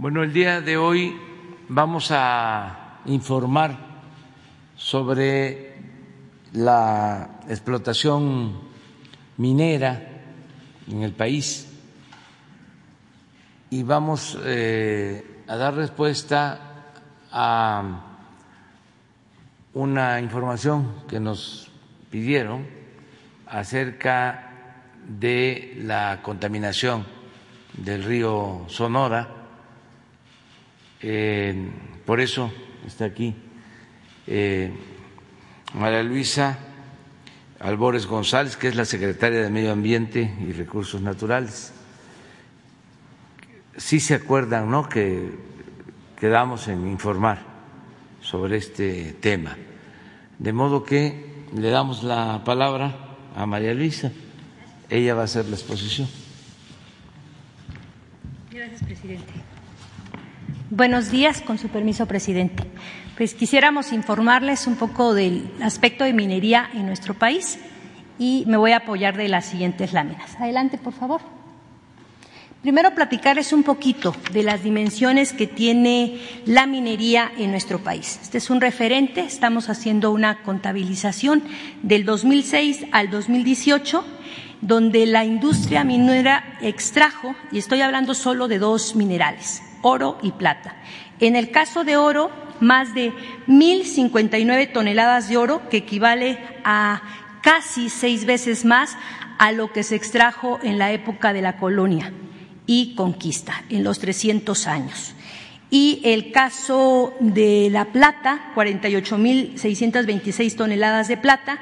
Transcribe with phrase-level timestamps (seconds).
[0.00, 1.18] Bueno, el día de hoy
[1.68, 3.76] vamos a informar
[4.76, 5.74] sobre
[6.52, 8.60] la explotación
[9.38, 10.22] minera
[10.86, 11.68] en el país
[13.70, 16.60] y vamos eh, a dar respuesta
[17.32, 17.82] a
[19.74, 21.72] una información que nos
[22.08, 22.68] pidieron
[23.48, 24.52] acerca
[25.08, 27.04] de la contaminación
[27.72, 29.37] del río Sonora.
[31.00, 31.70] Eh,
[32.04, 32.52] por eso
[32.86, 33.34] está aquí
[34.26, 34.70] eh,
[35.74, 36.58] María Luisa
[37.60, 41.72] Albores González, que es la secretaria de Medio Ambiente y Recursos Naturales.
[43.76, 45.30] Sí se acuerdan, ¿no?, que
[46.18, 47.38] quedamos en informar
[48.20, 49.56] sobre este tema.
[50.38, 52.94] De modo que le damos la palabra
[53.34, 54.12] a María Luisa.
[54.90, 56.08] Ella va a hacer la exposición.
[58.50, 59.32] Gracias, presidente.
[60.70, 62.62] Buenos días, con su permiso, presidente.
[63.16, 67.58] Pues quisiéramos informarles un poco del aspecto de minería en nuestro país
[68.18, 70.36] y me voy a apoyar de las siguientes láminas.
[70.38, 71.22] Adelante, por favor.
[72.60, 78.18] Primero, platicarles un poquito de las dimensiones que tiene la minería en nuestro país.
[78.20, 81.42] Este es un referente, estamos haciendo una contabilización
[81.82, 84.04] del 2006 al 2018,
[84.60, 90.76] donde la industria minera extrajo, y estoy hablando solo de dos minerales, oro y plata.
[91.20, 93.12] En el caso de oro, más de
[93.46, 97.02] 1.059 toneladas de oro, que equivale a
[97.42, 98.96] casi seis veces más
[99.38, 102.12] a lo que se extrajo en la época de la colonia
[102.66, 105.14] y conquista en los 300 años.
[105.70, 111.58] Y el caso de la plata, 48.626 toneladas de plata,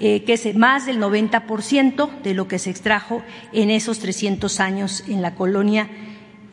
[0.00, 5.04] eh, que es más del 90% de lo que se extrajo en esos 300 años
[5.06, 5.88] en la colonia,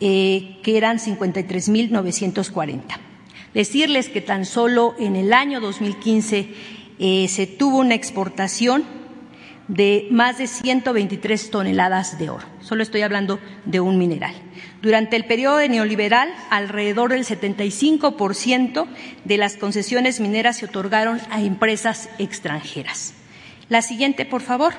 [0.02, 2.82] eh, que eran 53.940.
[3.54, 6.50] Decirles que tan solo en el año 2015
[7.00, 8.84] eh, se tuvo una exportación
[9.68, 12.46] de más de 123 toneladas de oro.
[12.62, 14.34] Solo estoy hablando de un mineral.
[14.82, 18.88] Durante el periodo neoliberal, alrededor del 75%
[19.24, 23.14] de las concesiones mineras se otorgaron a empresas extranjeras.
[23.70, 24.74] La siguiente, por favor.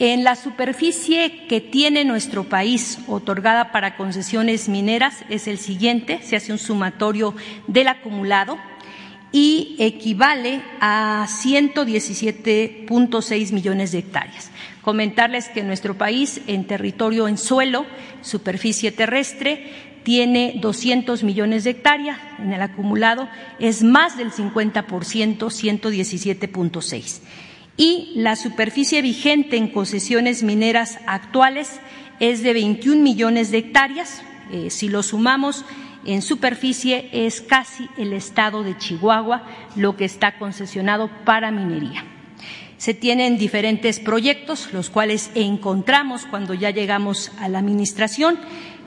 [0.00, 6.34] En la superficie que tiene nuestro país otorgada para concesiones mineras es el siguiente, se
[6.34, 7.32] hace un sumatorio
[7.68, 8.58] del acumulado
[9.30, 14.50] y equivale a 117.6 millones de hectáreas.
[14.82, 17.86] Comentarles que nuestro país en territorio en suelo,
[18.20, 23.28] superficie terrestre, tiene 200 millones de hectáreas, en el acumulado
[23.60, 27.20] es más del 50%, 117.6.
[27.76, 31.80] Y la superficie vigente en concesiones mineras actuales
[32.20, 34.22] es de 21 millones de hectáreas.
[34.52, 35.64] Eh, si lo sumamos,
[36.04, 39.42] en superficie es casi el estado de Chihuahua
[39.74, 42.04] lo que está concesionado para minería.
[42.76, 48.38] Se tienen diferentes proyectos, los cuales encontramos cuando ya llegamos a la Administración,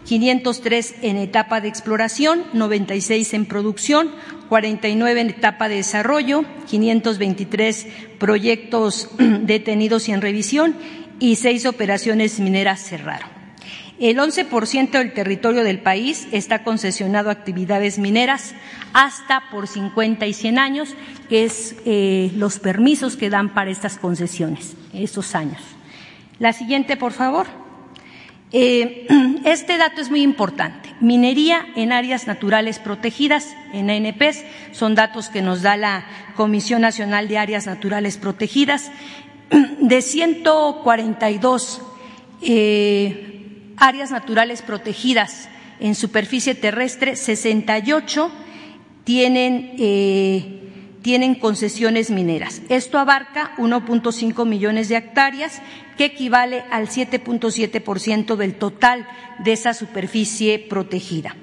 [0.05, 4.11] 503 en etapa de exploración, 96 en producción,
[4.47, 7.87] 49 en etapa de desarrollo, 523
[8.19, 10.75] proyectos detenidos y en revisión
[11.19, 13.37] y seis operaciones mineras cerraron.
[13.99, 18.53] El 11% del territorio del país está concesionado a actividades mineras
[18.93, 20.95] hasta por 50 y 100 años,
[21.29, 25.61] que es eh, los permisos que dan para estas concesiones, estos años.
[26.37, 27.47] La siguiente, por favor.
[28.51, 29.07] Eh,
[29.45, 30.93] este dato es muy importante.
[30.99, 37.27] Minería en áreas naturales protegidas, en ANPs, son datos que nos da la Comisión Nacional
[37.27, 38.91] de Áreas Naturales Protegidas.
[39.79, 41.81] De 142
[42.41, 48.31] eh, áreas naturales protegidas en superficie terrestre, 68
[49.03, 50.76] tienen, eh,
[51.07, 52.61] tienen concesiones mineras.
[52.67, 55.61] Esto abarca 1.5 millones de hectáreas,
[55.97, 59.07] que equivale al 7.7% del total
[59.39, 61.37] de esa superficie protegida.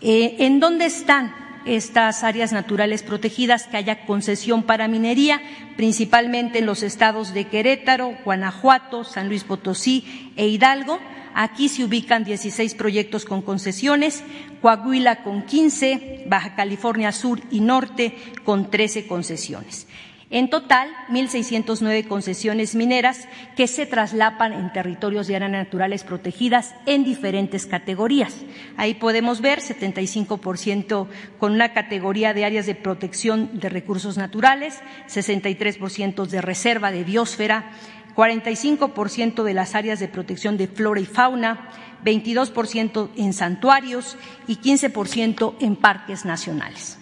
[0.00, 1.34] Eh, ¿En dónde están
[1.66, 5.42] estas áreas naturales protegidas que haya concesión para minería,
[5.76, 11.00] principalmente en los estados de Querétaro, Guanajuato, San Luis Potosí e Hidalgo?
[11.38, 14.24] Aquí se ubican 16 proyectos con concesiones,
[14.62, 19.86] Coahuila con 15, Baja California Sur y Norte con 13 concesiones.
[20.30, 27.04] En total, 1.609 concesiones mineras que se traslapan en territorios de áreas naturales protegidas en
[27.04, 28.34] diferentes categorías.
[28.76, 31.06] Ahí podemos ver 75%
[31.38, 37.70] con una categoría de áreas de protección de recursos naturales, 63% de reserva de biosfera,
[38.16, 41.68] 45% de las áreas de protección de flora y fauna,
[42.04, 44.16] 22% en santuarios
[44.46, 46.98] y 15% en parques nacionales.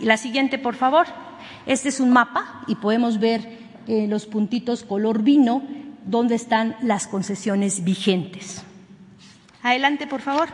[0.00, 1.06] la siguiente, por favor.
[1.66, 5.62] Este es un mapa y podemos ver eh, los puntitos color vino
[6.04, 8.62] donde están las concesiones vigentes.
[9.62, 10.48] Adelante, por favor.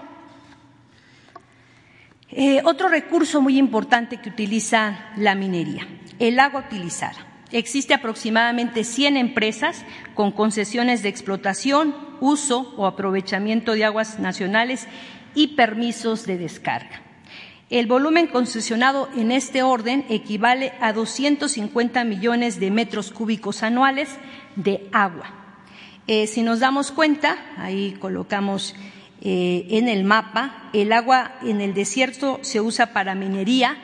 [2.31, 5.87] Eh, otro recurso muy importante que utiliza la minería,
[6.19, 7.34] el agua utilizada.
[7.55, 9.85] Existe aproximadamente 100 empresas
[10.17, 14.89] con concesiones de explotación, uso o aprovechamiento de aguas nacionales
[15.37, 17.01] y permisos de descarga.
[17.71, 24.09] El volumen concesionado en este orden equivale a 250 millones de metros cúbicos anuales
[24.57, 25.33] de agua.
[26.09, 28.75] Eh, si nos damos cuenta, ahí colocamos
[29.21, 33.77] eh, en el mapa, el agua en el desierto se usa para minería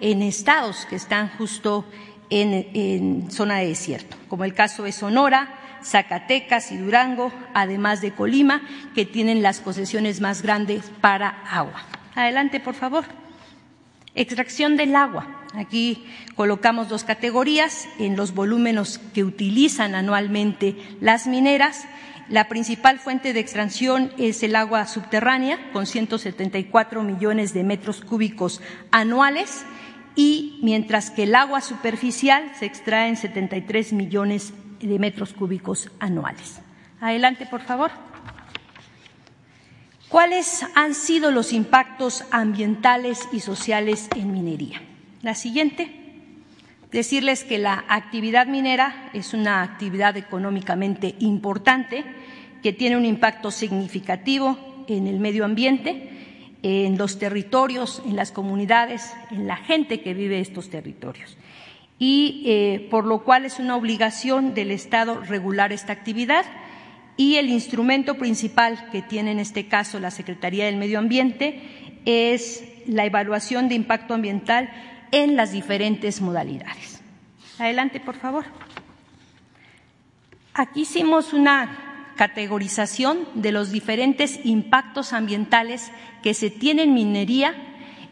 [0.00, 1.84] en estados que están justo
[2.30, 8.62] en, zona de desierto, como el caso de Sonora, Zacatecas y Durango, además de Colima,
[8.94, 11.84] que tienen las concesiones más grandes para agua.
[12.14, 13.04] Adelante, por favor.
[14.14, 15.44] Extracción del agua.
[15.54, 16.04] Aquí
[16.34, 21.86] colocamos dos categorías en los volúmenes que utilizan anualmente las mineras.
[22.28, 28.60] La principal fuente de extracción es el agua subterránea, con 174 millones de metros cúbicos
[28.90, 29.64] anuales
[30.18, 36.60] y mientras que el agua superficial se extrae en 73 millones de metros cúbicos anuales.
[37.00, 37.92] Adelante, por favor.
[40.08, 44.82] ¿Cuáles han sido los impactos ambientales y sociales en minería?
[45.22, 45.94] La siguiente.
[46.90, 52.04] Decirles que la actividad minera es una actividad económicamente importante
[52.60, 56.18] que tiene un impacto significativo en el medio ambiente
[56.62, 61.36] en los territorios, en las comunidades, en la gente que vive estos territorios.
[61.98, 66.44] Y eh, por lo cual es una obligación del Estado regular esta actividad
[67.16, 71.60] y el instrumento principal que tiene en este caso la Secretaría del Medio Ambiente
[72.04, 74.70] es la evaluación de impacto ambiental
[75.10, 77.02] en las diferentes modalidades.
[77.58, 78.44] Adelante, por favor.
[80.54, 81.87] Aquí hicimos una
[82.18, 87.54] categorización de los diferentes impactos ambientales que se tienen en minería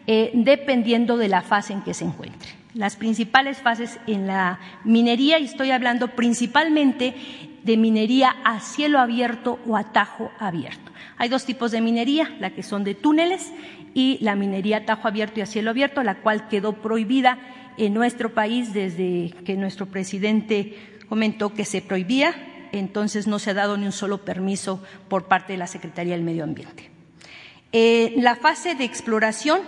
[0.06, 2.48] eh, dependiendo de la fase en que se encuentre.
[2.72, 7.14] Las principales fases en la minería, y estoy hablando principalmente
[7.64, 10.92] de minería a cielo abierto o a tajo abierto.
[11.18, 13.52] Hay dos tipos de minería, la que son de túneles
[13.92, 17.38] y la minería a tajo abierto y a cielo abierto, la cual quedó prohibida
[17.76, 20.76] en nuestro país desde que nuestro presidente
[21.08, 22.34] comentó que se prohibía
[22.72, 26.24] entonces no se ha dado ni un solo permiso por parte de la Secretaría del
[26.24, 26.90] Medio Ambiente.
[27.72, 29.60] Eh, la fase de exploración,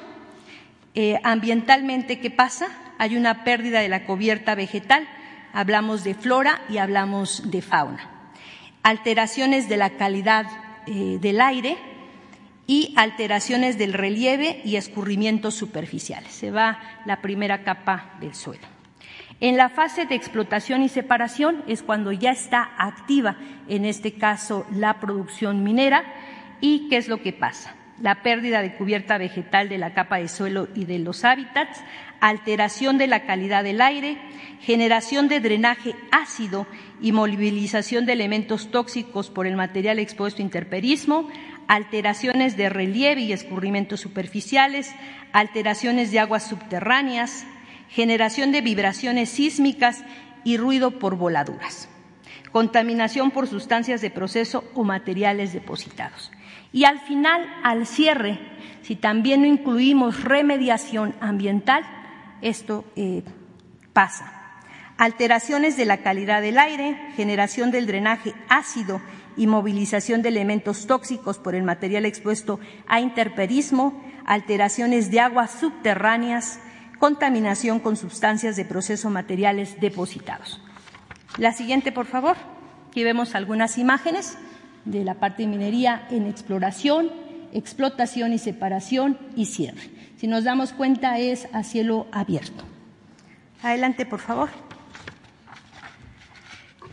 [0.94, 2.68] eh, ambientalmente, ¿qué pasa?
[2.98, 5.06] Hay una pérdida de la cubierta vegetal,
[5.52, 8.32] hablamos de flora y hablamos de fauna.
[8.82, 10.46] Alteraciones de la calidad
[10.86, 11.76] eh, del aire
[12.66, 16.32] y alteraciones del relieve y escurrimientos superficiales.
[16.32, 18.77] Se va la primera capa del suelo.
[19.40, 23.36] En la fase de explotación y separación es cuando ya está activa,
[23.68, 26.02] en este caso, la producción minera.
[26.60, 27.76] ¿Y qué es lo que pasa?
[28.00, 31.80] La pérdida de cubierta vegetal de la capa de suelo y de los hábitats,
[32.20, 34.18] alteración de la calidad del aire,
[34.60, 36.66] generación de drenaje ácido
[37.00, 41.28] y movilización de elementos tóxicos por el material expuesto a interperismo,
[41.68, 44.92] alteraciones de relieve y escurrimientos superficiales,
[45.32, 47.46] alteraciones de aguas subterráneas,
[47.88, 50.04] generación de vibraciones sísmicas
[50.44, 51.88] y ruido por voladuras,
[52.52, 56.30] contaminación por sustancias de proceso o materiales depositados.
[56.72, 58.38] Y al final, al cierre,
[58.82, 61.84] si también no incluimos remediación ambiental,
[62.42, 63.22] esto eh,
[63.92, 64.32] pasa.
[64.96, 69.00] Alteraciones de la calidad del aire, generación del drenaje ácido
[69.36, 76.60] y movilización de elementos tóxicos por el material expuesto a interperismo, alteraciones de aguas subterráneas,
[76.98, 80.60] contaminación con sustancias de proceso materiales depositados.
[81.38, 82.36] La siguiente, por favor.
[82.88, 84.38] Aquí vemos algunas imágenes
[84.84, 87.10] de la parte de minería en exploración,
[87.52, 89.90] explotación y separación y cierre.
[90.16, 92.64] Si nos damos cuenta es a cielo abierto.
[93.62, 94.48] Adelante, por favor.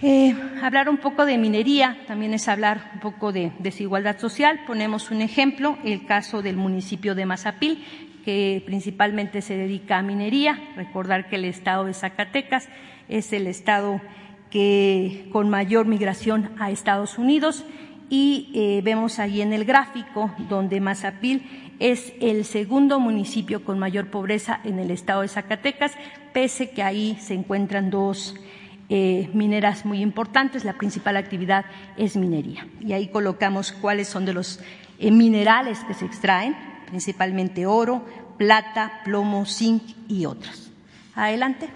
[0.02, 4.60] Eh, hablar un poco de minería también es hablar un poco de desigualdad social.
[4.68, 7.84] Ponemos un ejemplo, el caso del municipio de Mazapil,
[8.26, 10.60] que principalmente se dedica a minería.
[10.76, 12.68] Recordar que el estado de Zacatecas
[13.08, 14.02] es el estado
[14.50, 17.66] que con mayor migración a Estados Unidos
[18.10, 24.08] y eh, vemos ahí en el gráfico donde Mazapil es el segundo municipio con mayor
[24.08, 25.94] pobreza en el estado de Zacatecas,
[26.34, 28.36] pese que ahí se encuentran dos
[28.88, 30.64] eh, mineras muy importantes.
[30.64, 31.66] La principal actividad
[31.98, 32.68] es minería.
[32.80, 34.62] Y ahí colocamos cuáles son de los
[35.00, 36.56] eh, minerales que se extraen,
[36.86, 38.06] principalmente oro,
[38.38, 40.72] plata, plomo, zinc y otros.
[41.16, 41.70] Adelante.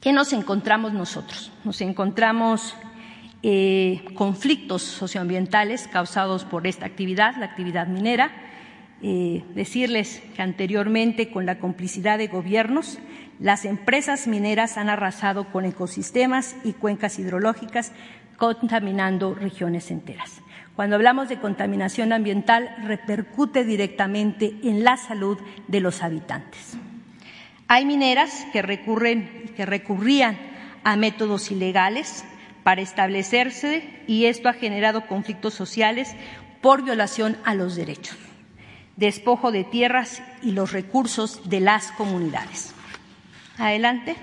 [0.00, 1.50] ¿Qué nos encontramos nosotros?
[1.64, 2.74] Nos encontramos
[3.42, 8.30] eh, conflictos socioambientales causados por esta actividad, la actividad minera.
[9.02, 12.98] Eh, decirles que anteriormente, con la complicidad de gobiernos,
[13.38, 17.92] las empresas mineras han arrasado con ecosistemas y cuencas hidrológicas,
[18.38, 20.40] contaminando regiones enteras.
[20.76, 26.76] Cuando hablamos de contaminación ambiental, repercute directamente en la salud de los habitantes.
[27.66, 30.38] Hay mineras que recurren, que recurrían
[30.84, 32.24] a métodos ilegales,
[32.66, 36.16] para establecerse y esto ha generado conflictos sociales
[36.60, 38.16] por violación a los derechos,
[38.96, 42.74] despojo de tierras y los recursos de las comunidades.
[43.56, 44.16] Adelante.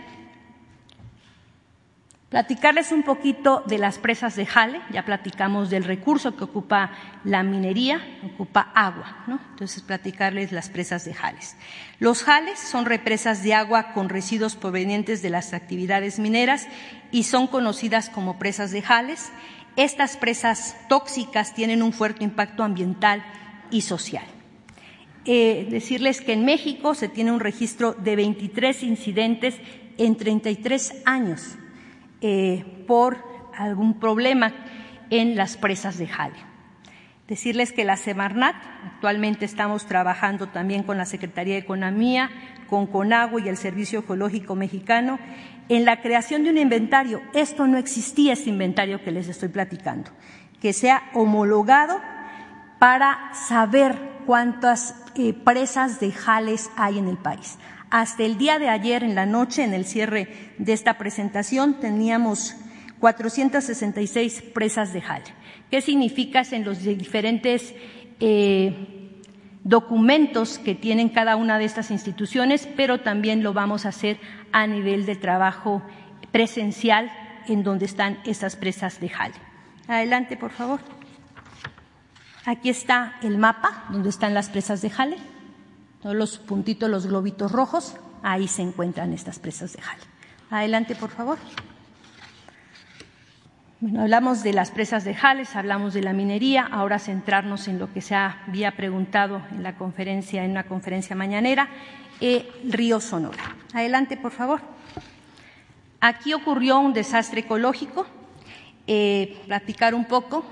[2.33, 6.89] Platicarles un poquito de las presas de Jale, ya platicamos del recurso que ocupa
[7.23, 9.39] la minería, ocupa agua, ¿no?
[9.51, 11.55] Entonces, platicarles las presas de Jales.
[11.99, 16.67] Los Jales son represas de agua con residuos provenientes de las actividades mineras
[17.11, 19.31] y son conocidas como presas de Jales.
[19.75, 23.23] Estas presas tóxicas tienen un fuerte impacto ambiental
[23.69, 24.25] y social.
[25.25, 29.53] Eh, decirles que en México se tiene un registro de 23 incidentes
[29.99, 31.57] en 33 años
[32.23, 33.17] eh, por
[33.55, 34.53] algún problema
[35.09, 36.35] en las presas de Jale.
[37.27, 42.29] Decirles que la Semarnat, actualmente estamos trabajando también con la Secretaría de Economía,
[42.69, 45.19] con Conagua y el Servicio Geológico Mexicano
[45.67, 47.21] en la creación de un inventario.
[47.33, 50.11] Esto no existía, este inventario que les estoy platicando,
[50.61, 52.01] que sea homologado
[52.79, 57.57] para saber cuántas eh, presas de jales hay en el país.
[57.93, 62.55] Hasta el día de ayer en la noche, en el cierre de esta presentación, teníamos
[62.99, 65.25] 466 presas de jale.
[65.69, 67.75] ¿Qué significa en los diferentes
[68.19, 69.21] eh,
[69.63, 72.67] documentos que tienen cada una de estas instituciones?
[72.75, 74.17] Pero también lo vamos a hacer
[74.51, 75.83] a nivel de trabajo
[76.31, 77.11] presencial
[77.47, 79.35] en donde están esas presas de jale.
[79.87, 80.79] Adelante, por favor.
[82.43, 85.32] Aquí está el mapa donde están las presas de jale
[86.03, 90.03] todos los puntitos, los globitos rojos, ahí se encuentran estas presas de jale.
[90.49, 91.37] Adelante, por favor.
[93.79, 97.91] Bueno, hablamos de las presas de Jales, hablamos de la minería, ahora centrarnos en lo
[97.91, 101.69] que se había preguntado en la conferencia, en una conferencia mañanera,
[102.19, 103.55] el río Sonora.
[103.73, 104.61] Adelante, por favor.
[106.01, 108.05] Aquí ocurrió un desastre ecológico.
[108.87, 110.45] Eh, platicar un poco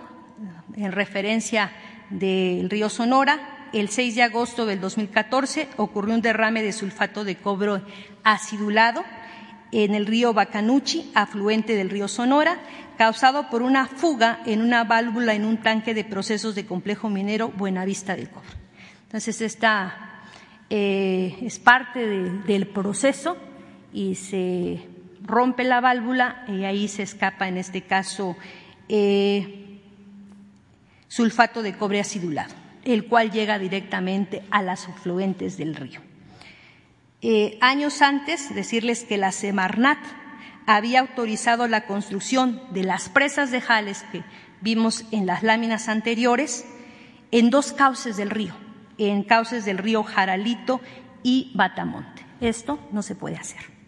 [0.76, 1.72] en referencia
[2.10, 7.38] del río Sonora el 6 de agosto del 2014 ocurrió un derrame de sulfato de
[7.38, 7.82] cobre
[8.24, 9.04] acidulado
[9.72, 12.60] en el río Bacanuchi, afluente del río Sonora,
[12.98, 17.50] causado por una fuga en una válvula en un tanque de procesos de complejo minero
[17.50, 18.50] Buenavista del Cobre.
[19.04, 20.24] Entonces, esta
[20.70, 23.38] eh, es parte del proceso
[23.94, 24.86] y se
[25.24, 28.36] rompe la válvula y ahí se escapa, en este caso,
[28.90, 29.80] eh,
[31.08, 36.02] sulfato de cobre acidulado el cual llega directamente a las afluentes del río.
[37.22, 40.00] Eh, años antes, decirles que la Semarnat
[40.66, 44.24] había autorizado la construcción de las presas de Jales que
[44.62, 46.66] vimos en las láminas anteriores
[47.32, 48.56] en dos cauces del río,
[48.98, 50.82] en cauces del río Jaralito
[51.24, 52.26] y Batamonte.
[52.40, 53.81] Esto no se puede hacer.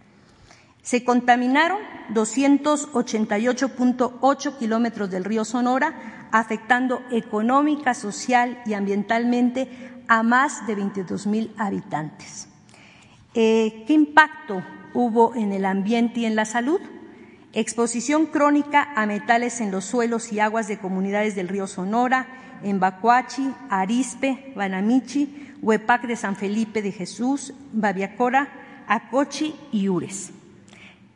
[0.84, 1.80] Se contaminaron
[2.14, 9.70] 288.8 kilómetros del río Sonora afectando económica, social y ambientalmente
[10.10, 12.50] a más de 22 mil habitantes.
[13.34, 14.62] Eh, ¿Qué impacto
[14.94, 16.82] hubo en el ambiente y en la salud?
[17.54, 22.28] Exposición crónica a metales en los suelos y aguas de comunidades del río Sonora,
[22.62, 28.50] en Bacuachi, Arispe, Banamichi, Huepac de San Felipe de Jesús, Babiacora,
[28.88, 30.34] Acochi y Ures.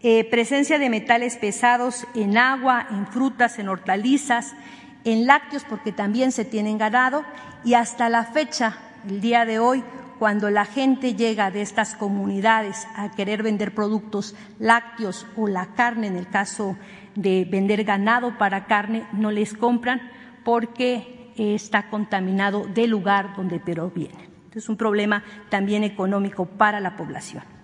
[0.03, 4.55] Eh, presencia de metales pesados en agua, en frutas, en hortalizas,
[5.05, 7.23] en lácteos porque también se tienen ganado
[7.63, 8.77] y hasta la fecha,
[9.09, 9.83] el día de hoy,
[10.19, 16.07] cuando la gente llega de estas comunidades a querer vender productos lácteos o la carne,
[16.07, 16.77] en el caso
[17.15, 20.11] de vender ganado para carne, no les compran
[20.43, 24.29] porque está contaminado del lugar donde proviene.
[24.53, 27.56] Es un problema también económico para la población.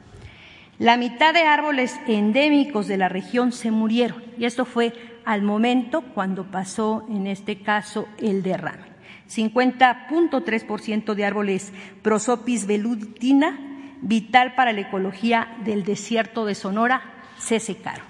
[0.80, 6.02] La mitad de árboles endémicos de la región se murieron y esto fue al momento
[6.02, 8.94] cuando pasó, en este caso, el derrame.
[9.30, 13.58] 50.3% de árboles Prosopis velutina
[14.02, 17.02] vital para la ecología del desierto de Sonora,
[17.38, 18.06] se secaron.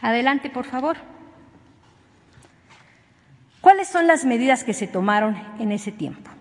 [0.00, 0.96] Adelante, por favor.
[3.60, 6.31] ¿Cuáles son las medidas que se tomaron en ese tiempo?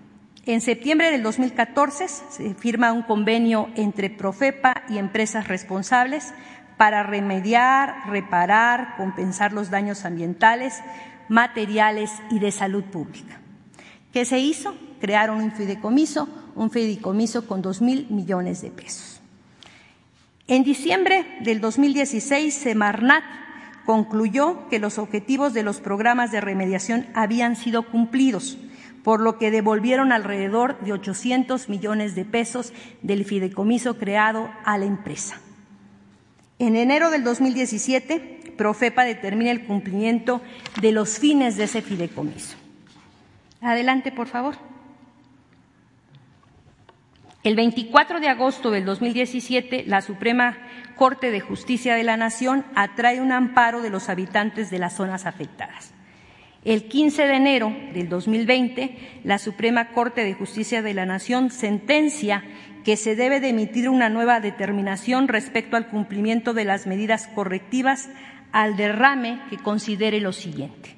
[0.48, 6.34] En septiembre del 2014 se firma un convenio entre Profepa y empresas responsables
[6.78, 10.82] para remediar, reparar, compensar los daños ambientales,
[11.30, 13.40] materiales y de salud pública.
[14.12, 14.76] ¿Qué se hizo?
[15.00, 19.22] Crearon un fideicomiso, un fideicomiso con dos mil millones de pesos.
[20.48, 23.24] En diciembre del 2016, Semarnat
[23.86, 28.58] concluyó que los objetivos de los programas de remediación habían sido cumplidos,
[29.04, 34.86] por lo que devolvieron alrededor de 800 millones de pesos del fideicomiso creado a la
[34.86, 35.40] empresa.
[36.60, 40.42] En enero del 2017, Profepa determina el cumplimiento
[40.80, 42.58] de los fines de ese fideicomiso.
[43.62, 44.56] Adelante, por favor.
[47.44, 50.58] El 24 de agosto del 2017, la Suprema
[50.96, 55.26] Corte de Justicia de la Nación atrae un amparo de los habitantes de las zonas
[55.26, 55.96] afectadas.
[56.64, 62.44] El 15 de enero del 2020, la Suprema Corte de Justicia de la Nación sentencia
[62.84, 68.10] que se debe de emitir una nueva determinación respecto al cumplimiento de las medidas correctivas
[68.52, 70.96] al derrame que considere lo siguiente.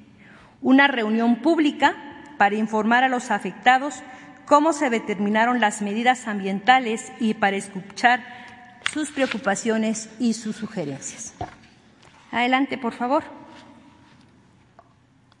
[0.60, 1.94] Una reunión pública
[2.36, 4.02] para informar a los afectados
[4.44, 8.22] cómo se determinaron las medidas ambientales y para escuchar
[8.92, 11.32] sus preocupaciones y sus sugerencias.
[12.30, 13.43] Adelante, por favor.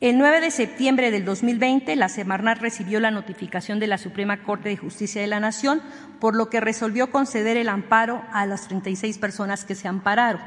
[0.04, 4.68] El 9 de septiembre del 2020, la Semarnat recibió la notificación de la Suprema Corte
[4.68, 5.80] de Justicia de la Nación,
[6.20, 10.42] por lo que resolvió conceder el amparo a las 36 personas que se ampararon.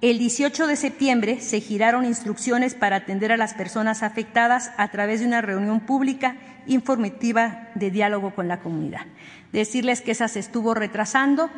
[0.00, 5.20] El 18 de septiembre se giraron instrucciones para atender a las personas afectadas a través
[5.20, 6.34] de una reunión pública
[6.66, 9.06] informativa de diálogo con la comunidad.
[9.52, 11.50] Decirles que esa se estuvo retrasando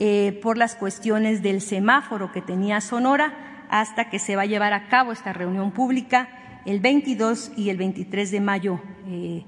[0.00, 3.32] eh, por las cuestiones del semáforo que tenía Sonora
[3.70, 6.28] hasta que se va a llevar a cabo esta reunión pública
[6.66, 9.44] el 22 y el 23 de mayo eh,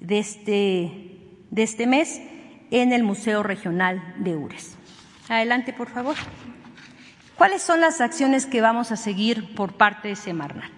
[0.00, 0.92] de, este,
[1.50, 2.20] de este mes
[2.70, 4.76] en el Museo Regional de Ures.
[5.28, 6.16] Adelante, por favor.
[7.36, 10.70] ¿Cuáles son las acciones que vamos a seguir por parte de Semarnat?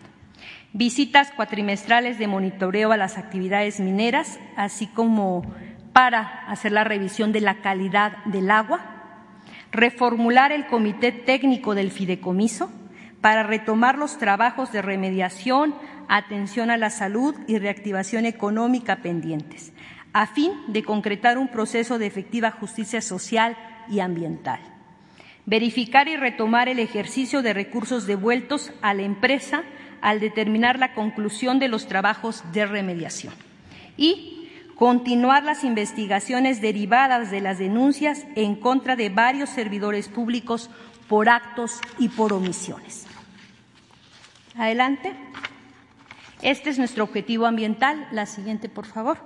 [0.73, 5.45] Visitas cuatrimestrales de monitoreo a las actividades mineras, así como
[5.93, 8.81] para hacer la revisión de la calidad del agua,
[9.71, 12.71] reformular el comité técnico del fideicomiso
[13.25, 15.75] para retomar los trabajos de remediación,
[16.09, 19.73] atención a la salud y reactivación económica pendientes,
[20.13, 23.57] a fin de concretar un proceso de efectiva justicia social
[23.89, 24.61] y ambiental.
[25.47, 29.63] Verificar y retomar el ejercicio de recursos devueltos a la empresa
[30.03, 33.33] al determinar la conclusión de los trabajos de remediación.
[33.97, 40.69] Y continuar las investigaciones derivadas de las denuncias en contra de varios servidores públicos
[41.09, 43.04] por actos y por omisiones.
[44.57, 45.13] Adelante.
[46.43, 48.07] Este es nuestro objetivo ambiental.
[48.13, 49.19] La siguiente, por favor.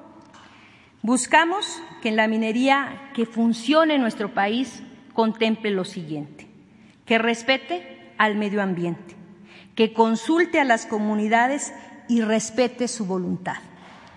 [1.02, 4.82] Buscamos que en la minería que funcione en nuestro país
[5.14, 6.48] contemple lo siguiente,
[7.06, 9.16] que respete al medio ambiente,
[9.74, 11.72] que consulte a las comunidades
[12.08, 13.58] y respete su voluntad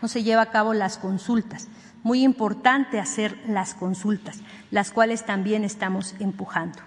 [0.01, 1.67] no se lleva a cabo las consultas.
[2.03, 6.79] Muy importante hacer las consultas, las cuales también estamos empujando.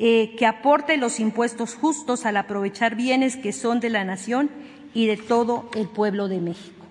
[0.00, 4.50] Eh, que aporte los impuestos justos al aprovechar bienes que son de la nación
[4.92, 6.84] y de todo el pueblo de México.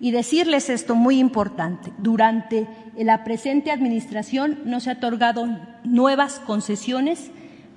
[0.00, 5.46] Y decirles esto muy importante, durante la presente administración no se han otorgado
[5.84, 7.30] nuevas concesiones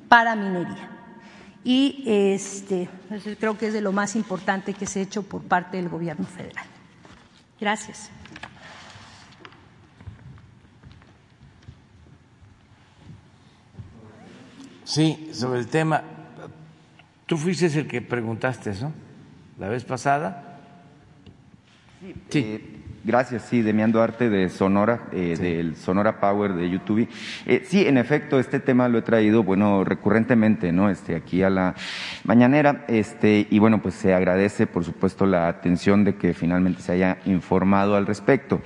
[0.08, 0.90] para minería.
[1.64, 5.44] Y este, pues, creo que es de lo más importante que se ha hecho por
[5.44, 6.66] parte del Gobierno federal.
[7.60, 8.10] Gracias.
[14.84, 16.04] Sí, sobre el tema,
[17.26, 18.92] tú fuiste el que preguntaste eso
[19.60, 20.60] la vez pasada.
[22.30, 22.40] Sí.
[22.40, 27.10] Eh, Gracias, sí, Demián Duarte de Sonora, eh, del Sonora Power de YouTube.
[27.46, 30.90] Eh, sí, en efecto, este tema lo he traído, bueno, recurrentemente, ¿no?
[30.90, 31.76] Este, aquí a la
[32.24, 36.94] mañanera, este, y bueno, pues se agradece, por supuesto, la atención de que finalmente se
[36.94, 38.62] haya informado al respecto.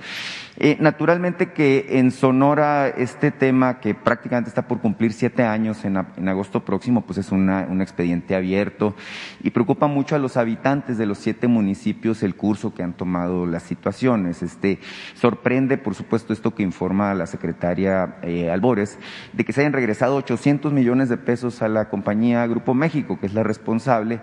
[0.60, 5.96] Eh, naturalmente que en Sonora este tema que prácticamente está por cumplir siete años en,
[5.96, 8.96] agosto próximo, pues es un expediente abierto
[9.40, 13.46] y preocupa mucho a los habitantes de los siete municipios el curso que han tomado
[13.46, 14.42] las situaciones.
[14.42, 14.80] Este,
[15.14, 18.98] sorprende, por supuesto, esto que informa la secretaria eh, Albores,
[19.32, 23.26] de que se hayan regresado 800 millones de pesos a la compañía Grupo México, que
[23.26, 24.20] es la responsable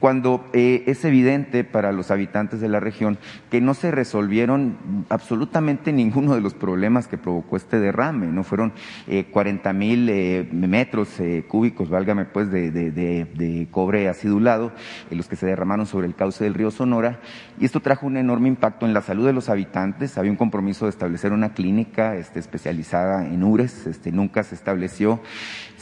[0.00, 3.18] cuando eh, es evidente para los habitantes de la región
[3.50, 4.76] que no se resolvieron
[5.10, 8.72] absolutamente ninguno de los problemas que provocó este derrame, no fueron
[9.06, 14.72] eh, 40 mil eh, metros eh, cúbicos, válgame pues, de, de, de, cobre acidulado,
[15.10, 17.20] los que se derramaron sobre el cauce del río Sonora,
[17.58, 20.86] y esto trajo un enorme impacto en la salud de los habitantes, había un compromiso
[20.86, 25.20] de establecer una clínica este, especializada en URES, este, nunca se estableció,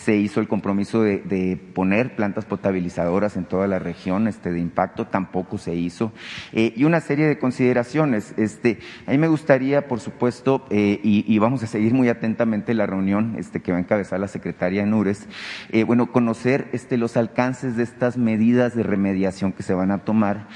[0.09, 5.07] se hizo el compromiso de, poner plantas potabilizadoras en toda la región este, de impacto,
[5.07, 6.13] tampoco se hizo,
[6.55, 8.33] eh, y una serie de consideraciones.
[8.39, 12.87] Este, a mí me gustaría, por supuesto, eh, y, vamos a seguir muy atentamente la
[12.87, 15.29] reunión este, que va a encabezar la secretaria Nures,
[15.73, 20.07] eh, bueno, conocer este, los alcances de estas medidas de remediación que se van a
[20.07, 20.49] tomar,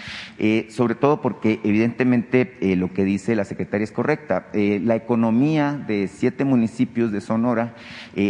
[0.70, 4.46] sobre todo porque evidentemente lo que dice la secretaria es correcta.
[4.54, 7.74] la economía de siete municipios de Sonora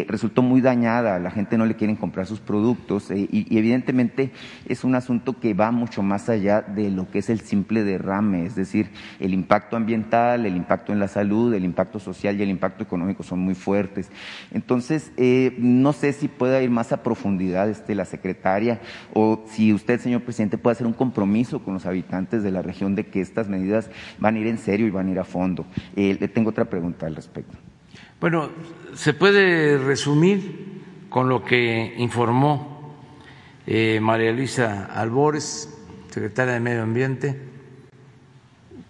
[0.09, 4.33] resultó muy dañada la gente no le quieren comprar sus productos eh, y, evidentemente
[4.67, 8.47] es un asunto que va mucho más allá de lo que es el simple derrame,
[8.47, 12.51] es decir, el impacto ambiental, el impacto en la salud, el impacto social y el
[12.51, 14.11] impacto económico son muy fuertes.
[14.53, 18.81] Entonces, eh, no sé si pueda ir más a profundidad este, la secretaria
[19.13, 22.95] o si usted, señor presidente, puede hacer un compromiso con los habitantes de la región
[22.95, 25.67] de que estas medidas van a ir en serio y van a ir a fondo.
[25.97, 27.57] Eh, le tengo otra pregunta al respecto.
[28.21, 28.51] Bueno,
[28.95, 30.72] se puede resumir
[31.13, 32.97] con lo que informó
[33.67, 35.69] eh, María Luisa Albores,
[36.09, 37.39] secretaria de Medio Ambiente,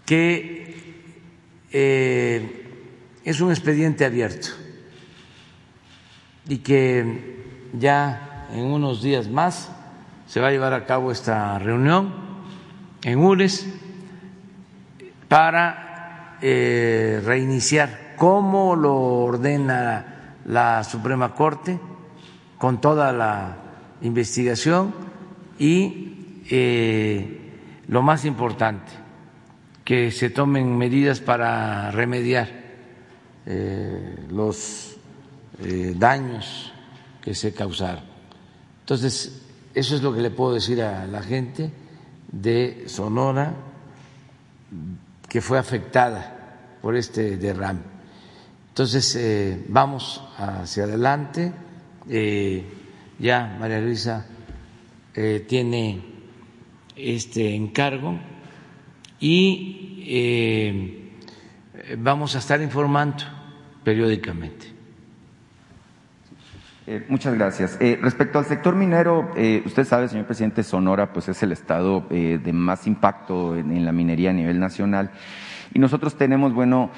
[0.07, 1.03] que
[1.73, 2.69] eh,
[3.25, 4.49] es un expediente abierto
[6.49, 9.73] y que ya en unos días más
[10.27, 12.15] se va a llevar a cabo esta reunión
[13.03, 13.67] en UNES
[15.29, 21.81] para eh, reiniciar cómo lo ordena la Suprema Corte
[22.63, 23.57] con toda la
[24.03, 24.95] investigación
[25.59, 28.93] y eh, lo más importante,
[29.85, 32.49] que se tomen medidas para remediar
[33.47, 34.95] eh, los
[35.59, 36.73] eh, daños
[37.21, 38.05] que se causaron.
[38.79, 39.43] Entonces,
[39.75, 41.69] eso es lo que le puedo decir a la gente
[42.31, 43.55] de Sonora
[45.29, 47.81] que fue afectada por este derrame.
[48.69, 49.19] Entonces,
[49.69, 51.53] vamos hacia adelante
[52.09, 52.65] eh,
[53.19, 54.27] ya María Luisa
[55.15, 56.01] eh, tiene
[56.97, 58.19] este encargo
[59.21, 61.13] y eh,
[61.99, 63.25] vamos a estar informando
[63.85, 64.73] periódicamente.
[67.09, 67.79] Muchas gracias.
[68.01, 69.31] Respecto al sector minero,
[69.65, 74.31] usted sabe, señor presidente, Sonora pues es el estado de más impacto en, la minería
[74.31, 75.11] a nivel nacional
[75.73, 76.91] y nosotros tenemos, bueno,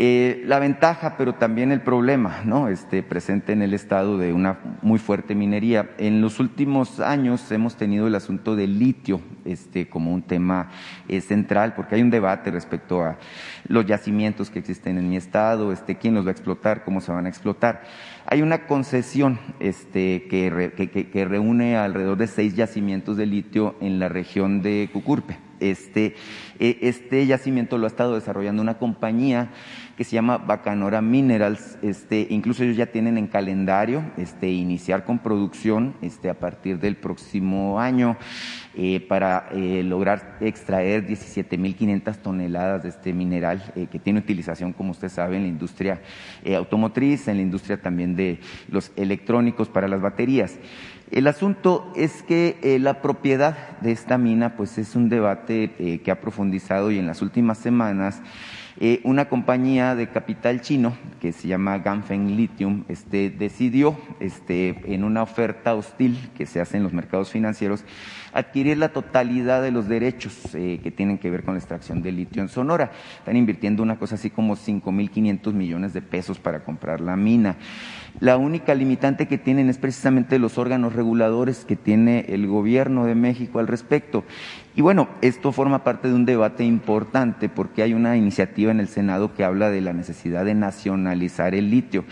[0.00, 2.68] eh, la ventaja, pero también el problema, ¿no?
[2.68, 5.90] Este, presente en el estado de una muy fuerte minería.
[5.98, 10.70] En los últimos años hemos tenido el asunto del litio, este, como un tema
[11.08, 13.18] eh, central, porque hay un debate respecto a
[13.66, 17.10] los yacimientos que existen en mi estado, este, quién los va a explotar, cómo se
[17.10, 17.82] van a explotar.
[18.26, 24.08] Hay una concesión este, que, que, reúne alrededor de seis yacimientos de litio en la
[24.08, 25.47] región de Cucurpe.
[25.60, 26.14] Este,
[26.58, 29.50] este yacimiento lo ha estado desarrollando una compañía
[29.98, 31.76] que se llama Bacanora Minerals.
[31.82, 36.96] Este, incluso ellos ya tienen en calendario este, iniciar con producción este, a partir del
[36.96, 38.16] próximo año
[38.76, 44.92] eh, para eh, lograr extraer 17.500 toneladas de este mineral eh, que tiene utilización, como
[44.92, 46.00] usted sabe, en la industria
[46.56, 50.58] automotriz, en la industria también de los electrónicos para las baterías.
[51.10, 56.00] El asunto es que eh, la propiedad de esta mina pues es un debate eh,
[56.00, 58.20] que ha profundizado y en las últimas semanas
[58.80, 65.02] eh, una compañía de capital chino que se llama Ganfeng Lithium este, decidió este, en
[65.02, 67.84] una oferta hostil que se hace en los mercados financieros
[68.34, 72.42] adquirir la totalidad de los derechos que tienen que ver con la extracción de litio
[72.42, 72.92] en Sonora.
[73.18, 77.56] Están invirtiendo una cosa así como 5.500 millones de pesos para comprar la mina.
[78.20, 83.14] La única limitante que tienen es precisamente los órganos reguladores que tiene el gobierno de
[83.14, 84.24] México al respecto.
[84.78, 88.86] Y bueno, esto forma parte de un debate importante porque hay una iniciativa en el
[88.86, 92.04] Senado que habla de la necesidad de nacionalizar el litio.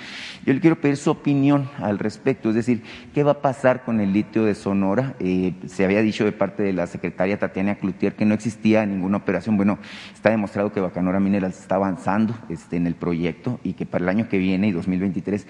[0.44, 2.82] Yo le quiero pedir su opinión al respecto, es decir,
[3.14, 5.14] ¿qué va a pasar con el litio de Sonora?
[5.20, 9.18] Eh, se había dicho de parte de la secretaria Tatiana Cloutier que no existía ninguna
[9.18, 9.56] operación.
[9.56, 9.78] Bueno,
[10.12, 14.08] está demostrado que Bacanora Minerals está avanzando este, en el proyecto y que para el
[14.08, 15.46] año que viene y 2023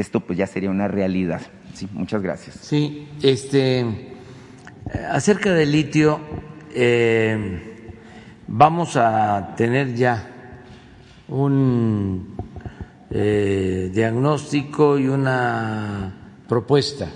[0.00, 1.40] esto pues ya sería una realidad.
[1.74, 2.56] Sí, muchas gracias.
[2.62, 3.84] Sí, este,
[5.10, 6.20] acerca del litio,
[6.74, 7.92] eh,
[8.48, 10.28] vamos a tener ya
[11.28, 12.34] un
[13.10, 16.12] eh, diagnóstico y una
[16.48, 17.08] propuesta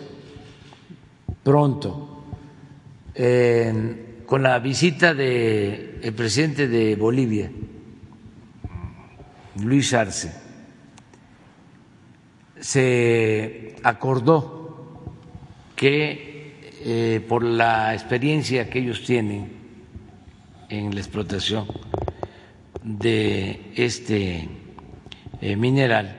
[1.42, 2.10] pronto
[4.26, 7.50] con la visita del el presidente de Bolivia,
[9.62, 10.32] Luis Arce,
[12.64, 15.04] se acordó
[15.76, 19.52] que eh, por la experiencia que ellos tienen
[20.70, 21.66] en la explotación
[22.82, 24.48] de este
[25.42, 26.16] eh, mineral,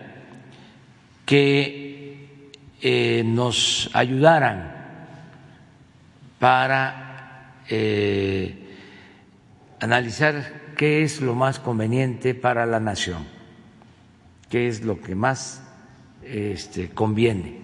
[1.26, 4.72] que eh, nos ayudaran
[6.38, 7.56] para
[9.80, 13.26] analizar qué es lo más conveniente para la nación,
[14.52, 15.65] qué es lo que más
[16.26, 17.58] este, conviene.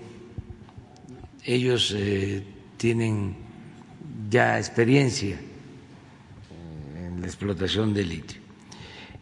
[1.43, 2.43] Ellos eh,
[2.77, 3.35] tienen
[4.29, 5.37] ya experiencia
[6.95, 8.41] en la explotación del litio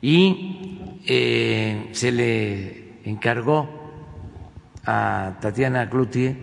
[0.01, 3.67] y eh, se le encargó
[4.85, 6.35] a Tatiana Cloutier,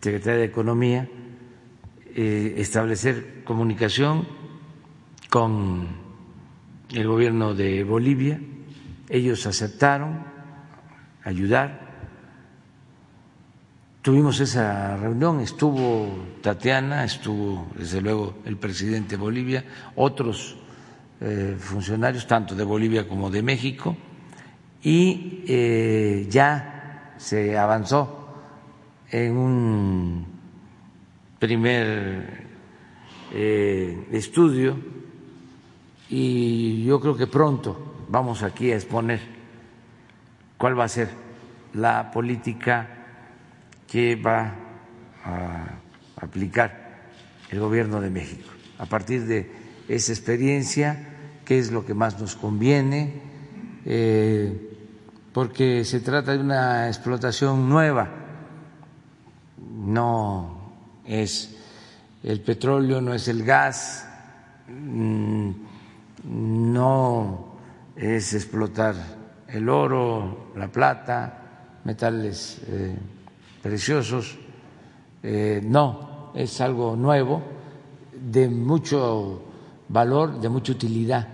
[0.00, 1.08] secretaria de Economía,
[2.14, 4.26] eh, establecer comunicación
[5.30, 5.86] con
[6.92, 8.40] el gobierno de Bolivia,
[9.08, 10.24] ellos aceptaron
[11.24, 11.83] ayudar.
[14.04, 19.64] Tuvimos esa reunión, estuvo Tatiana, estuvo desde luego el presidente de Bolivia,
[19.96, 20.58] otros
[21.22, 23.96] eh, funcionarios, tanto de Bolivia como de México,
[24.82, 28.28] y eh, ya se avanzó
[29.10, 30.26] en un
[31.38, 32.46] primer
[33.32, 34.76] eh, estudio
[36.10, 39.20] y yo creo que pronto vamos aquí a exponer
[40.58, 41.08] cuál va a ser
[41.72, 43.03] la política
[43.94, 44.52] que va
[45.24, 45.78] a
[46.16, 47.06] aplicar
[47.48, 48.50] el gobierno de México.
[48.78, 49.48] A partir de
[49.86, 53.22] esa experiencia, qué es lo que más nos conviene,
[53.84, 54.52] eh,
[55.32, 58.10] porque se trata de una explotación nueva,
[59.58, 60.72] no
[61.06, 61.56] es
[62.24, 64.08] el petróleo, no es el gas.
[64.66, 65.50] Mm,
[66.24, 67.58] no
[67.94, 68.96] es explotar
[69.46, 72.96] el oro, la plata, metales eh,
[73.64, 74.36] preciosos,
[75.22, 77.40] eh, no, es algo nuevo,
[78.12, 79.40] de mucho
[79.88, 81.26] valor, de mucha utilidad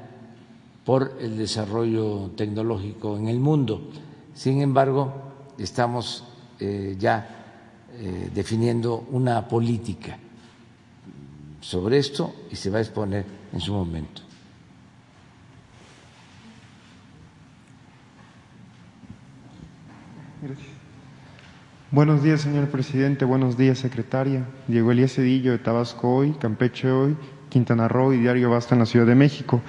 [0.84, 3.90] por el desarrollo tecnológico en el mundo.
[4.32, 5.12] Sin embargo,
[5.58, 6.22] estamos
[6.60, 7.36] eh, ya
[8.32, 10.16] definiendo una política
[11.60, 14.22] sobre esto y se va a exponer en su momento.
[21.92, 23.24] Buenos días, señor presidente.
[23.24, 24.44] Buenos días, secretaria.
[24.68, 27.16] Diego Elías Cedillo, de Tabasco Hoy, Campeche Hoy,
[27.48, 29.60] Quintana Roo y Diario Basta en la Ciudad de México.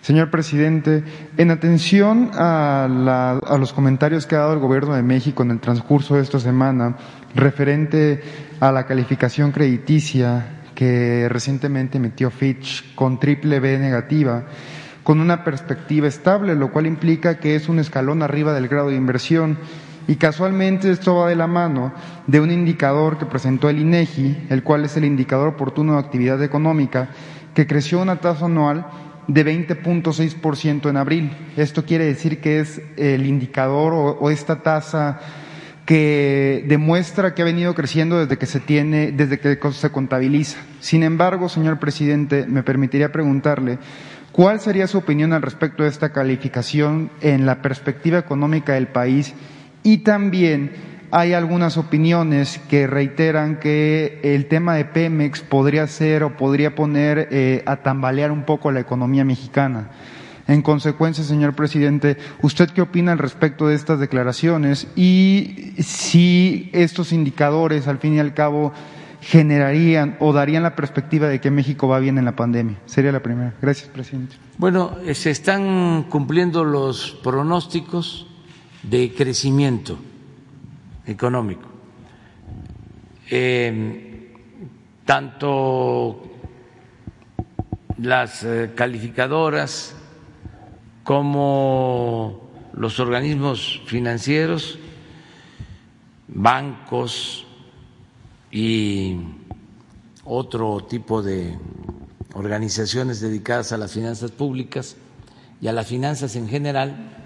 [0.00, 1.04] Señor presidente,
[1.36, 5.60] en atención a, a, los comentarios que ha dado el Gobierno de México en el
[5.60, 6.96] transcurso de esta semana
[7.34, 8.22] referente
[8.58, 14.44] a la calificación crediticia que recientemente emitió Fitch con triple B negativa,
[15.02, 18.96] con una perspectiva estable, lo cual implica que es un escalón arriba del grado de
[18.96, 19.58] inversión
[20.08, 21.92] y casualmente esto va de la mano
[22.26, 26.42] de un indicador que presentó el INEGI, el cual es el indicador oportuno de actividad
[26.42, 27.10] económica,
[27.54, 28.86] que creció una tasa anual
[29.28, 31.30] de 20.6% en abril.
[31.56, 35.20] Esto quiere decir que es el indicador o, esta tasa
[35.86, 40.58] que demuestra que ha venido creciendo desde que se tiene, desde que se contabiliza.
[40.80, 43.78] Sin embargo, señor presidente, me permitiría preguntarle
[44.32, 49.34] cuál sería su opinión al respecto de esta calificación en la perspectiva económica del país
[49.82, 50.70] y también
[51.14, 57.28] hay algunas opiniones que reiteran que el tema de Pemex podría ser o podría poner
[57.30, 59.90] eh, a tambalear un poco la economía mexicana.
[60.48, 67.12] En consecuencia, señor presidente, ¿usted qué opina al respecto de estas declaraciones y si estos
[67.12, 68.72] indicadores, al fin y al cabo,
[69.20, 72.76] generarían o darían la perspectiva de que México va bien en la pandemia?
[72.86, 73.52] Sería la primera.
[73.60, 74.36] Gracias, presidente.
[74.56, 78.31] Bueno, se están cumpliendo los pronósticos
[78.82, 79.98] de crecimiento
[81.06, 81.68] económico.
[83.30, 84.34] Eh,
[85.04, 86.22] tanto
[87.98, 89.94] las eh, calificadoras
[91.04, 94.78] como los organismos financieros,
[96.28, 97.46] bancos
[98.50, 99.18] y
[100.24, 101.58] otro tipo de
[102.34, 104.96] organizaciones dedicadas a las finanzas públicas
[105.60, 107.21] y a las finanzas en general,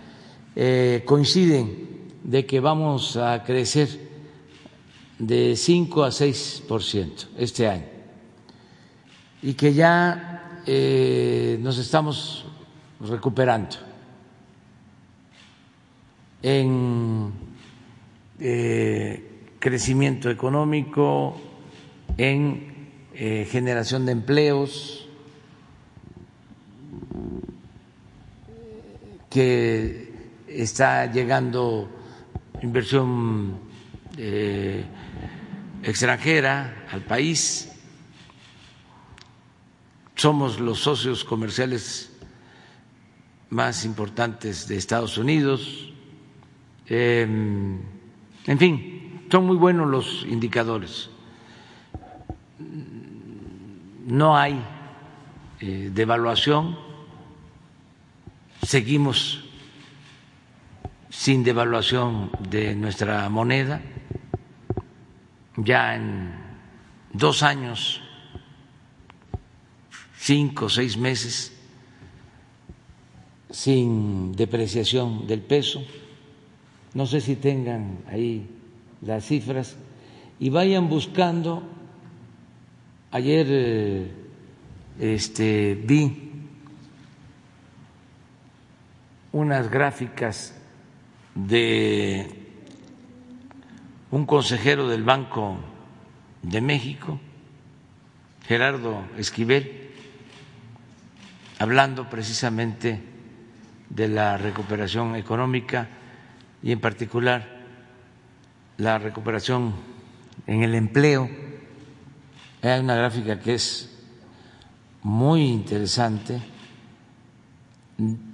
[0.59, 4.09] eh, coinciden de que vamos a crecer
[5.19, 7.85] de 5 a 6 por ciento este año.
[9.43, 12.47] Y que ya eh, nos estamos
[13.01, 13.77] recuperando.
[16.43, 17.33] En
[18.41, 21.37] eh, crecimiento económico,
[22.17, 22.75] en
[23.15, 25.07] generación de empleos,
[29.31, 30.06] que
[30.63, 31.89] está llegando
[32.63, 33.59] inversión
[34.17, 34.85] eh,
[35.83, 37.73] extranjera al país.
[40.15, 42.13] Somos los socios comerciales
[43.51, 45.93] más importantes de Estados Unidos.
[46.89, 47.79] Em,
[48.47, 51.11] en fin, son muy buenos los indicadores.
[54.07, 54.63] No hay
[55.61, 56.79] eh, devaluación,
[58.63, 59.46] seguimos
[61.27, 63.83] sin devaluación de nuestra moneda,
[65.57, 66.31] ya en
[67.13, 68.01] dos años,
[70.15, 71.51] cinco o seis meses,
[73.51, 75.83] sin depreciación del peso.
[76.95, 78.47] No sé si tengan ahí
[79.03, 79.75] las cifras
[80.39, 81.61] y vayan buscando.
[83.11, 84.11] Ayer eh,
[85.01, 86.31] este, vi
[89.33, 90.56] unas gráficas
[91.37, 92.27] de
[94.11, 95.59] un consejero del Banco
[96.43, 97.21] de México,
[98.47, 99.91] Gerardo Esquivel,
[101.59, 103.03] hablando precisamente
[103.91, 105.89] de la recuperación económica
[106.63, 107.61] y en particular
[108.79, 109.75] la recuperación
[110.47, 111.29] en el empleo.
[112.63, 113.93] Hay una gráfica que es
[115.03, 116.41] muy interesante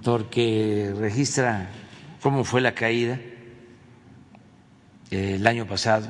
[0.03, 1.69] porque registra
[2.23, 3.19] cómo fue la caída
[5.11, 6.07] eh, el año pasado,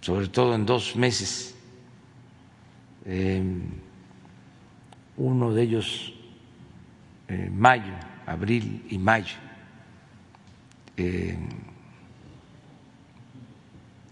[0.00, 1.54] sobre todo en dos meses.
[3.06, 3.62] Em,
[5.16, 6.12] uno de ellos,
[7.28, 7.94] eh, mayo,
[8.26, 9.36] abril y mayo,
[10.96, 11.48] em,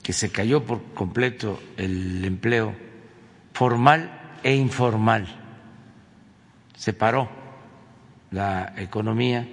[0.05, 2.77] que se cayó por completo el empleo
[3.55, 5.27] formal e informal,
[6.77, 7.29] se paró
[8.31, 9.49] la economía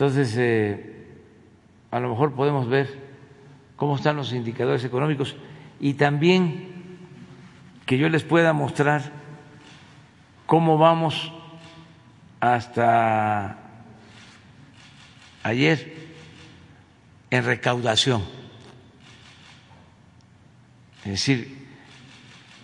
[0.00, 1.04] Entonces, eh,
[1.90, 2.88] a lo mejor podemos ver
[3.76, 5.36] cómo están los indicadores económicos
[5.78, 6.96] y también
[7.84, 9.12] que yo les pueda mostrar
[10.46, 11.30] cómo vamos
[12.40, 13.58] hasta
[15.42, 15.92] ayer
[17.28, 18.22] en recaudación.
[21.04, 21.68] Es decir,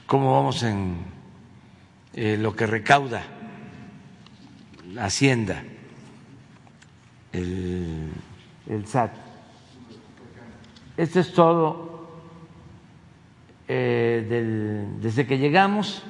[0.07, 1.05] cómo vamos en
[2.15, 3.25] eh, lo que recauda
[4.95, 5.63] la Hacienda
[7.37, 9.13] el, SAT.
[10.97, 12.09] Esto es todo
[13.69, 16.03] eh, desde que llegamos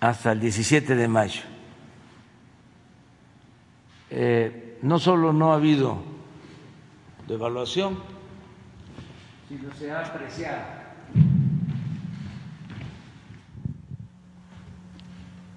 [0.00, 1.42] hasta el 17 de mayo.
[4.10, 6.02] Eh, no solo no ha habido
[7.26, 7.98] devaluación,
[9.48, 10.62] sino se ha apreciado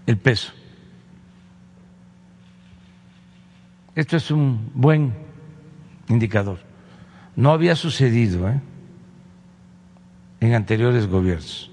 [0.06, 0.59] el peso.
[4.00, 5.14] Esto es un buen
[6.08, 6.60] indicador.
[7.36, 8.62] No había sucedido ¿eh?
[10.40, 11.70] en anteriores gobiernos.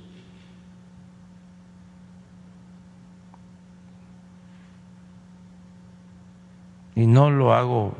[6.96, 7.96] Y no lo hago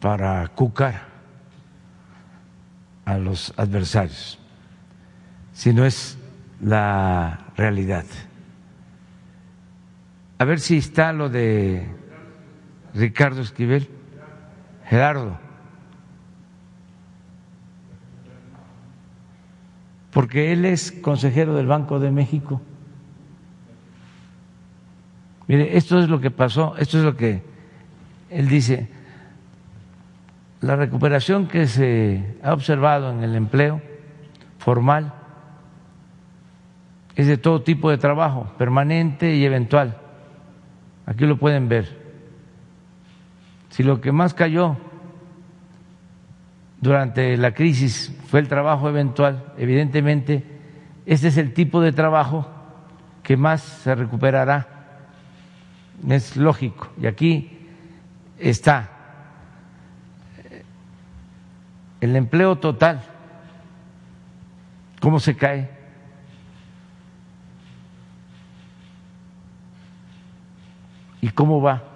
[0.00, 1.02] para cucar
[3.04, 4.38] a los adversarios,
[5.52, 6.16] sino es
[6.62, 8.06] la realidad.
[10.38, 12.00] A ver si está lo de
[12.94, 13.88] Ricardo Esquivel,
[14.84, 15.38] Gerardo.
[20.10, 22.60] Porque él es consejero del Banco de México.
[25.46, 27.42] Mire, esto es lo que pasó, esto es lo que
[28.28, 28.88] él dice.
[30.60, 33.80] La recuperación que se ha observado en el empleo
[34.58, 35.14] formal
[37.16, 39.98] es de todo tipo de trabajo, permanente y eventual.
[41.06, 42.01] Aquí lo pueden ver.
[43.72, 44.76] Si lo que más cayó
[46.78, 50.44] durante la crisis fue el trabajo eventual, evidentemente
[51.06, 52.46] este es el tipo de trabajo
[53.22, 54.68] que más se recuperará.
[56.06, 56.90] Es lógico.
[57.00, 57.66] Y aquí
[58.38, 58.90] está
[62.02, 63.00] el empleo total.
[65.00, 65.70] ¿Cómo se cae?
[71.22, 71.91] ¿Y cómo va?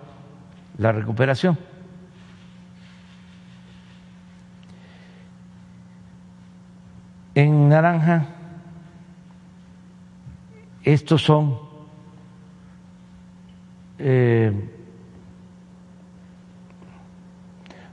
[0.79, 1.59] La recuperación.
[7.35, 8.27] En naranja,
[10.83, 11.59] estos son
[13.99, 14.53] eh,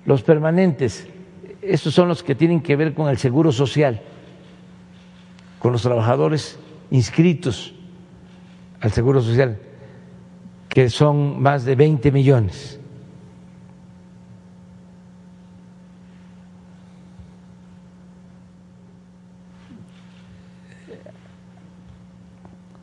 [0.05, 1.07] los permanentes,
[1.61, 4.01] estos son los que tienen que ver con el seguro social,
[5.59, 6.57] con los trabajadores
[6.91, 7.73] inscritos
[8.79, 9.59] al Seguro Social,
[10.73, 12.79] que son más de 20 millones.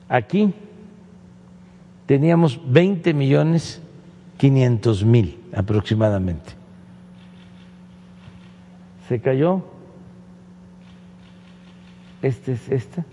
[0.08, 0.54] Aquí
[2.06, 3.82] teníamos 20 millones
[4.38, 6.52] 500 mil aproximadamente.
[9.08, 9.64] Se cayó.
[12.22, 13.04] Este es esta.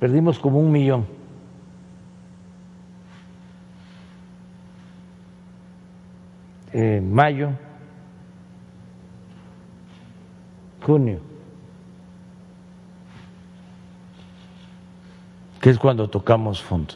[0.00, 1.15] Perdimos como un millón.
[6.72, 7.50] En mayo,
[10.84, 11.20] junio.
[15.66, 16.94] que es cuando tocamos fondo.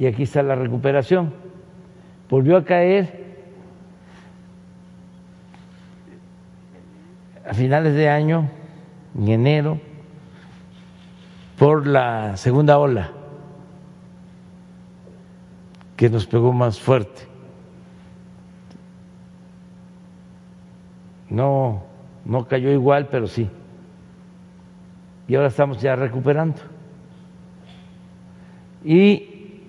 [0.00, 1.32] Y aquí está la recuperación.
[2.28, 3.44] Volvió a caer
[7.48, 8.50] a finales de año,
[9.16, 9.80] en enero,
[11.56, 13.12] por la segunda ola
[15.96, 17.28] que nos pegó más fuerte.
[21.34, 21.82] No,
[22.24, 23.50] no cayó igual, pero sí.
[25.26, 26.60] Y ahora estamos ya recuperando.
[28.84, 29.62] Y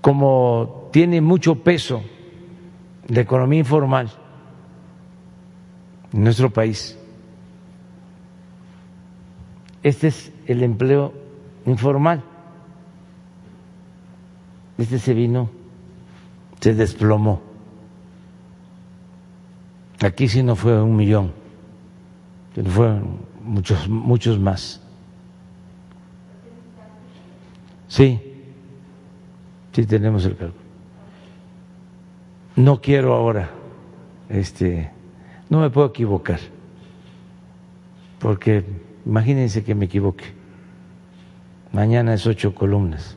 [0.00, 2.02] como tiene mucho peso
[3.06, 4.10] la economía informal
[6.12, 6.98] en nuestro país,
[9.84, 11.12] este es el empleo
[11.64, 12.24] informal.
[14.78, 15.48] Este se vino,
[16.60, 17.45] se desplomó.
[20.00, 21.32] Aquí sí no fue un millón,
[22.64, 24.80] fueron muchos, muchos más.
[27.88, 28.20] Sí,
[29.72, 30.66] sí tenemos el cálculo.
[32.56, 33.50] No quiero ahora,
[34.28, 34.90] este,
[35.48, 36.40] no me puedo equivocar,
[38.18, 38.64] porque
[39.04, 40.24] imagínense que me equivoque.
[41.72, 43.16] Mañana es ocho columnas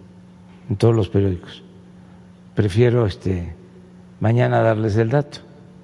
[0.70, 1.64] en todos los periódicos.
[2.56, 3.56] Prefiero este
[4.20, 5.40] mañana darles el dato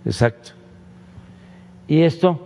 [0.06, 0.55] exacto.
[1.88, 2.40] Y esto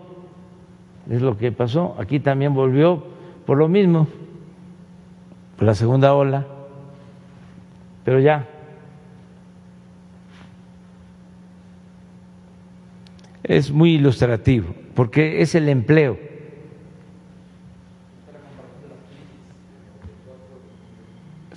[1.09, 1.95] es lo que pasó.
[1.99, 3.03] Aquí también volvió
[3.45, 4.07] por lo mismo
[5.59, 6.45] la segunda ola,
[8.03, 8.47] pero ya
[13.43, 16.17] es muy ilustrativo, porque es el empleo.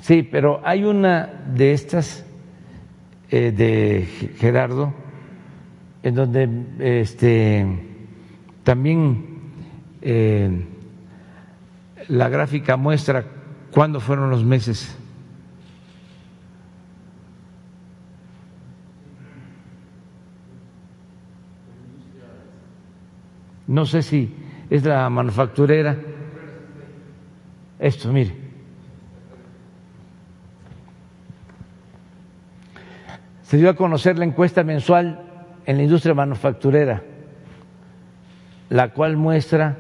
[0.00, 2.24] Sí, pero hay una de estas
[3.30, 4.06] eh, de
[4.38, 5.01] Gerardo
[6.02, 6.48] en donde
[6.78, 7.66] este
[8.64, 9.40] también
[10.00, 10.66] eh,
[12.08, 13.24] la gráfica muestra
[13.72, 14.94] ¿Cuándo fueron los meses?
[23.66, 24.36] No sé si
[24.68, 25.96] es la manufacturera.
[27.78, 28.36] Esto, mire.
[33.44, 35.31] Se dio a conocer la encuesta mensual
[35.66, 37.02] en la industria manufacturera,
[38.68, 39.76] la cual muestra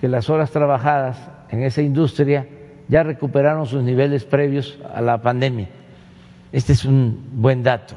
[0.00, 2.46] que las horas trabajadas en esa industria
[2.88, 5.68] ya recuperaron sus niveles previos a la pandemia.
[6.52, 7.96] Este es un buen dato.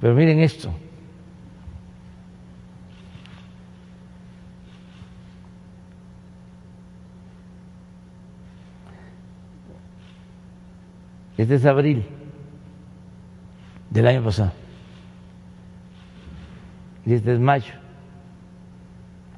[0.00, 0.70] Pero miren esto.
[11.36, 12.17] Este es abril
[13.90, 14.52] del año pasado.
[17.06, 17.72] Y este es mayo.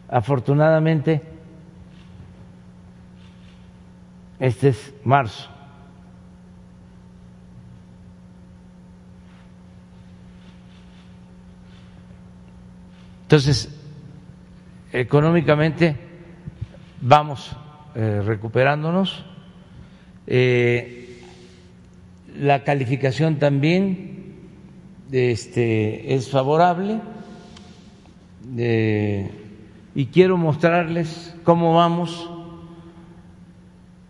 [0.09, 1.23] Afortunadamente,
[4.41, 5.51] Este es marzo.
[13.25, 13.69] Entonces,
[14.93, 15.95] económicamente
[17.03, 17.55] vamos
[17.95, 19.27] eh, recuperándonos.
[20.27, 21.23] Eh,
[22.35, 24.20] la calificación también
[25.13, 27.01] este, es favorable
[29.95, 32.31] y quiero mostrarles cómo vamos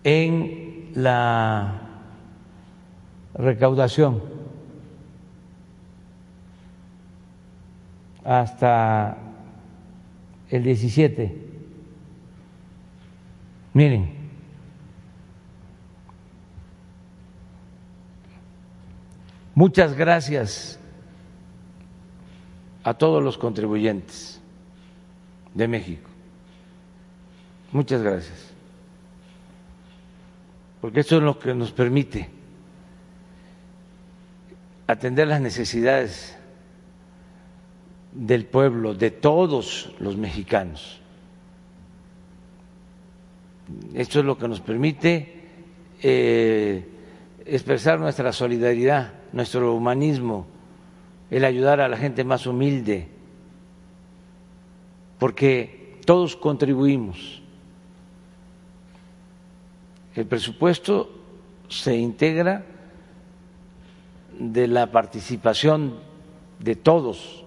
[0.04, 1.80] en la
[3.34, 4.22] recaudación.
[8.24, 9.16] Hasta
[10.50, 11.48] el 17.
[13.72, 14.10] Miren,
[19.54, 20.79] muchas gracias
[22.84, 24.40] a todos los contribuyentes
[25.54, 26.08] de México.
[27.72, 28.50] Muchas gracias
[30.80, 32.28] porque eso es lo que nos permite
[34.86, 36.36] atender las necesidades
[38.12, 41.00] del pueblo, de todos los mexicanos.
[43.94, 45.44] Esto es lo que nos permite
[46.02, 46.88] eh,
[47.44, 50.46] expresar nuestra solidaridad, nuestro humanismo,
[51.30, 53.08] el ayudar a la gente más humilde,
[55.18, 57.42] porque todos contribuimos.
[60.14, 61.10] El presupuesto
[61.68, 62.64] se integra
[64.38, 65.98] de la participación
[66.58, 67.44] de todos,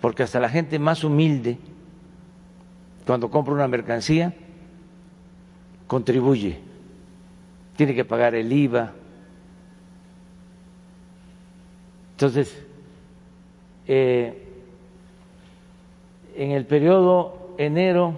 [0.00, 1.58] porque hasta la gente más humilde,
[3.06, 4.34] cuando compra una mercancía,
[5.86, 6.60] contribuye,
[7.76, 8.92] tiene que pagar el IVA.
[12.20, 12.54] Entonces,
[13.88, 14.46] eh,
[16.36, 18.14] en el periodo enero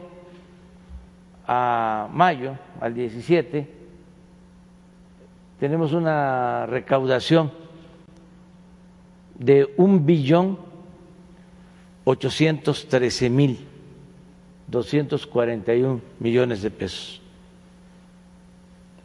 [1.47, 3.65] a mayo, al 17,
[5.61, 7.53] tenemos una recaudación
[9.39, 10.59] de un billón
[12.03, 13.69] ochocientos trece mil
[14.67, 17.23] doscientos cuarenta y un millones de pesos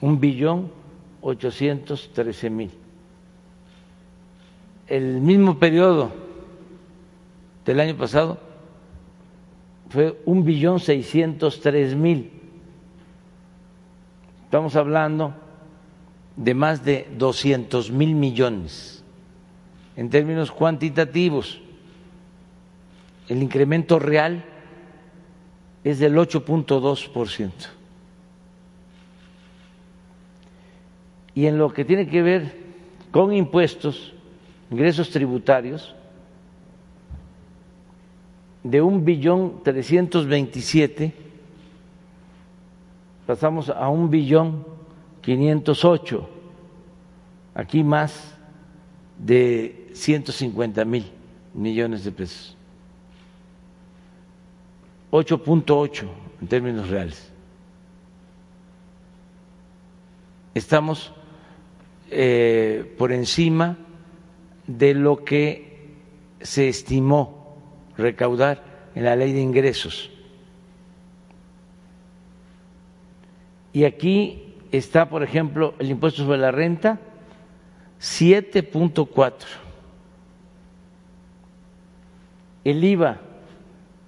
[0.01, 0.71] un billón
[1.21, 2.71] ochocientos trece mil.
[4.87, 6.11] El mismo periodo
[7.65, 8.39] del año pasado
[9.89, 12.31] fue un billón seiscientos tres mil.
[14.45, 15.33] Estamos hablando
[16.35, 19.03] de más de doscientos mil millones
[19.95, 21.61] en términos cuantitativos.
[23.27, 24.45] El incremento real
[25.83, 27.77] es del 8.2 por ciento.
[31.37, 32.51] y en lo que tiene que ver
[33.11, 34.15] con impuestos,
[34.69, 35.95] ingresos tributarios,
[38.63, 41.13] de un billón trescientos veintisiete
[43.25, 44.65] pasamos a un billón
[45.21, 46.29] quinientos ocho,
[47.53, 48.35] aquí más
[49.17, 51.05] de ciento cincuenta mil
[51.53, 52.57] millones de pesos,
[55.11, 56.09] ocho punto ocho
[56.41, 57.31] en términos reales.
[60.53, 61.13] Estamos
[62.09, 63.77] eh, por encima
[64.67, 65.95] de lo que
[66.41, 67.55] se estimó
[67.97, 68.63] recaudar
[68.95, 70.11] en la ley de ingresos.
[73.73, 76.99] Y aquí está, por ejemplo, el impuesto sobre la renta,
[77.99, 79.33] 7.4.
[82.63, 83.21] El IVA,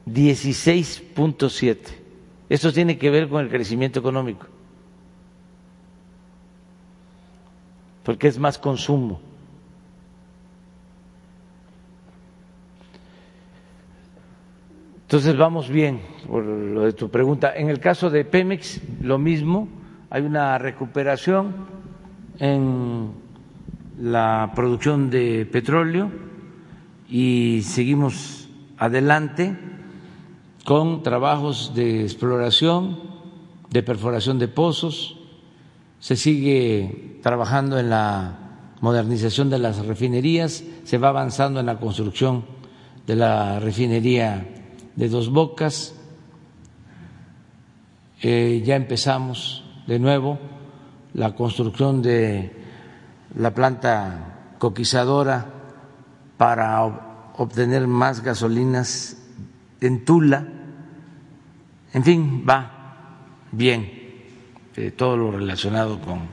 [0.05, 1.78] 16.7.
[2.49, 4.47] Esto tiene que ver con el crecimiento económico.
[8.10, 9.22] porque es más consumo.
[15.10, 17.51] Entonces vamos bien por lo de tu pregunta.
[17.55, 19.68] En el caso de Pemex, lo mismo,
[20.12, 21.66] hay una recuperación
[22.38, 23.10] en
[23.99, 26.12] la producción de petróleo
[27.10, 29.57] y seguimos adelante
[30.64, 32.99] con trabajos de exploración,
[33.72, 35.18] de perforación de pozos,
[35.97, 42.45] se sigue trabajando en la modernización de las refinerías, se va avanzando en la construcción
[43.07, 44.53] de la refinería
[45.00, 45.95] de Dos Bocas,
[48.22, 50.38] eh, ya empezamos de nuevo
[51.14, 52.52] la construcción de
[53.34, 55.45] la planta coquizadora
[56.36, 59.16] para obtener más gasolinas
[59.80, 60.45] en Tula,
[61.93, 63.16] en fin, va
[63.54, 63.89] bien
[64.97, 66.28] todo lo relacionado con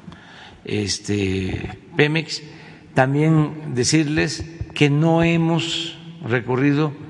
[0.65, 2.43] este Pemex.
[2.95, 4.45] También decirles
[4.75, 7.06] que no hemos recurrido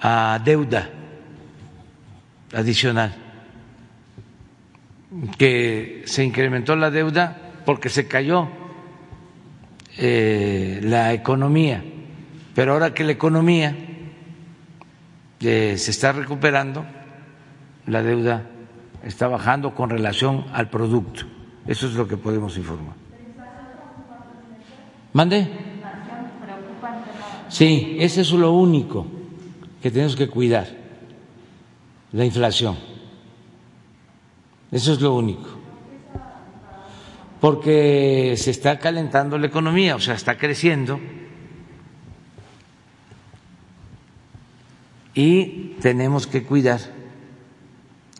[0.00, 0.90] a deuda
[2.54, 3.14] adicional,
[5.38, 8.48] que se incrementó la deuda porque se cayó
[9.98, 11.82] eh, la economía,
[12.54, 13.76] pero ahora que la economía
[15.40, 16.84] eh, se está recuperando,
[17.86, 18.46] la deuda
[19.04, 21.24] está bajando con relación al producto.
[21.66, 22.94] Eso es lo que podemos informar.
[25.12, 25.48] ¿Mande?
[27.48, 29.06] Sí, ese es lo único
[29.84, 30.66] que tenemos que cuidar,
[32.12, 32.74] la inflación.
[34.72, 35.46] Eso es lo único.
[37.38, 40.98] Porque se está calentando la economía, o sea, está creciendo.
[45.12, 46.80] Y tenemos que cuidar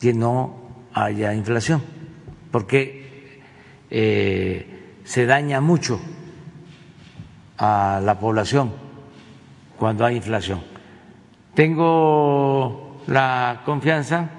[0.03, 1.83] que no haya inflación,
[2.51, 3.41] porque
[3.89, 5.99] eh, se daña mucho
[7.57, 8.71] a la población
[9.79, 10.74] cuando hay inflación.
[11.55, 14.31] Tengo la confianza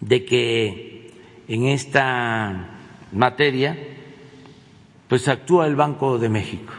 [0.00, 1.12] de que
[1.48, 2.78] en esta
[3.12, 3.76] materia
[5.08, 6.72] pues actúa el Banco de México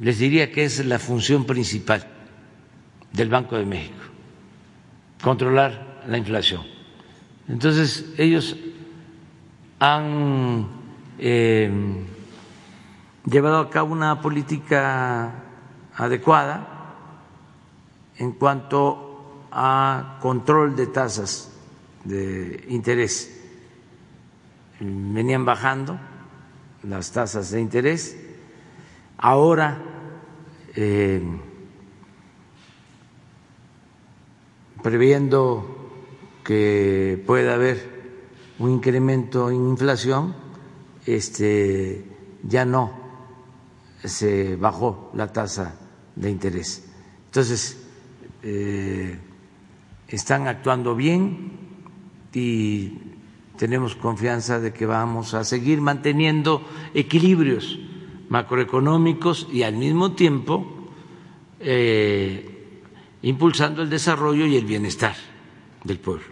[0.00, 2.06] les diría que es la función principal
[3.12, 4.02] del Banco de México,
[5.22, 6.62] controlar la inflación.
[7.48, 8.56] Entonces, ellos
[9.78, 10.68] han
[11.18, 11.70] eh,
[13.26, 15.34] llevado a cabo una política
[15.94, 16.69] adecuada
[18.20, 21.50] en cuanto a control de tasas
[22.04, 23.34] de interés.
[24.78, 25.98] Venían bajando
[26.82, 28.16] las tasas de interés,
[29.16, 29.82] ahora
[30.76, 31.22] eh,
[34.82, 35.90] previendo
[36.44, 38.00] que pueda haber
[38.58, 40.34] un incremento en inflación,
[41.06, 42.04] este,
[42.42, 42.92] ya no
[44.04, 45.74] se bajó la tasa
[46.16, 46.84] de interés.
[47.26, 47.79] Entonces,
[48.42, 49.18] eh,
[50.08, 51.52] están actuando bien
[52.32, 52.92] y
[53.56, 57.78] tenemos confianza de que vamos a seguir manteniendo equilibrios
[58.28, 60.88] macroeconómicos y al mismo tiempo
[61.60, 62.82] eh,
[63.22, 65.14] impulsando el desarrollo y el bienestar
[65.84, 66.24] del pueblo.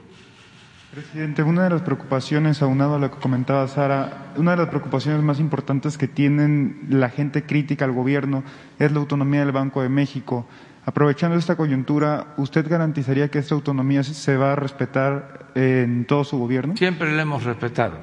[0.94, 5.22] Presidente, una de las preocupaciones, aunado a lo que comentaba Sara, una de las preocupaciones
[5.22, 8.42] más importantes que tienen la gente crítica al gobierno
[8.78, 10.46] es la autonomía del Banco de México.
[10.88, 16.38] Aprovechando esta coyuntura, ¿usted garantizaría que esta autonomía se va a respetar en todo su
[16.38, 16.78] gobierno?
[16.78, 17.98] Siempre la hemos respetado.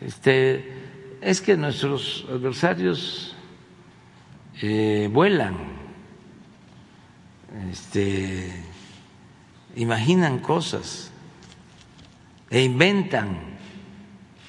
[0.00, 0.72] Este,
[1.20, 3.36] es que nuestros adversarios
[4.60, 5.54] eh, vuelan,
[7.70, 8.50] este,
[9.76, 11.12] imaginan cosas
[12.50, 13.38] e inventan.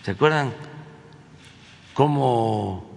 [0.02, 0.52] ¿Se acuerdan
[1.94, 2.90] cómo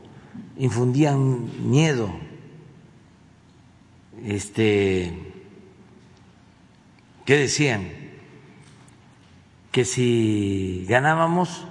[0.56, 2.33] infundían miedo?
[4.26, 5.12] Este,
[7.26, 7.90] ¿qué decían?
[9.70, 11.66] Que si ganábamos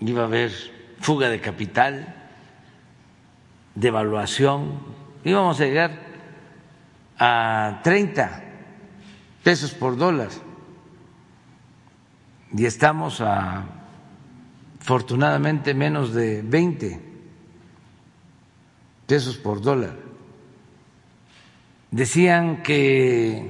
[0.00, 0.52] iba a haber
[1.00, 2.14] fuga de capital,
[3.74, 4.80] devaluación,
[5.24, 6.00] íbamos a llegar
[7.18, 8.44] a 30
[9.42, 10.28] pesos por dólar
[12.56, 13.64] y estamos a
[14.80, 17.05] afortunadamente menos de 20
[19.06, 19.96] pesos por dólar.
[21.90, 23.48] Decían que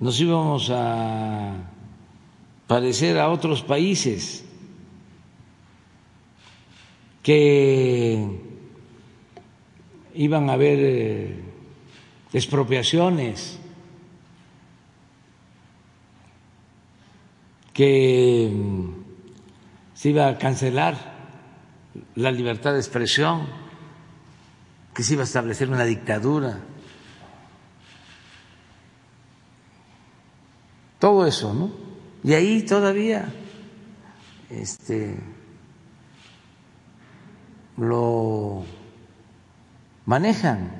[0.00, 1.52] nos íbamos a
[2.66, 4.44] parecer a otros países,
[7.22, 8.40] que
[10.14, 11.40] iban a haber eh,
[12.32, 13.58] expropiaciones,
[17.72, 18.50] que
[19.92, 20.96] se iba a cancelar
[22.14, 23.65] la libertad de expresión
[24.96, 26.58] que se iba a establecer una dictadura.
[30.98, 31.70] Todo eso, ¿no?
[32.24, 33.28] Y ahí todavía
[34.48, 35.20] este,
[37.76, 38.64] lo
[40.06, 40.70] manejan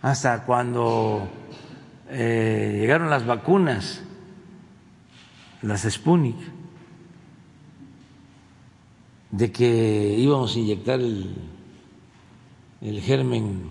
[0.00, 1.28] hasta cuando
[2.08, 4.00] eh, llegaron las vacunas,
[5.60, 6.38] las Sputnik,
[9.32, 11.55] de que íbamos a inyectar el
[12.80, 13.70] el germen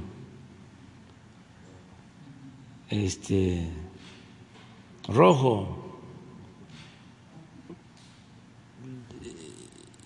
[2.89, 3.69] este
[5.07, 5.99] rojo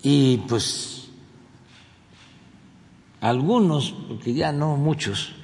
[0.02, 1.10] y pues
[3.20, 5.34] algunos, porque ya no muchos,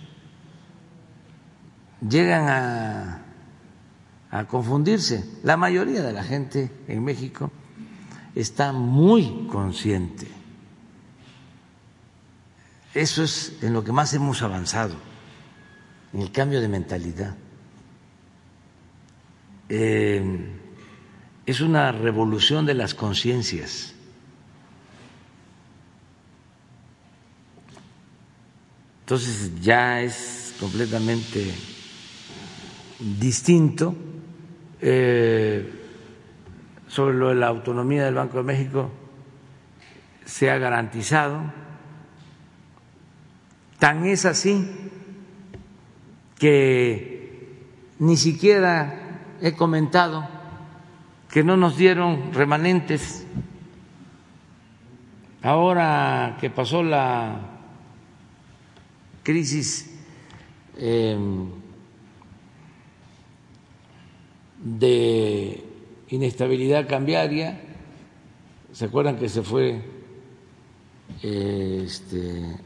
[2.00, 3.22] llegan a,
[4.30, 5.38] a confundirse.
[5.42, 7.50] La mayoría de la gente en México
[8.34, 10.35] está muy consciente
[12.96, 14.94] eso es en lo que más hemos avanzado,
[16.14, 17.36] en el cambio de mentalidad.
[19.68, 20.50] Eh,
[21.44, 23.94] es una revolución de las conciencias.
[29.00, 31.52] Entonces ya es completamente
[32.98, 33.94] distinto.
[34.80, 35.82] Eh,
[36.88, 38.90] sobre lo de la autonomía del Banco de México
[40.24, 41.65] se ha garantizado
[43.78, 44.66] Tan es así
[46.38, 47.16] que
[47.98, 50.28] ni siquiera he comentado
[51.30, 53.26] que no nos dieron remanentes.
[55.42, 57.40] Ahora que pasó la
[59.22, 59.94] crisis
[60.78, 61.50] em,
[64.58, 65.62] de
[66.08, 67.60] inestabilidad cambiaria,
[68.72, 69.82] ¿se acuerdan que se fue
[71.22, 72.56] este,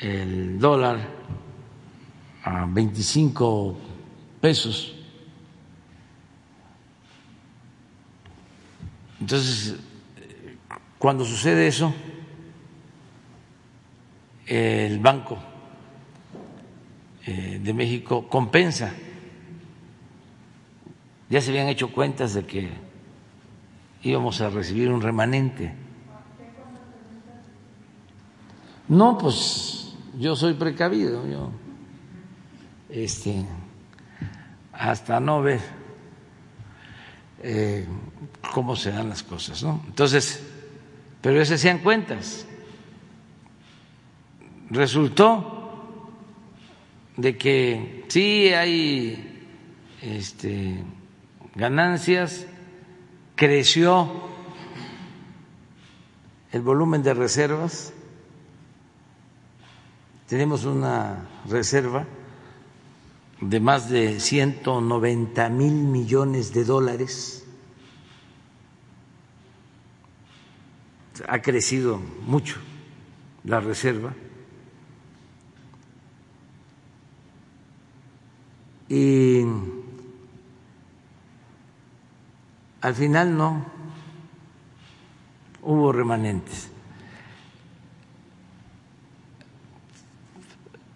[0.00, 0.98] el dólar
[2.42, 3.76] a 25
[4.40, 4.94] pesos.
[9.20, 9.76] Entonces,
[10.98, 11.94] cuando sucede eso,
[14.46, 15.38] el Banco
[17.26, 18.92] eh, de México compensa.
[21.30, 22.68] Ya se habían hecho cuentas de que
[24.02, 25.74] íbamos a recibir un remanente.
[28.88, 29.83] No, pues
[30.18, 31.50] yo soy precavido, yo
[32.88, 33.44] este
[34.72, 35.60] hasta no ver
[37.42, 37.86] eh,
[38.52, 39.82] cómo se dan las cosas, ¿no?
[39.86, 40.42] Entonces,
[41.20, 42.46] pero se hacían cuentas.
[44.68, 46.10] Resultó
[47.16, 49.46] de que sí hay
[50.02, 50.84] este,
[51.54, 52.46] ganancias,
[53.36, 54.10] creció
[56.52, 57.93] el volumen de reservas,
[60.34, 62.04] tenemos una reserva
[63.40, 67.46] de más de 190 mil millones de dólares.
[71.28, 72.56] Ha crecido mucho
[73.44, 74.12] la reserva.
[78.88, 79.44] Y
[82.80, 83.64] al final no
[85.62, 86.73] hubo remanentes.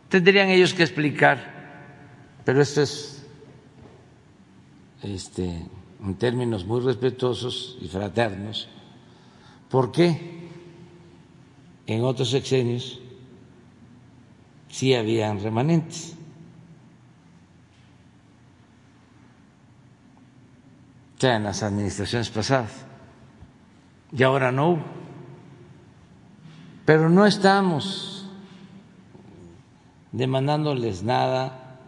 [0.08, 1.58] Tendrían ellos que explicar
[2.48, 3.22] pero esto es
[5.02, 5.66] este,
[6.02, 8.70] en términos muy respetuosos y fraternos.
[9.68, 10.48] ¿Por qué
[11.86, 13.00] en otros sexenios
[14.70, 16.16] sí habían remanentes?
[21.18, 22.72] O sea, en las administraciones pasadas.
[24.10, 24.84] Y ahora no hubo.
[26.86, 28.17] Pero no estamos
[30.12, 31.78] demandándoles nada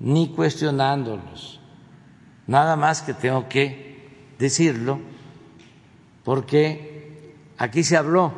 [0.00, 1.60] ni cuestionándolos.
[2.46, 5.00] Nada más que tengo que decirlo
[6.24, 8.32] porque aquí se habló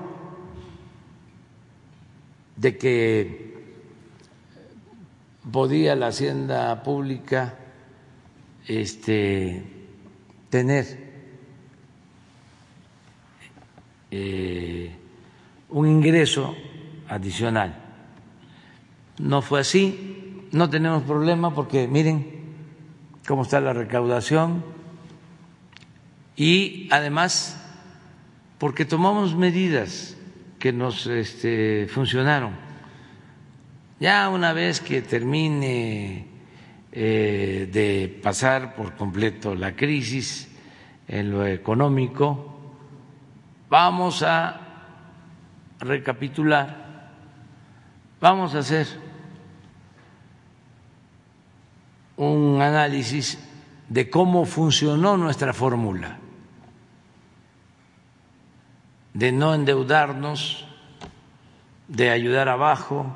[2.56, 3.46] de que
[5.50, 7.54] podía la hacienda pública
[8.66, 9.62] este,
[10.50, 11.06] tener
[14.10, 14.96] eh,
[15.68, 16.56] un ingreso
[17.08, 17.85] adicional.
[19.18, 20.42] No fue así.
[20.52, 22.26] No tenemos problema porque miren
[23.26, 24.64] cómo está la recaudación.
[26.36, 27.62] Y además
[28.58, 30.16] porque tomamos medidas
[30.58, 32.52] que nos este, funcionaron.
[34.00, 36.26] Ya una vez que termine
[36.92, 40.48] eh, de pasar por completo la crisis
[41.08, 42.74] en lo económico,
[43.68, 44.60] vamos a
[45.80, 47.10] recapitular,
[48.20, 49.05] vamos a hacer
[52.16, 53.38] un análisis
[53.88, 56.18] de cómo funcionó nuestra fórmula,
[59.14, 60.66] de no endeudarnos,
[61.88, 63.14] de ayudar abajo,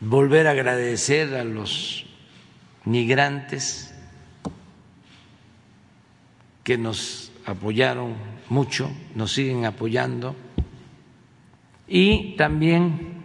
[0.00, 2.06] volver a agradecer a los
[2.84, 3.94] migrantes
[6.64, 8.14] que nos apoyaron
[8.48, 10.34] mucho, nos siguen apoyando,
[11.86, 13.15] y también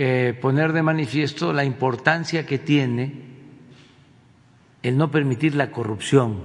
[0.00, 3.14] eh, poner de manifiesto la importancia que tiene
[4.80, 6.38] el no permitir la corrupción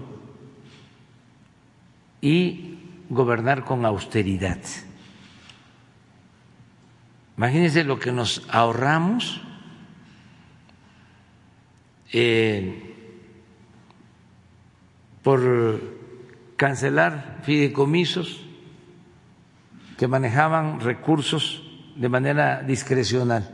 [2.20, 2.80] y
[3.12, 4.58] gobernar con austeridad.
[7.38, 9.39] Imagínense lo que nos ahorramos
[12.12, 12.95] eh,
[15.22, 15.80] por
[16.56, 18.47] cancelar fideicomisos
[19.99, 21.62] que manejaban recursos
[21.96, 23.50] de manera discrecional.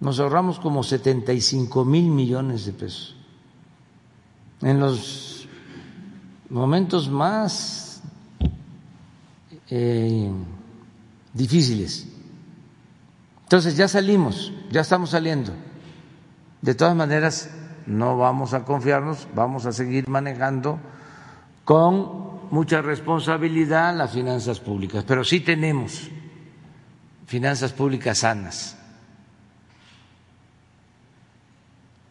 [0.00, 3.16] Nos ahorramos como 75 mil millones de pesos
[4.60, 5.46] en los
[6.48, 8.02] momentos más
[9.68, 10.30] eh,
[11.32, 12.08] difíciles.
[13.42, 15.52] Entonces ya salimos, ya estamos saliendo.
[16.62, 17.50] De todas maneras,
[17.86, 20.78] no vamos a confiarnos, vamos a seguir manejando
[21.64, 26.08] con mucha responsabilidad las finanzas públicas, pero sí tenemos
[27.26, 28.78] finanzas públicas sanas.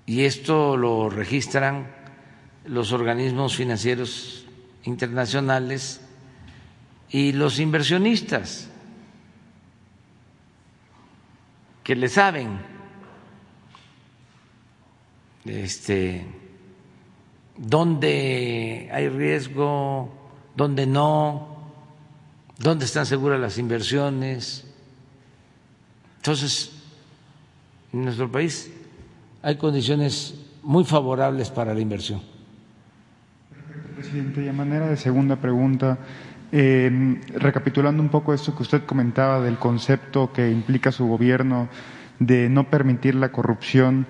[0.05, 1.87] Y esto lo registran
[2.65, 4.45] los organismos financieros
[4.83, 6.01] internacionales
[7.09, 8.69] y los inversionistas
[11.83, 12.59] que le saben
[15.45, 16.25] este
[17.57, 20.22] dónde hay riesgo
[20.55, 21.57] dónde no,
[22.59, 24.65] dónde están seguras las inversiones.
[26.17, 26.71] Entonces,
[27.91, 28.71] en nuestro país
[29.41, 32.21] hay condiciones muy favorables para la inversión.
[33.95, 34.43] presidente.
[34.43, 35.99] Y a manera de segunda pregunta,
[36.51, 41.67] recapitulando un poco esto que usted comentaba del concepto que implica su gobierno
[42.19, 44.05] de no permitir la corrupción,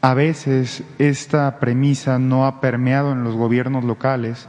[0.00, 4.48] a veces esta premisa no ha permeado en los gobiernos locales,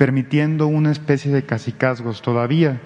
[0.00, 2.80] permitiendo una especie de casicazgos todavía,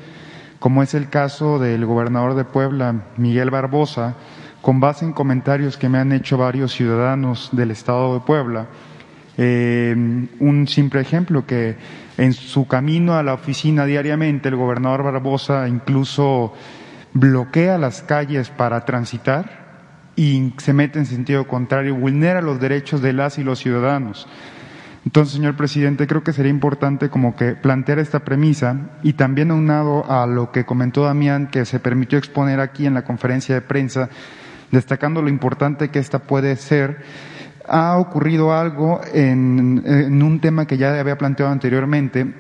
[0.58, 4.16] como es el caso del gobernador de Puebla, Miguel Barbosa,
[4.60, 8.66] con base en comentarios que me han hecho varios ciudadanos del estado de Puebla.
[9.38, 9.94] Eh,
[10.40, 11.76] un simple ejemplo que
[12.18, 16.52] en su camino a la oficina diariamente el gobernador Barbosa incluso
[17.12, 19.62] bloquea las calles para transitar
[20.16, 24.26] y se mete en sentido contrario, vulnera los derechos de las y los ciudadanos.
[25.04, 30.10] Entonces, señor presidente, creo que sería importante como que plantear esta premisa y también aunado
[30.10, 34.08] a lo que comentó Damián, que se permitió exponer aquí en la conferencia de prensa,
[34.70, 37.02] destacando lo importante que esta puede ser,
[37.68, 42.34] ha ocurrido algo en, un tema que ya había planteado anteriormente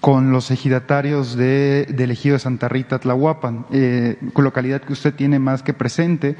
[0.00, 5.38] con los ejidatarios de, del ejido de Santa Rita, Tlahuapan, eh, localidad que usted tiene
[5.38, 6.36] más que presente,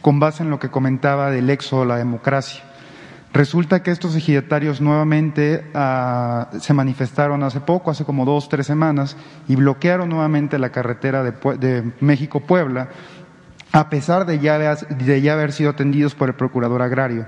[0.00, 2.67] con base en lo que comentaba del éxodo a la democracia.
[3.32, 9.16] Resulta que estos ejidatarios nuevamente ah, se manifestaron hace poco, hace como dos, tres semanas,
[9.48, 12.88] y bloquearon nuevamente la carretera de, de México-Puebla,
[13.72, 17.26] a pesar de ya, de ya haber sido atendidos por el procurador agrario.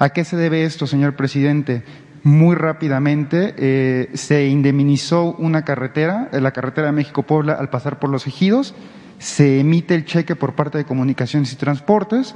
[0.00, 1.84] ¿A qué se debe esto, señor presidente?
[2.24, 8.10] Muy rápidamente eh, se indemnizó una carretera, eh, la carretera de México-Puebla, al pasar por
[8.10, 8.74] los ejidos,
[9.18, 12.34] se emite el cheque por parte de Comunicaciones y Transportes,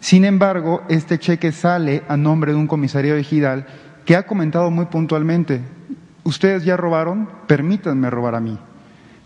[0.00, 3.66] sin embargo, este cheque sale a nombre de un comisario ejidal
[4.04, 5.60] que ha comentado muy puntualmente,
[6.22, 8.58] ustedes ya robaron, permítanme robar a mí.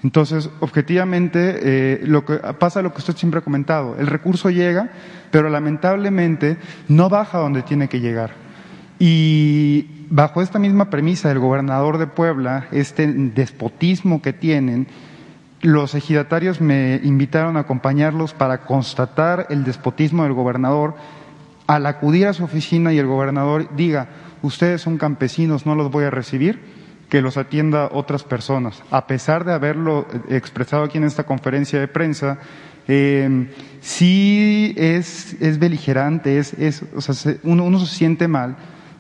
[0.03, 4.91] Entonces, objetivamente, eh, lo que pasa lo que usted siempre ha comentado, el recurso llega,
[5.31, 6.57] pero lamentablemente
[6.89, 8.33] no baja donde tiene que llegar.
[8.99, 14.87] Y bajo esta misma premisa del gobernador de Puebla, este despotismo que tienen,
[15.63, 20.95] los ejidatarios me invitaron a acompañarlos para constatar el despotismo del gobernador.
[21.67, 24.09] Al acudir a su oficina y el gobernador diga,
[24.43, 26.61] ustedes son campesinos, no los voy a recibir,
[27.09, 28.83] que los atienda otras personas.
[28.91, 32.39] A pesar de haberlo expresado aquí en esta conferencia de prensa,
[32.89, 33.49] eh,
[33.81, 38.57] sí es, es beligerante, es, es, o sea, uno, uno se siente mal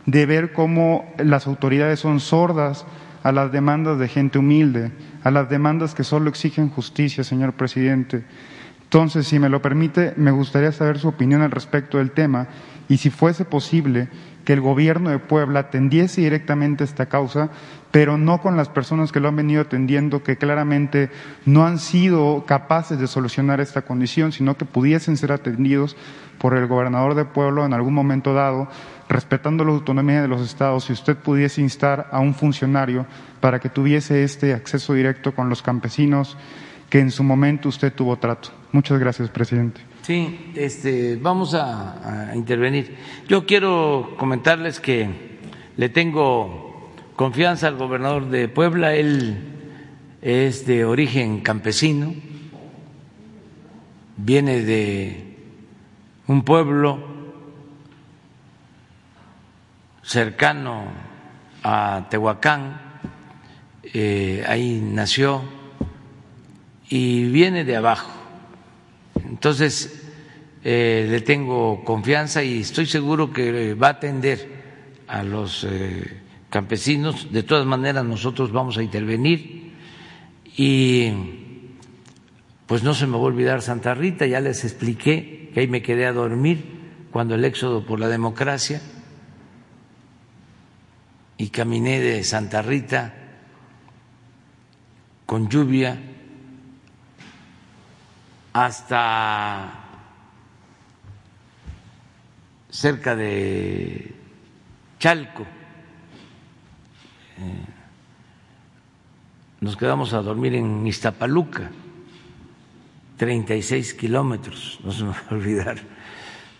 [0.06, 2.84] de ver cómo las autoridades son sordas
[3.22, 4.92] a las demandas de gente humilde,
[5.22, 8.24] a las demandas que solo exigen justicia, señor presidente.
[8.90, 12.48] Entonces, si me lo permite, me gustaría saber su opinión al respecto del tema
[12.88, 14.08] y si fuese posible
[14.44, 17.50] que el gobierno de Puebla atendiese directamente esta causa,
[17.92, 21.08] pero no con las personas que lo han venido atendiendo, que claramente
[21.46, 25.96] no han sido capaces de solucionar esta condición, sino que pudiesen ser atendidos
[26.38, 28.66] por el gobernador de Puebla en algún momento dado,
[29.08, 33.06] respetando la autonomía de los estados, si usted pudiese instar a un funcionario
[33.38, 36.36] para que tuviese este acceso directo con los campesinos
[36.90, 38.50] que en su momento usted tuvo trato.
[38.72, 39.80] Muchas gracias, presidente.
[40.02, 42.96] Sí, este, vamos a, intervenir.
[43.28, 45.38] Yo quiero comentarles que
[45.76, 48.94] le tengo confianza al gobernador de Puebla.
[48.94, 49.38] Él
[50.20, 52.12] es de origen campesino,
[54.16, 55.36] viene de
[56.26, 56.98] un pueblo
[60.02, 60.84] cercano
[61.62, 62.80] a Tehuacán,
[63.94, 65.59] eh, ahí nació
[66.90, 68.10] y viene de abajo.
[69.24, 70.10] Entonces,
[70.62, 74.60] eh, le tengo confianza y estoy seguro que va a atender
[75.06, 76.20] a los eh,
[76.50, 77.32] campesinos.
[77.32, 79.72] De todas maneras, nosotros vamos a intervenir
[80.56, 81.12] y
[82.66, 85.82] pues no se me va a olvidar Santa Rita, ya les expliqué que ahí me
[85.82, 86.64] quedé a dormir
[87.12, 88.80] cuando el éxodo por la democracia
[91.38, 93.14] y caminé de Santa Rita
[95.26, 96.09] con lluvia
[98.52, 99.72] hasta
[102.70, 104.14] cerca de
[104.98, 105.46] Chalco.
[107.38, 107.64] Eh,
[109.60, 111.70] nos quedamos a dormir en Iztapaluca,
[113.16, 115.78] 36 kilómetros, no se me va a olvidar,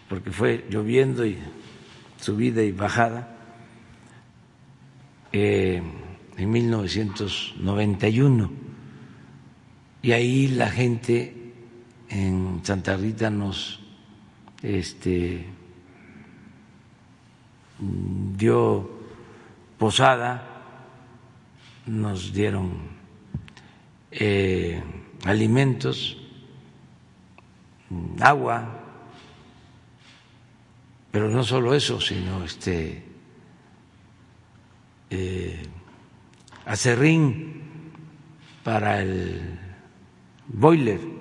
[0.09, 1.39] porque fue lloviendo y
[2.21, 3.37] subida y bajada
[5.33, 5.83] eh,
[6.37, 8.51] en 1991.
[10.03, 11.40] Y ahí la gente
[12.11, 13.79] en Santa Rita nos
[14.63, 15.47] este,
[18.37, 18.91] dio
[19.79, 20.43] posada,
[21.87, 22.73] nos dieron
[24.11, 24.83] eh,
[25.25, 26.19] alimentos,
[28.21, 28.81] agua,
[31.13, 33.05] pero no solo eso, sino este
[35.11, 35.63] eh,
[36.67, 37.63] acerrín
[38.63, 39.59] para el
[40.49, 41.20] boiler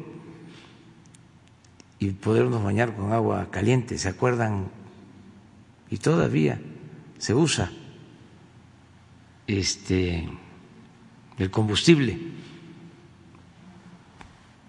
[1.99, 3.97] y podernos bañar con agua caliente.
[3.97, 4.69] ¿Se acuerdan?
[5.89, 6.59] Y todavía
[7.17, 7.71] se usa
[9.47, 10.29] este
[11.37, 12.17] el combustible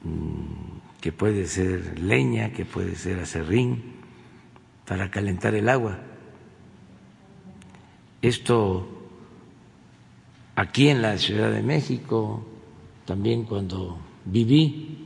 [0.02, 3.82] mm, que puede ser leña, que puede ser acerrín
[4.86, 5.98] para calentar el agua.
[8.22, 8.88] Esto
[10.56, 12.46] aquí en la Ciudad de México,
[13.06, 14.99] también cuando viví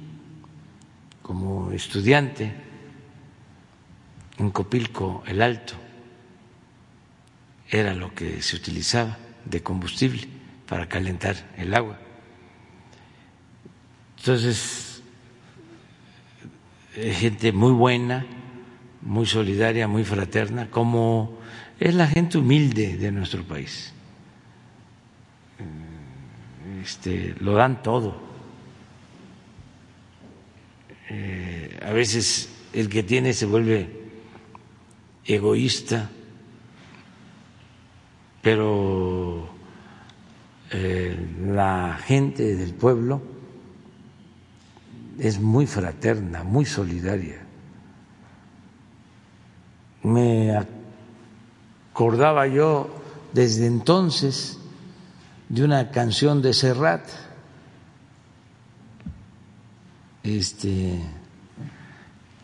[1.25, 2.53] como estudiante
[4.37, 5.73] en Copilco el Alto,
[7.71, 9.17] era lo que se utilizaba
[9.47, 10.29] de combustible
[10.69, 11.99] para calentar el agua.
[14.19, 15.03] Entonces,
[16.95, 18.27] es gente muy buena,
[19.01, 21.39] muy solidaria, muy fraterna, como
[21.81, 23.95] es la gente humilde de nuestro país.
[26.83, 28.34] Este, lo dan todo.
[31.17, 33.89] Eh, a veces el que tiene se vuelve
[35.25, 36.11] egoísta,
[38.43, 39.49] pero
[40.73, 43.23] eh, la gente del pueblo
[45.21, 47.47] es muy fraterna, muy solidaria.
[50.03, 50.59] Me
[51.93, 52.91] acordaba yo
[53.33, 54.59] desde entonces
[55.49, 57.09] de una canción de Serrat,
[60.25, 61.01] este,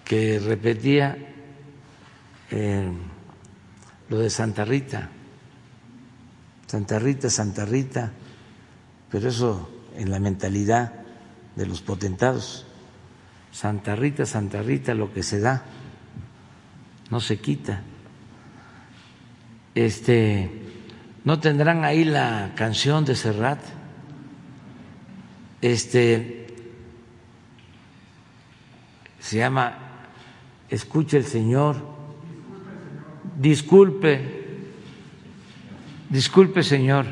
[0.04, 1.16] que repetía
[2.50, 2.92] eh,
[4.08, 5.08] lo de Santa Rita,
[6.66, 8.12] Santa Rita, Santa Rita,
[9.10, 10.92] pero eso en la mentalidad
[11.56, 12.66] de los potentados.
[13.50, 15.64] Santa Rita, Santa Rita, lo que se da
[17.10, 17.82] no se quita.
[19.74, 20.50] Este,
[21.24, 23.60] ¿no tendrán ahí la canción de Serrat?
[25.60, 26.39] Este
[29.20, 29.78] se llama
[30.68, 31.76] Escuche el Señor.
[33.38, 34.20] Disculpe,
[36.08, 37.06] disculpe, Señor.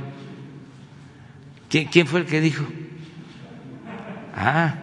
[1.68, 2.64] ¿Quién fue el que dijo?
[4.34, 4.74] Ah.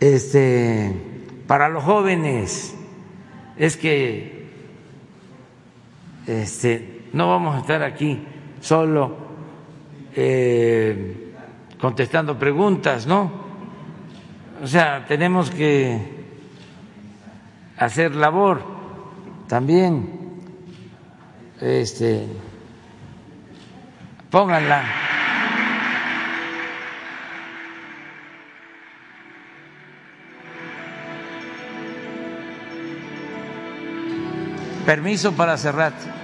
[0.00, 0.92] Este,
[1.46, 2.74] para los jóvenes,
[3.56, 4.48] es que
[6.26, 8.20] este, no vamos a estar aquí
[8.60, 9.16] solo
[10.16, 11.21] eh,
[11.82, 13.28] contestando preguntas, ¿no?
[14.62, 16.24] O sea, tenemos que
[17.76, 18.62] hacer labor
[19.48, 20.20] también.
[21.60, 22.28] Este,
[24.30, 24.84] Pónganla.
[34.86, 36.21] Permiso para cerrar.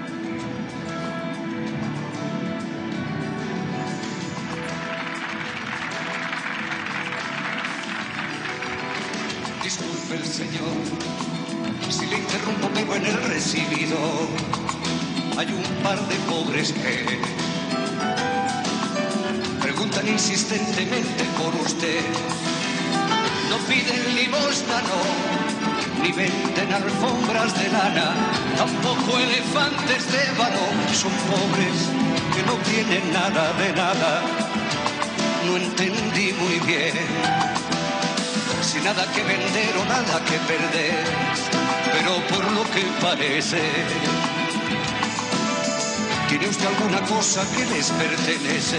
[39.18, 41.04] Que vender o nada que perder,
[41.92, 43.62] pero por lo que parece
[46.28, 48.78] ¿Tiene usted alguna cosa que les pertenece?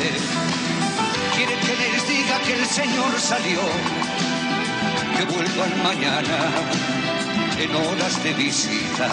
[1.35, 3.59] quiere que les diga que el Señor salió,
[5.17, 6.37] que vuelvan mañana
[7.57, 9.09] en horas de visita.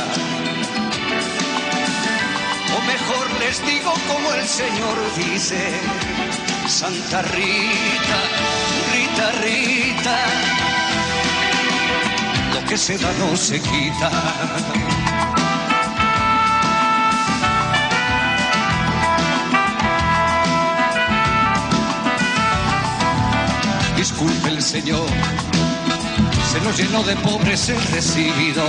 [2.76, 5.80] O mejor les digo como el Señor dice,
[6.68, 8.18] Santa Rita,
[8.92, 10.18] Rita, Rita,
[12.68, 14.10] que se da no se quita.
[23.96, 25.08] disculpe el Señor,
[26.52, 28.64] se nos llenó de pobres el recibido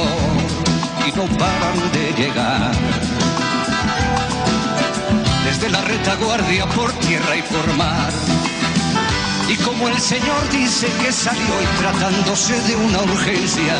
[1.08, 2.72] y no paran de llegar.
[5.46, 8.12] Desde la retaguardia por tierra y por mar.
[9.50, 13.76] Y como el Señor dice que salió y tratándose de una urgencia,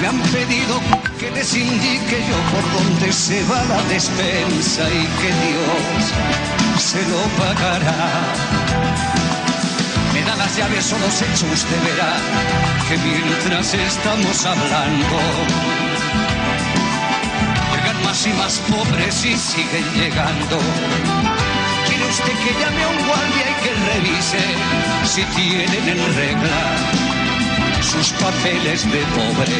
[0.00, 0.80] me han pedido
[1.18, 7.20] que les indique yo por dónde se va la despensa y que Dios se lo
[7.38, 8.68] pagará
[10.38, 12.16] las llaves son los hechos, usted verá
[12.88, 15.18] que mientras estamos hablando,
[17.74, 20.58] llegan más y más pobres y siguen llegando.
[22.08, 24.42] ¿Quiere usted que llame a un guardia y que revise
[25.04, 26.60] si tienen en regla
[27.82, 29.56] sus papeles de pobre?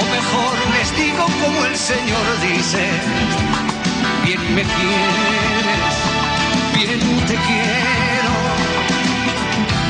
[0.00, 2.88] O mejor les digo como el Señor dice,
[4.24, 5.94] bien me quieres,
[6.74, 6.98] bien
[7.28, 8.34] te quiero,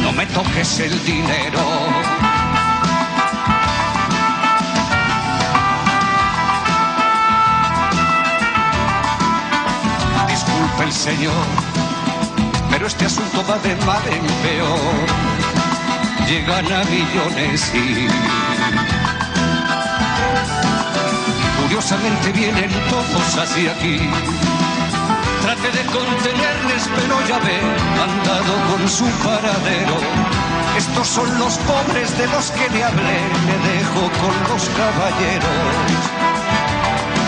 [0.03, 2.20] no me toques el dinero
[10.93, 11.47] Señor,
[12.68, 15.07] pero este asunto va de mal en peor.
[16.28, 18.09] Llegan a millones y
[21.62, 23.99] curiosamente vienen todos hacia aquí.
[25.43, 27.61] Trate de contenerles, pero ya ve,
[28.03, 29.97] andado con su paradero.
[30.76, 35.70] Estos son los pobres de los que le hablé, le dejo con los caballeros.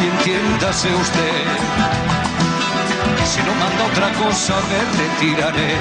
[0.03, 2.12] Y entiéndase usted
[3.33, 5.73] si no manda otra cosa me retiraré.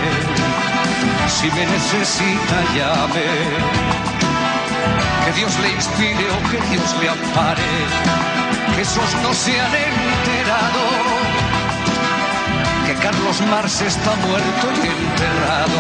[1.28, 3.30] Si me necesita llame.
[5.26, 7.74] Que Dios le inspire o que Dios le ampare.
[8.76, 10.84] Que esos no se han enterado.
[12.86, 15.80] Que Carlos Marx está muerto y enterrado.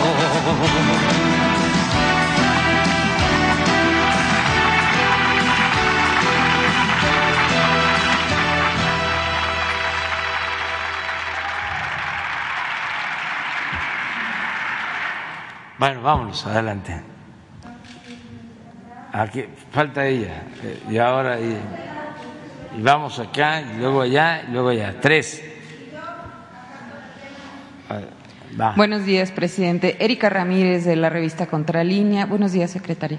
[15.81, 17.01] Bueno, vámonos, adelante.
[19.11, 20.43] Aquí falta ella.
[20.63, 21.57] Eh, y ahora y,
[22.83, 24.99] vamos acá, y luego allá, y luego allá.
[25.01, 25.43] Tres.
[28.75, 29.97] Buenos días, presidente.
[29.99, 32.27] Erika Ramírez de la revista Contralínea.
[32.27, 33.17] Buenos días, secretaria.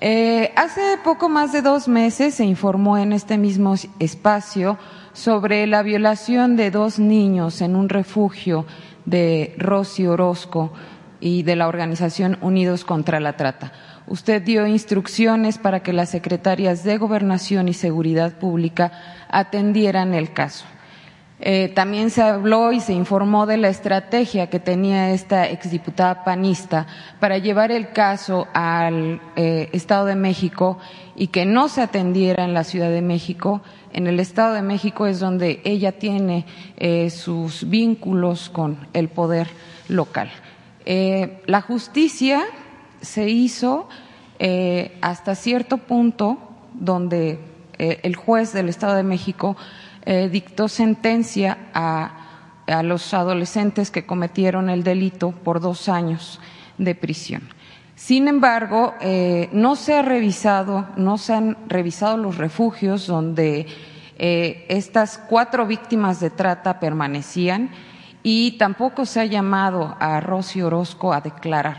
[0.00, 4.78] Eh, hace poco más de dos meses se informó en este mismo espacio
[5.12, 8.66] sobre la violación de dos niños en un refugio
[9.04, 10.72] de Rosy Orozco
[11.20, 13.72] y de la organización Unidos contra la Trata.
[14.06, 18.92] Usted dio instrucciones para que las secretarias de Gobernación y Seguridad Pública
[19.28, 20.64] atendieran el caso.
[21.40, 26.88] Eh, también se habló y se informó de la estrategia que tenía esta exdiputada panista
[27.20, 30.78] para llevar el caso al eh, Estado de México
[31.14, 33.62] y que no se atendiera en la Ciudad de México.
[33.92, 36.44] En el Estado de México es donde ella tiene
[36.76, 39.46] eh, sus vínculos con el poder
[39.88, 40.30] local.
[40.90, 42.46] Eh, la justicia
[43.02, 43.90] se hizo
[44.38, 46.38] eh, hasta cierto punto
[46.72, 47.38] donde
[47.76, 49.54] eh, el juez del Estado de México
[50.30, 56.40] dictó sentencia a, a, los adolescentes que cometieron el delito por dos años
[56.78, 57.42] de prisión.
[57.94, 58.94] Sin embargo,
[59.52, 63.66] no se ha revisado, no se han revisado los refugios donde
[64.16, 67.68] estas cuatro víctimas de trata permanecían
[68.30, 71.78] y tampoco se ha llamado a Rosy Orozco a declarar.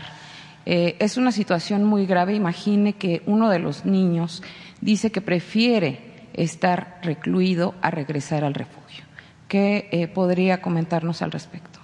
[0.66, 2.34] Eh, es una situación muy grave.
[2.34, 4.42] Imagine que uno de los niños
[4.80, 9.04] dice que prefiere estar recluido a regresar al refugio.
[9.46, 11.78] ¿Qué eh, podría comentarnos al respecto?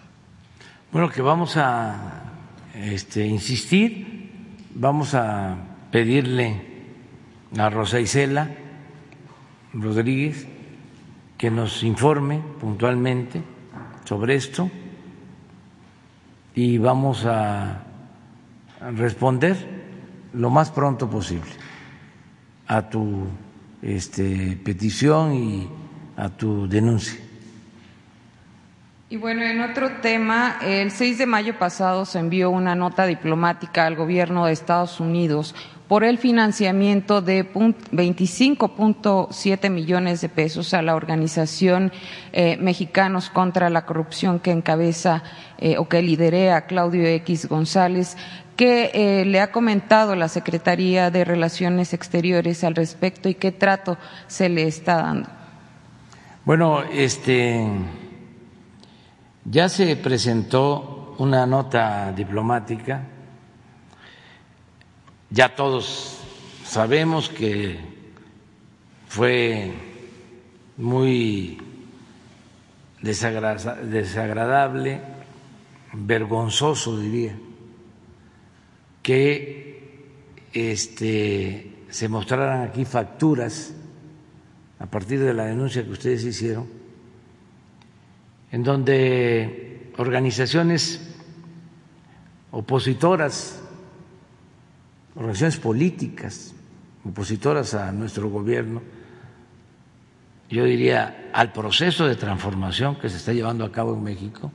[0.90, 2.24] Bueno, que vamos a
[2.74, 4.32] este, insistir,
[4.74, 5.58] vamos a
[5.92, 6.60] pedirle
[7.56, 8.50] a Rosa Isela
[9.72, 10.48] Rodríguez
[11.38, 13.54] que nos informe puntualmente
[14.06, 14.70] sobre esto
[16.54, 17.82] y vamos a
[18.94, 19.56] responder
[20.32, 21.50] lo más pronto posible
[22.68, 23.26] a tu
[23.82, 25.68] este, petición y
[26.16, 27.20] a tu denuncia.
[29.08, 33.86] Y bueno, en otro tema, el 6 de mayo pasado se envió una nota diplomática
[33.86, 35.54] al gobierno de Estados Unidos
[35.88, 41.92] por el financiamiento de 25.7 millones de pesos a la organización
[42.32, 45.22] eh, Mexicanos contra la Corrupción que encabeza
[45.58, 48.16] eh, o que liderea Claudio X González.
[48.56, 53.98] ¿Qué eh, le ha comentado la Secretaría de Relaciones Exteriores al respecto y qué trato
[54.26, 55.28] se le está dando?
[56.44, 57.68] Bueno, este
[59.44, 63.02] ya se presentó una nota diplomática,
[65.30, 66.18] ya todos
[66.64, 67.78] sabemos que
[69.08, 69.72] fue
[70.76, 71.58] muy
[73.00, 75.00] desagradable,
[75.92, 77.38] vergonzoso diría,
[79.02, 80.04] que
[80.52, 83.72] este, se mostraran aquí facturas
[84.78, 86.66] a partir de la denuncia que ustedes hicieron
[88.52, 91.00] en donde organizaciones
[92.50, 93.62] opositoras,
[95.16, 96.54] organizaciones políticas
[97.04, 98.82] opositoras a nuestro gobierno,
[100.48, 104.52] yo diría, al proceso de transformación que se está llevando a cabo en México,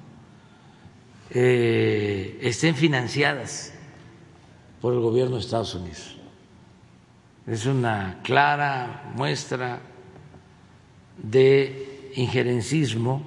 [1.31, 3.73] eh, estén financiadas
[4.79, 6.17] por el gobierno de Estados Unidos.
[7.47, 9.81] Es una clara muestra
[11.17, 13.23] de injerencismo,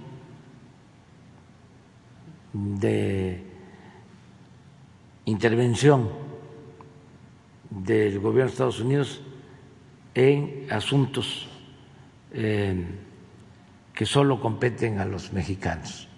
[2.52, 3.42] de
[5.24, 6.23] intervención
[7.82, 9.22] del gobierno de Estados Unidos
[10.14, 11.48] en asuntos
[12.32, 12.84] eh,
[13.92, 16.08] que solo competen a los mexicanos.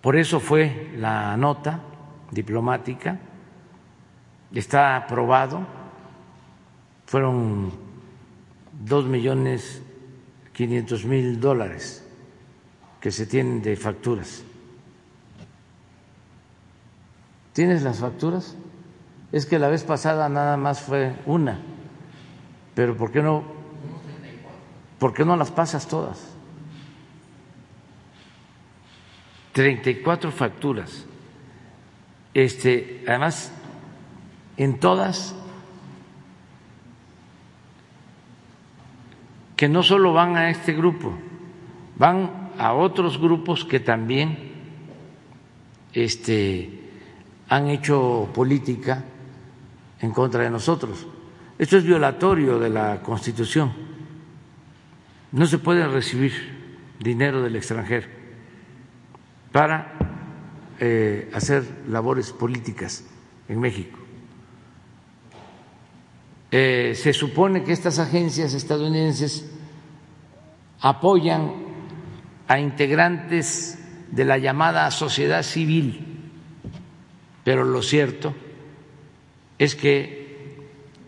[0.00, 1.80] Por eso fue la nota
[2.30, 3.18] diplomática,
[4.54, 5.66] está aprobado,
[7.06, 7.72] fueron
[8.72, 9.82] dos millones
[10.52, 12.06] quinientos mil dólares
[13.00, 14.42] que se tienen de facturas.
[17.52, 18.56] ¿Tienes las facturas?
[19.32, 21.60] Es que la vez pasada nada más fue una,
[22.74, 23.44] pero ¿por qué no?
[24.98, 26.34] ¿Por qué no las pasas todas?
[29.52, 31.06] 34 facturas.
[32.34, 33.52] Este, además,
[34.56, 35.34] en todas,
[39.56, 41.12] que no solo van a este grupo,
[41.96, 44.52] van a otros grupos que también
[45.92, 46.90] este,
[47.48, 49.04] han hecho política
[50.00, 51.06] en contra de nosotros.
[51.58, 53.72] Esto es violatorio de la Constitución.
[55.32, 56.32] No se puede recibir
[56.98, 58.08] dinero del extranjero
[59.52, 59.92] para
[60.78, 63.04] eh, hacer labores políticas
[63.48, 63.98] en México.
[66.50, 69.48] Eh, se supone que estas agencias estadounidenses
[70.80, 71.52] apoyan
[72.48, 73.78] a integrantes
[74.10, 76.30] de la llamada sociedad civil,
[77.44, 78.34] pero lo cierto
[79.60, 80.56] es que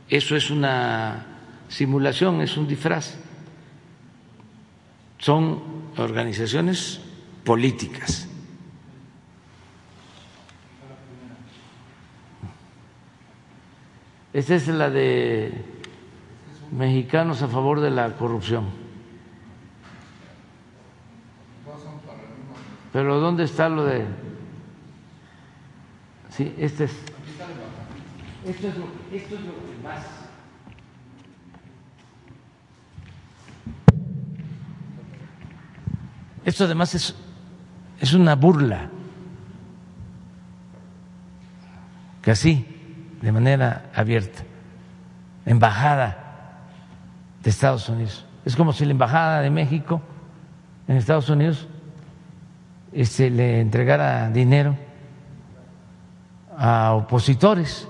[0.09, 1.27] eso es una
[1.69, 3.17] simulación, es un disfraz.
[5.19, 5.59] Son
[5.97, 7.01] organizaciones
[7.45, 8.29] políticas
[14.33, 15.53] Esta es la de
[16.71, 18.65] mexicanos a favor de la corrupción.
[22.93, 24.07] Pero ¿dónde está lo de...?
[26.31, 27.12] Sí, este es...
[28.47, 30.05] Esto es lo, esto es lo que más...
[36.45, 37.15] Esto además es,
[38.01, 38.91] es una burla.
[42.21, 42.67] Que así
[43.21, 44.43] de manera abierta,
[45.47, 46.67] embajada
[47.43, 48.27] de Estados Unidos.
[48.45, 50.03] Es como si la embajada de México
[50.89, 51.69] en Estados Unidos
[52.93, 54.77] este, le entregara dinero
[56.57, 57.89] a opositores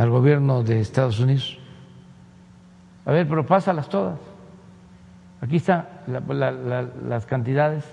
[0.00, 1.58] al gobierno de Estados Unidos.
[3.04, 4.18] A ver, pero pásalas todas.
[5.42, 5.86] Aquí están
[7.06, 7.84] las cantidades.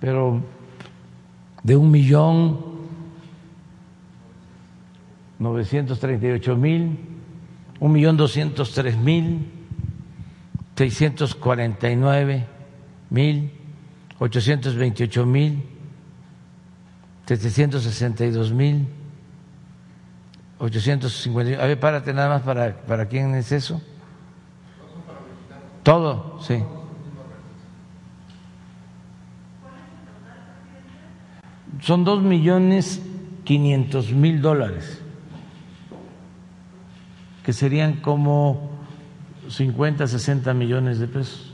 [0.00, 0.42] pero
[1.62, 2.58] de un millón
[5.38, 6.98] novecientos treinta y ocho mil,
[7.80, 9.50] un millón doscientos tres mil,
[10.76, 12.46] seiscientos cuarenta y nueve
[13.08, 13.63] mil,
[14.24, 15.62] ochocientos veintiocho mil,
[17.26, 18.88] setecientos sesenta y dos mil,
[20.58, 21.62] ochocientos cincuenta.
[21.62, 23.82] A ver, párate nada más para para quién es eso.
[25.82, 26.64] Todo, sí.
[31.80, 33.02] son dos millones
[33.44, 35.02] quinientos mil dólares,
[37.44, 38.70] que serían como
[39.50, 41.52] 50, 60 millones de pesos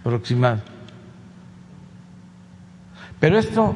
[0.00, 0.62] aproximado.
[3.20, 3.74] Pero esto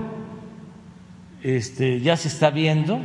[1.43, 2.99] este, ya se está viendo,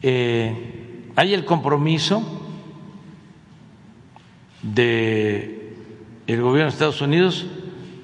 [0.00, 2.42] eh, hay el compromiso
[4.62, 5.52] de
[6.26, 7.46] el gobierno de Estados Unidos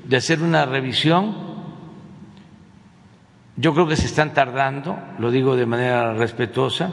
[0.05, 1.35] de hacer una revisión.
[3.57, 6.93] Yo creo que se están tardando, lo digo de manera respetuosa,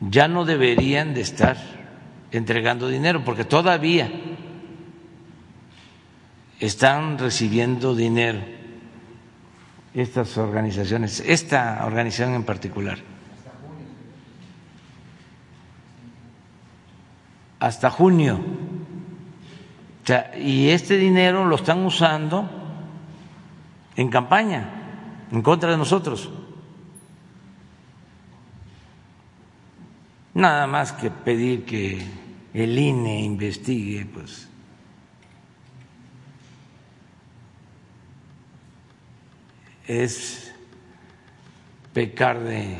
[0.00, 1.56] ya no deberían de estar
[2.30, 4.10] entregando dinero porque todavía
[6.60, 8.40] están recibiendo dinero
[9.94, 12.98] estas organizaciones, esta organización en particular.
[17.58, 18.40] Hasta junio.
[20.38, 22.48] y este dinero lo están usando
[23.96, 26.30] en campaña en contra de nosotros.
[30.34, 32.04] Nada más que pedir que
[32.54, 34.49] el INE investigue, pues.
[39.86, 40.54] Es
[41.92, 42.76] pecar de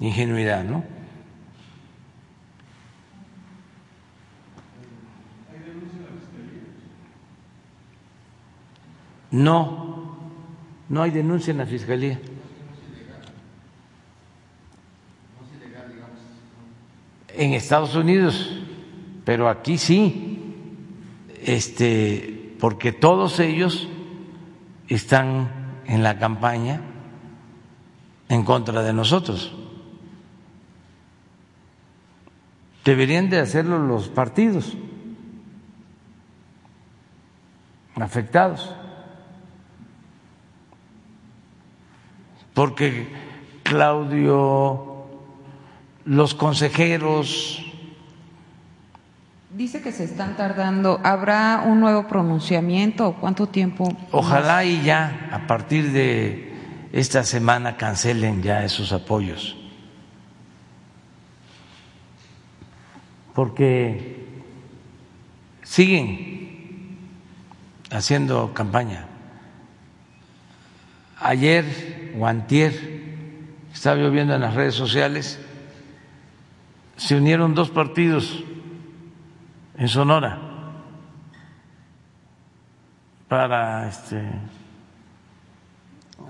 [0.00, 0.84] ingenuidad, ¿no?
[9.30, 10.16] No,
[10.88, 12.18] no hay denuncia en la fiscalía.
[17.36, 18.58] En Estados Unidos,
[19.24, 20.38] pero aquí sí,
[21.44, 23.88] este, porque todos ellos
[24.88, 25.57] están
[25.88, 26.80] en la campaña
[28.28, 29.52] en contra de nosotros.
[32.84, 34.76] Deberían de hacerlo los partidos
[37.96, 38.74] afectados.
[42.54, 43.08] Porque
[43.62, 45.06] Claudio,
[46.04, 47.67] los consejeros...
[49.58, 51.00] Dice que se están tardando.
[51.02, 53.92] ¿Habrá un nuevo pronunciamiento cuánto tiempo?
[54.12, 56.54] Ojalá y ya a partir de
[56.92, 59.56] esta semana cancelen ya esos apoyos.
[63.34, 64.28] Porque
[65.64, 67.08] siguen
[67.90, 69.06] haciendo campaña.
[71.18, 72.74] Ayer o antier,
[73.74, 75.40] estaba yo viendo en las redes sociales,
[76.96, 78.44] se unieron dos partidos
[79.78, 80.38] en Sonora
[83.28, 84.22] para este,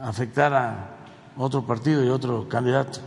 [0.03, 0.91] afectar a
[1.37, 3.01] otro partido y otro candidato.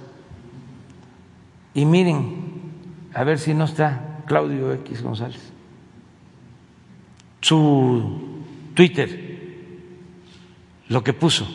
[1.73, 5.51] Y miren, a ver si no está Claudio X González,
[7.41, 8.41] su
[8.73, 9.47] Twitter,
[10.87, 11.47] lo que puso.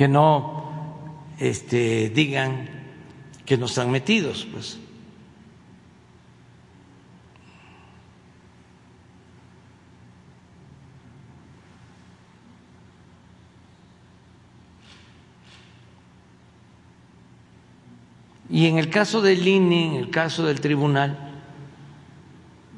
[0.00, 0.64] Que no
[1.38, 2.70] este, digan
[3.44, 4.78] que no están metidos, pues.
[18.48, 21.42] Y en el caso del INE, en el caso del tribunal,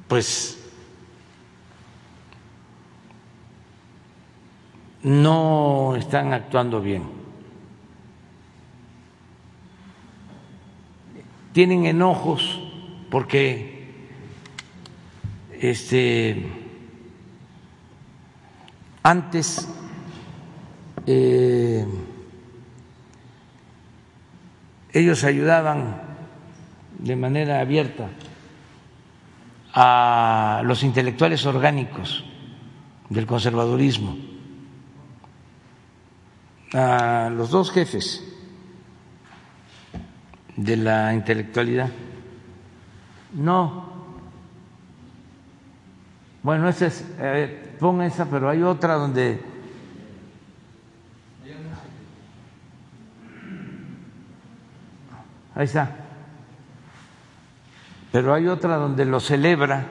[0.08, 0.61] pues
[5.02, 7.02] no están actuando bien.
[11.52, 12.60] Tienen enojos
[13.10, 13.82] porque
[15.60, 16.50] este
[19.02, 19.68] antes
[21.06, 21.84] eh,
[24.92, 26.00] ellos ayudaban
[26.98, 28.08] de manera abierta
[29.74, 32.24] a los intelectuales orgánicos
[33.10, 34.31] del conservadurismo
[36.74, 38.24] a los dos jefes
[40.56, 41.90] de la intelectualidad.
[43.34, 43.90] No.
[46.42, 49.52] Bueno, esa es, eh, esa, pero hay otra donde...
[55.54, 55.90] Ahí está.
[58.10, 59.84] Pero hay otra donde lo celebra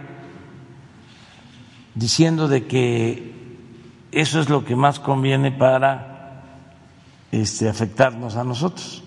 [1.94, 3.58] diciendo de que
[4.12, 6.11] eso es lo que más conviene para
[7.32, 9.04] este, afectarnos a nosotros.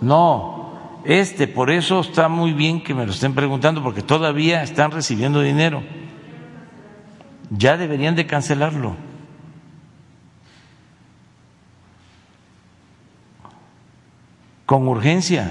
[0.00, 0.72] No,
[1.04, 5.42] este, por eso está muy bien que me lo estén preguntando, porque todavía están recibiendo
[5.42, 5.82] dinero.
[7.50, 9.09] Ya deberían de cancelarlo.
[14.70, 15.50] Con urgencia,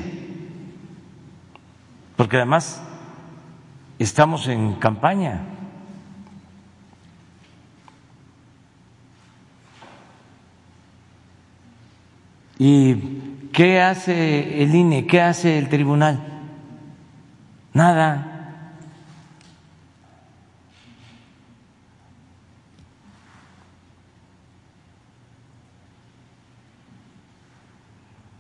[2.15, 2.81] porque además
[3.97, 5.41] estamos en campaña.
[12.57, 12.95] ¿Y
[13.51, 15.05] qué hace el INE?
[15.05, 16.25] ¿Qué hace el tribunal?
[17.73, 18.25] Nada.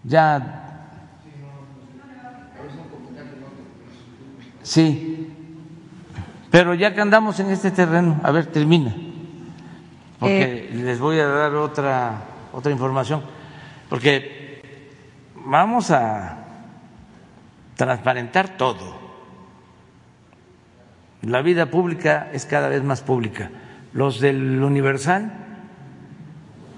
[0.05, 0.68] Ya
[4.69, 5.27] Sí,
[6.51, 8.95] pero ya que andamos en este terreno, a ver, termina,
[10.19, 12.21] porque eh, les voy a dar otra,
[12.53, 13.23] otra información,
[13.89, 14.61] porque
[15.43, 16.45] vamos a
[17.77, 18.95] transparentar todo.
[21.23, 23.49] La vida pública es cada vez más pública.
[23.91, 25.33] Los del Universal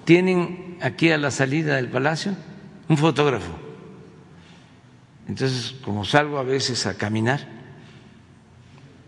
[0.05, 2.37] tienen aquí a la salida del palacio
[2.87, 3.51] un fotógrafo.
[5.27, 7.59] Entonces, como salgo a veces a caminar,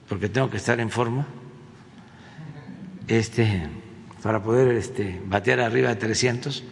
[0.07, 1.25] porque tengo que estar en forma,
[3.07, 3.69] este,
[4.21, 6.63] para poder este, batear arriba de 300,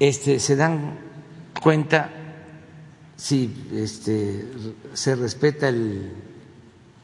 [0.00, 0.98] este, se dan
[1.60, 2.10] cuenta
[3.16, 4.48] si este,
[4.92, 6.12] se respeta el,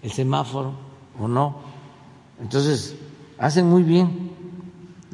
[0.03, 0.75] el semáforo
[1.19, 1.61] o no.
[2.41, 2.97] Entonces,
[3.39, 4.31] hacen muy bien.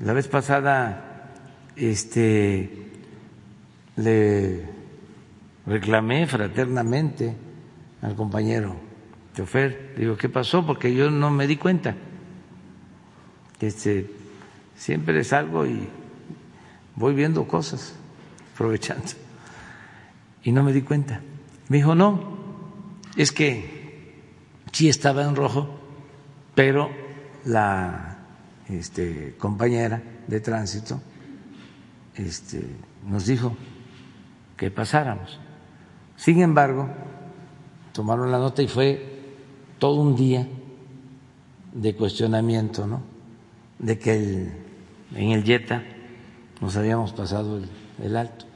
[0.03, 1.33] La vez pasada
[1.75, 2.93] este,
[3.97, 4.63] le
[5.67, 7.35] reclamé fraternamente
[8.03, 8.86] al compañero
[9.37, 10.65] chofer, digo, ¿qué pasó?
[10.65, 11.95] Porque yo no me di cuenta.
[13.61, 14.11] Este,
[14.75, 15.89] siempre salgo y
[16.95, 17.95] voy viendo cosas,
[18.55, 19.09] aprovechando.
[20.43, 21.21] Y no me di cuenta.
[21.69, 22.37] Me dijo, no,
[23.15, 24.23] es que
[24.73, 25.69] sí estaba en rojo,
[26.55, 26.91] pero
[27.45, 28.19] la
[28.69, 31.01] este, compañera de tránsito
[32.15, 32.65] este,
[33.07, 33.55] nos dijo
[34.57, 35.39] que pasáramos.
[36.17, 36.89] Sin embargo,
[37.93, 39.16] tomaron la nota y fue
[39.79, 40.47] todo un día
[41.73, 43.03] de cuestionamiento, ¿no?
[43.79, 44.53] De que el,
[45.15, 45.83] en el Yeta
[46.61, 47.61] nos habíamos pasado
[48.03, 48.47] el, alto.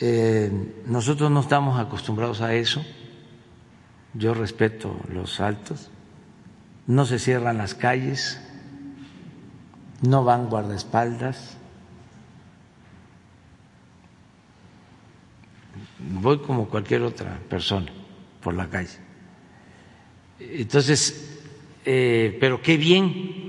[0.00, 2.82] Eh, nosotros no estamos acostumbrados a eso.
[4.14, 5.90] Yo respeto los altos.
[6.86, 8.40] No se cierran las calles,
[10.00, 11.58] no van guardaespaldas.
[15.98, 17.92] Voy como cualquier otra persona
[18.40, 19.05] por la calle.
[20.38, 21.40] Entonces,
[21.84, 23.46] eh, pero qué bien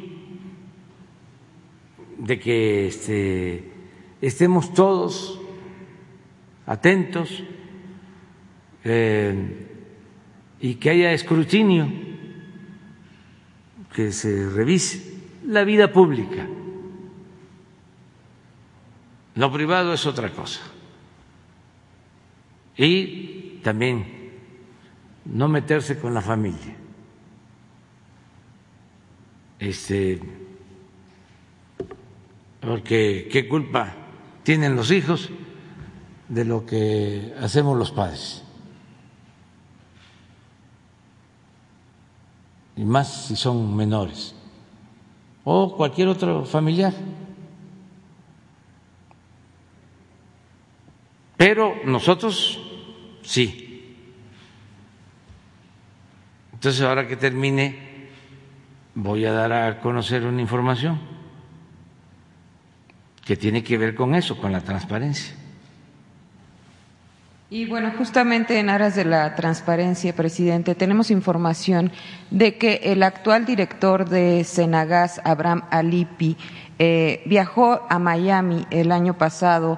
[2.18, 3.72] de que este,
[4.22, 5.39] estemos todos
[6.65, 7.43] atentos
[8.84, 9.68] eh,
[10.59, 11.88] y que haya escrutinio,
[13.93, 16.47] que se revise la vida pública.
[19.35, 20.61] Lo privado es otra cosa.
[22.76, 24.16] Y también
[25.31, 26.75] no meterse con la familia.
[29.59, 30.19] Este,
[32.61, 33.93] porque qué culpa
[34.43, 35.29] tienen los hijos
[36.29, 38.43] de lo que hacemos los padres.
[42.75, 44.35] Y más si son menores.
[45.43, 46.93] O cualquier otro familiar.
[51.35, 52.59] Pero nosotros
[53.23, 53.66] sí.
[56.57, 57.77] Entonces, ahora que termine,
[58.95, 60.99] voy a dar a conocer una información
[63.23, 65.35] que tiene que ver con eso, con la transparencia.
[67.51, 71.91] Y bueno, justamente en aras de la transparencia, presidente, tenemos información
[72.31, 76.38] de que el actual director de Senagas, Abraham Alipi,
[76.79, 79.77] eh, viajó a Miami el año pasado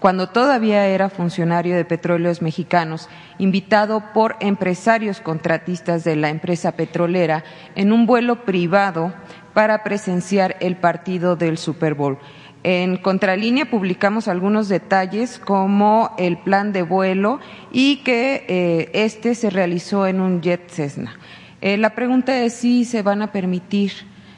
[0.00, 3.08] cuando todavía era funcionario de Petróleos Mexicanos,
[3.38, 7.44] invitado por empresarios contratistas de la empresa petrolera
[7.74, 9.12] en un vuelo privado
[9.54, 12.18] para presenciar el partido del Super Bowl.
[12.64, 17.40] En Contralínea publicamos algunos detalles como el plan de vuelo
[17.72, 21.18] y que eh, este se realizó en un jet Cessna.
[21.60, 23.92] Eh, la pregunta es si se van a permitir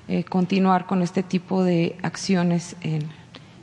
[0.09, 3.09] eh, continuar con este tipo de acciones en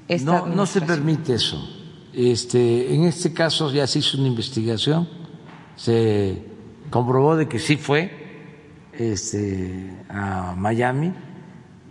[0.07, 1.76] esta No, no se permite eso.
[2.17, 5.07] Este, en este caso ya se hizo una investigación,
[5.75, 6.41] se
[6.89, 8.11] comprobó de que sí fue
[8.91, 11.13] este, a Miami,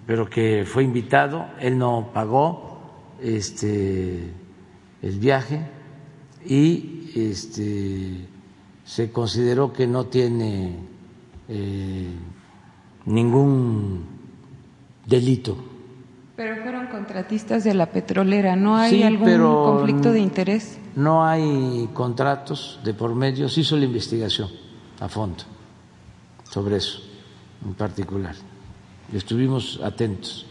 [0.05, 2.81] pero que fue invitado, él no pagó
[3.23, 4.33] este,
[5.01, 5.61] el viaje
[6.45, 8.27] y este,
[8.85, 10.75] se consideró que no tiene
[11.49, 12.11] eh,
[13.05, 14.05] ningún
[15.07, 15.76] delito
[16.37, 20.79] pero fueron contratistas de la petrolera, ¿no hay algún conflicto de interés?
[20.95, 24.51] No hay contratos de por medio, se hizo la investigación
[25.01, 25.45] a fondo
[26.51, 27.01] sobre eso
[27.65, 28.35] en particular.
[29.13, 30.47] Estuvimos atentos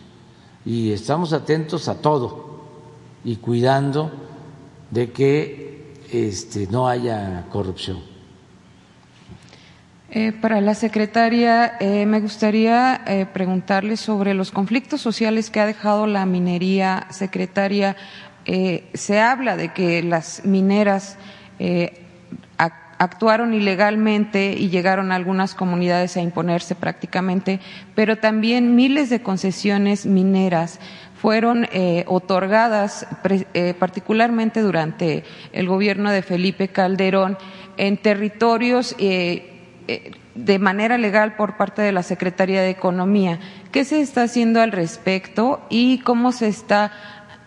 [0.66, 2.64] y estamos atentos a todo
[3.24, 4.12] y cuidando
[4.90, 8.15] de que este, no haya corrupción.
[10.18, 15.66] Eh, para la secretaria, eh, me gustaría eh, preguntarle sobre los conflictos sociales que ha
[15.66, 17.06] dejado la minería.
[17.10, 17.98] Secretaria,
[18.94, 21.18] se habla de que las mineras
[23.00, 27.60] actuaron ilegalmente y llegaron a algunas comunidades a imponerse prácticamente,
[27.96, 30.80] pero también miles de concesiones mineras
[31.20, 31.68] fueron
[32.06, 33.08] otorgadas,
[33.80, 37.40] particularmente durante el gobierno de Felipe Calderón,
[37.78, 39.55] en territorios eh,
[40.36, 43.40] de manera legal por parte de la Secretaría de Economía.
[43.72, 46.92] ¿Qué se está haciendo al respecto y cómo se está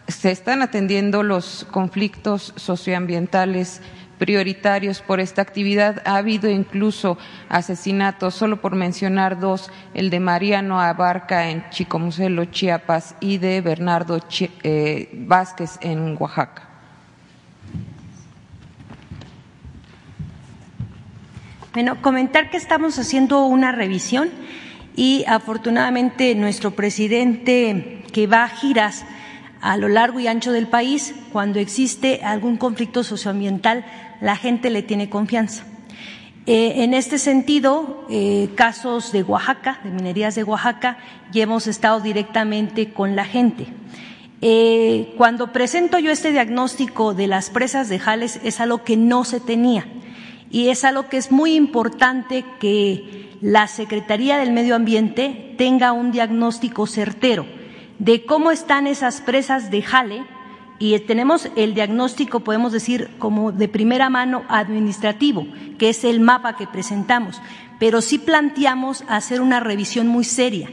[0.08, 3.82] se están atendiendo los conflictos socioambientales
[4.18, 6.02] prioritarios por esta actividad.
[6.04, 7.16] Ha habido incluso
[7.48, 14.18] asesinatos, solo por mencionar dos, el de Mariano Abarca en Chicomucelo, Chiapas, y de Bernardo
[14.40, 16.67] eh, Vázquez en Oaxaca.
[21.78, 24.30] Bueno, comentar que estamos haciendo una revisión
[24.96, 29.04] y afortunadamente nuestro presidente que va a giras
[29.60, 33.86] a lo largo y ancho del país, cuando existe algún conflicto socioambiental,
[34.20, 35.66] la gente le tiene confianza.
[36.46, 40.98] Eh, en este sentido, eh, casos de Oaxaca, de minerías de Oaxaca,
[41.30, 43.68] ya hemos estado directamente con la gente.
[44.42, 49.22] Eh, cuando presento yo este diagnóstico de las presas de Jales es algo que no
[49.22, 49.86] se tenía
[50.50, 56.10] y es algo que es muy importante que la Secretaría del Medio Ambiente tenga un
[56.10, 57.46] diagnóstico certero
[57.98, 60.24] de cómo están esas presas de jale
[60.78, 65.46] y tenemos el diagnóstico, podemos decir, como de primera mano administrativo,
[65.76, 67.40] que es el mapa que presentamos,
[67.80, 70.70] pero sí planteamos hacer una revisión muy seria,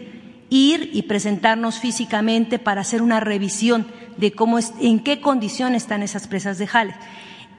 [0.50, 3.88] ir y presentarnos físicamente para hacer una revisión
[4.18, 6.94] de cómo es, en qué condición están esas presas de jale.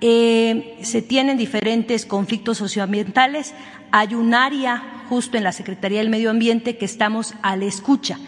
[0.01, 3.55] Eh, se tienen diferentes conflictos socioambientales.
[3.91, 8.19] Hay un área justo en la Secretaría del Medio Ambiente que estamos a la escucha.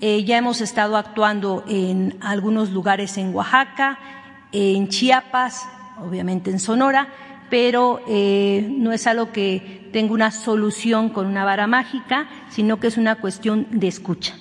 [0.00, 3.98] Eh, ya hemos estado actuando en algunos lugares en Oaxaca,
[4.52, 5.66] en Chiapas,
[5.98, 7.08] obviamente en Sonora,
[7.48, 12.88] pero eh, no es algo que tenga una solución con una vara mágica, sino que
[12.88, 14.34] es una cuestión de escucha.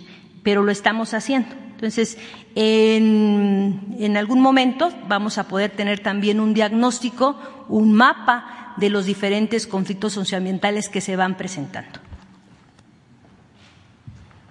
[0.44, 1.65] Pero lo estamos haciendo.
[1.76, 2.18] Entonces,
[2.56, 7.38] en, algún momento vamos a poder tener también un diagnóstico,
[7.68, 12.00] un mapa de los diferentes conflictos socioambientales que se van presentando.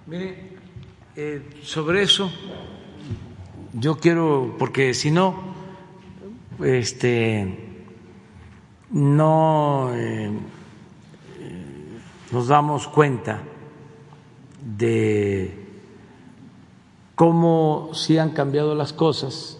[0.05, 0.49] Mire,
[1.15, 2.31] eh, sobre eso
[3.73, 5.55] yo quiero, porque si no,
[6.63, 7.57] este,
[8.91, 10.29] no eh,
[12.31, 13.41] nos damos cuenta
[14.77, 15.64] de
[17.15, 19.57] cómo sí han cambiado las cosas.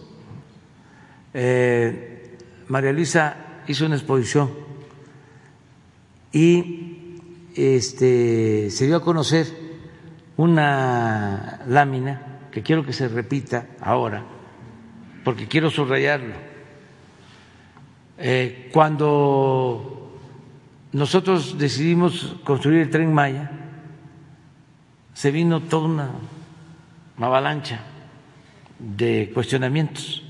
[1.34, 2.38] Eh,
[2.68, 4.50] María Luisa hizo una exposición
[6.32, 7.16] y
[7.54, 9.46] este, se dio a conocer
[10.36, 14.24] una lámina que quiero que se repita ahora,
[15.24, 16.34] porque quiero subrayarlo.
[18.18, 20.18] Eh, cuando
[20.92, 23.50] nosotros decidimos construir el tren Maya,
[25.14, 26.10] se vino toda una
[27.18, 27.80] avalancha
[28.78, 30.22] de cuestionamientos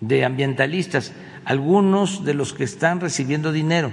[0.00, 1.12] de ambientalistas,
[1.44, 3.92] algunos de los que están recibiendo dinero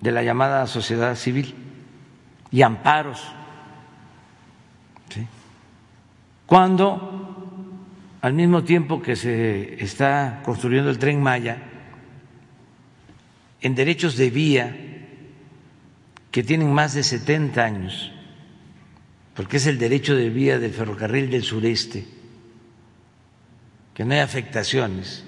[0.00, 1.54] de la llamada sociedad civil
[2.50, 3.22] y amparos.
[6.46, 7.26] Cuando
[8.20, 11.58] al mismo tiempo que se está construyendo el tren Maya,
[13.60, 14.76] en derechos de vía
[16.30, 18.12] que tienen más de 70 años,
[19.36, 22.06] porque es el derecho de vía del ferrocarril del sureste,
[23.92, 25.24] que no hay afectaciones.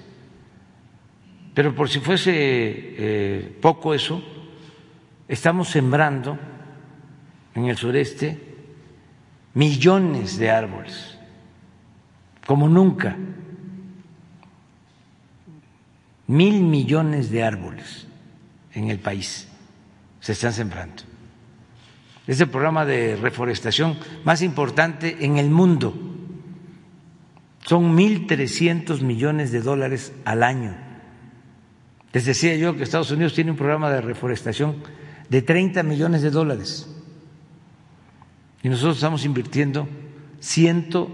[1.53, 4.23] Pero por si fuese eh, poco eso,
[5.27, 6.39] estamos sembrando
[7.53, 8.39] en el sureste
[9.53, 11.17] millones de árboles,
[12.47, 13.15] como nunca,
[16.25, 18.07] mil millones de árboles
[18.73, 19.47] en el país
[20.19, 21.08] se están sembrando.
[22.29, 25.95] Es el programa de reforestación más importante en el mundo.
[27.65, 30.77] Son 1.300 millones de dólares al año.
[32.13, 34.75] Les decía yo que Estados Unidos tiene un programa de reforestación
[35.27, 36.87] de 30 millones de dólares.
[38.61, 39.89] Y nosotros estamos invirtiendo
[40.39, 41.09] ciento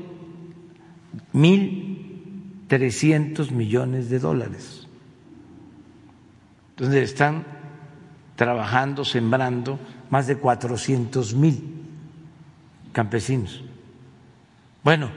[1.31, 4.85] mil trescientos millones de dólares.
[6.71, 7.45] Entonces están
[8.35, 9.79] trabajando, sembrando
[10.15, 11.61] más de 400 mil
[12.93, 13.61] campesinos.
[14.81, 15.09] Bueno,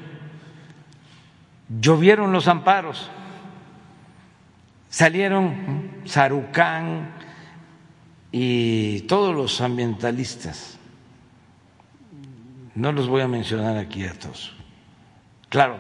[1.80, 3.08] llovieron los amparos,
[4.88, 7.12] salieron Sarucán
[8.32, 10.80] y todos los ambientalistas.
[12.74, 14.56] No los voy a mencionar aquí a todos.
[15.48, 15.78] Claro,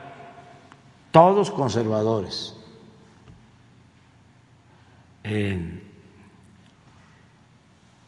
[1.10, 2.54] todos conservadores.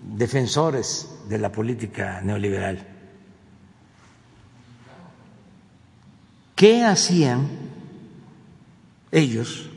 [0.02, 2.86] Defensores de la política neoliberal.
[6.54, 7.48] ¿Qué hacían
[9.10, 9.70] ellos?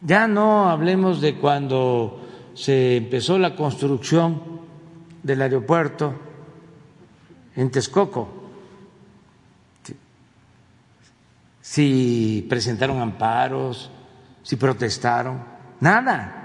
[0.00, 4.42] Ya no hablemos de cuando se empezó la construcción
[5.22, 6.14] del aeropuerto
[7.56, 8.28] en Texcoco,
[11.60, 13.90] si presentaron amparos,
[14.42, 15.42] si protestaron,
[15.80, 16.37] nada,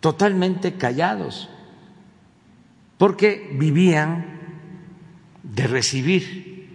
[0.00, 1.48] totalmente callados,
[2.98, 4.40] porque vivían
[5.42, 6.68] de recibir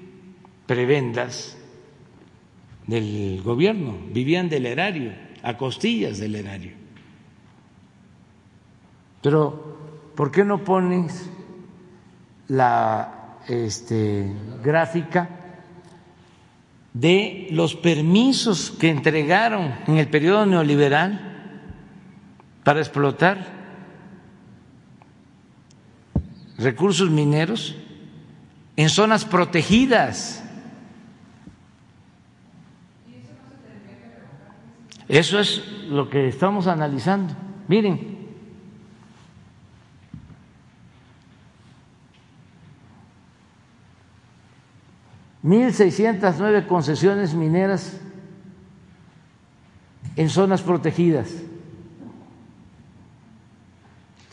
[0.65, 1.57] prebendas
[2.87, 6.73] del gobierno, vivían del erario, a costillas del erario.
[9.21, 11.29] Pero, ¿por qué no pones
[12.47, 14.31] la este,
[14.63, 15.29] gráfica
[16.93, 21.34] de los permisos que entregaron en el periodo neoliberal
[22.65, 23.45] para explotar
[26.57, 27.75] recursos mineros
[28.75, 30.43] en zonas protegidas?
[35.07, 37.35] Eso es lo que estamos analizando.
[37.67, 38.17] Miren,
[45.43, 48.01] mil seiscientas nueve concesiones mineras
[50.15, 51.29] en zonas protegidas,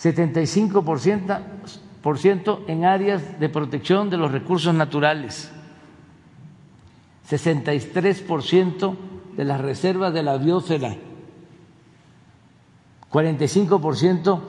[0.02, 5.52] 75 por ciento en áreas de protección de los recursos naturales,
[7.28, 8.96] 63 por ciento
[9.36, 10.96] de las reservas de la biosfera,
[13.12, 14.40] 45%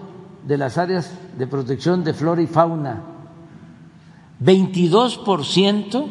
[0.48, 3.04] de las áreas de protección de flora y fauna,
[4.42, 6.08] 22%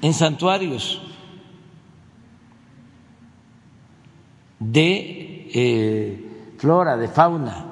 [0.00, 1.02] en santuarios
[4.60, 5.19] de
[5.52, 7.66] eh, flora, de fauna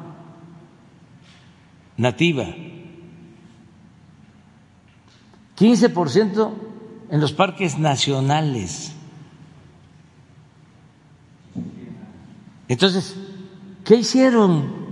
[1.98, 2.46] nativa,
[5.56, 6.52] 15%
[7.10, 8.92] en los parques nacionales.
[12.68, 13.16] Entonces,
[13.84, 14.88] ¿qué hicieron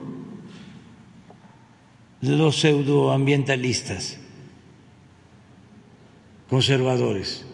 [2.23, 4.19] los pseudoambientalistas,
[6.51, 7.45] conservadores?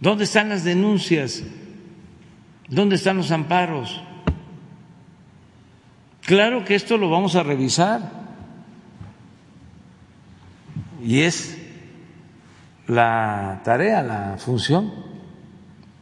[0.00, 1.44] ¿Dónde están las denuncias?
[2.68, 4.02] ¿Dónde están los amparos?
[6.22, 8.10] Claro que esto lo vamos a revisar
[11.00, 11.56] y es
[12.88, 14.92] la tarea, la función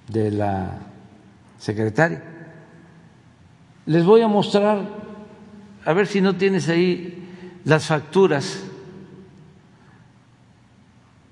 [0.09, 0.79] de la
[1.59, 2.23] secretaria.
[3.85, 4.81] Les voy a mostrar,
[5.85, 7.29] a ver si no tienes ahí
[7.65, 8.65] las facturas,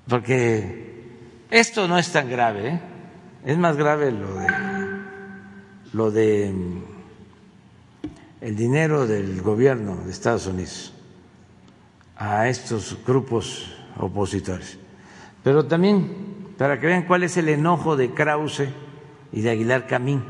[0.07, 1.07] porque
[1.51, 2.81] esto no es tan grave, ¿eh?
[3.47, 4.82] es más grave lo de
[5.93, 6.83] lo de mm,
[8.41, 10.93] el dinero del gobierno de Estados Unidos
[12.17, 14.79] a estos grupos opositores.
[15.43, 18.69] Pero también para que vean cuál es el enojo de Krause
[19.33, 20.23] y de Aguilar Camín.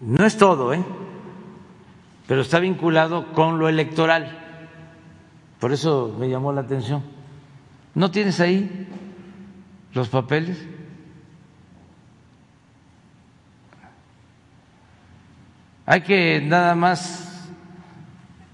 [0.00, 0.84] No es todo, ¿eh?
[2.26, 4.38] pero está vinculado con lo electoral.
[5.58, 7.02] Por eso me llamó la atención.
[7.94, 8.86] ¿No tienes ahí
[9.92, 10.64] los papeles?
[15.90, 17.48] Hay que nada más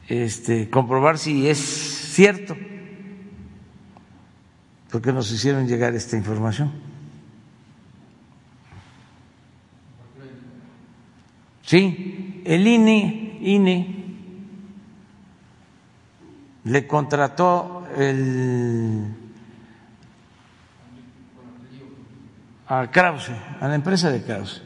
[0.07, 2.55] este, comprobar si es cierto
[4.89, 6.71] porque nos hicieron llegar esta información.
[11.63, 14.05] Sí, el INE, INE
[16.63, 19.13] le contrató el,
[22.69, 24.63] a Krause, a la empresa de Krause,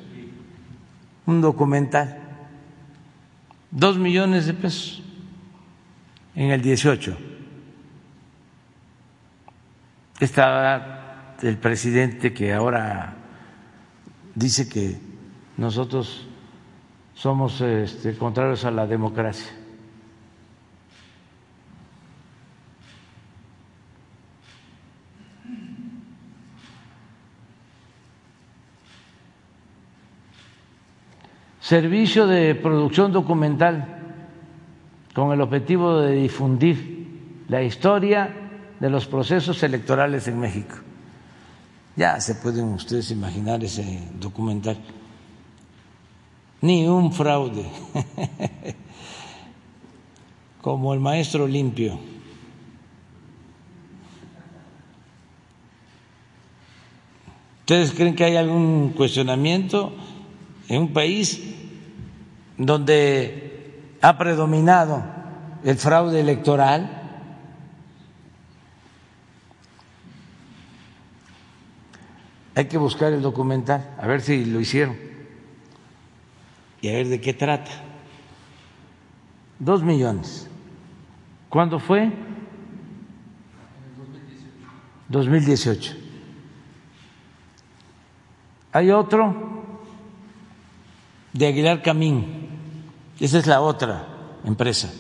[1.24, 2.27] un documental,
[3.70, 5.02] dos millones de pesos
[6.34, 7.16] en el 18
[10.20, 13.14] estaba el presidente que ahora
[14.34, 14.98] dice que
[15.56, 16.26] nosotros
[17.14, 19.52] somos este, contrarios a la democracia.
[31.68, 34.00] Servicio de producción documental
[35.14, 38.34] con el objetivo de difundir la historia
[38.80, 40.76] de los procesos electorales en México.
[41.94, 44.78] Ya se pueden ustedes imaginar ese documental.
[46.62, 47.66] Ni un fraude,
[50.62, 52.00] como el maestro limpio.
[57.60, 59.92] ¿Ustedes creen que hay algún cuestionamiento
[60.70, 61.56] en un país
[62.58, 65.02] donde ha predominado
[65.64, 66.98] el fraude electoral?
[72.58, 74.96] hay que buscar el documental, a ver si lo hicieron
[76.80, 77.70] y a ver de qué trata.
[79.60, 80.50] Dos millones.
[81.48, 82.10] ¿Cuándo fue?
[85.08, 85.94] 2018.
[88.72, 89.36] Hay otro
[91.32, 92.47] de Aguilar Camín,
[93.20, 94.06] esa es la otra
[94.44, 94.92] empresa,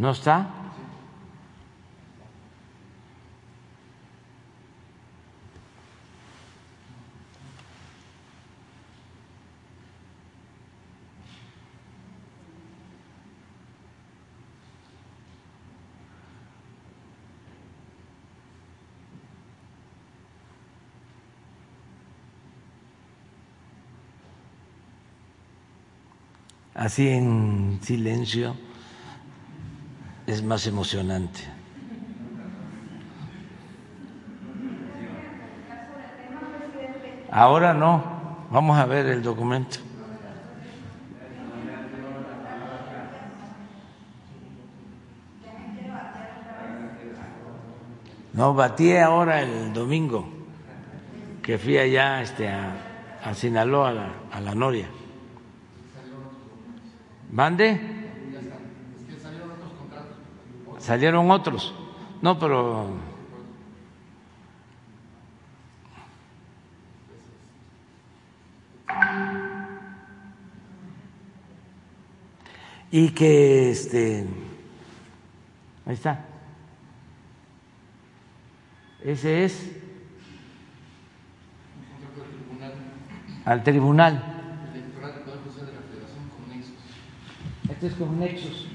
[0.00, 0.48] ¿No está?
[26.74, 28.69] Así en silencio
[30.30, 31.40] es más emocionante.
[37.32, 38.02] Ahora no,
[38.50, 39.78] vamos a ver el documento.
[48.32, 50.28] No, batí ahora el domingo,
[51.42, 54.86] que fui allá este, a, Sinaloa, a la, a la Noria.
[57.32, 57.89] ¿Mande?
[60.80, 61.74] Salieron otros.
[62.22, 62.88] No, pero
[72.90, 74.26] y que este
[75.86, 76.24] ahí está.
[79.02, 79.70] Ese es
[83.44, 84.36] al tribunal.
[87.68, 88.69] Este es con nexos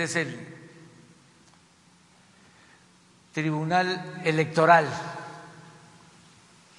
[0.00, 0.46] Este es el
[3.34, 4.88] Tribunal Electoral,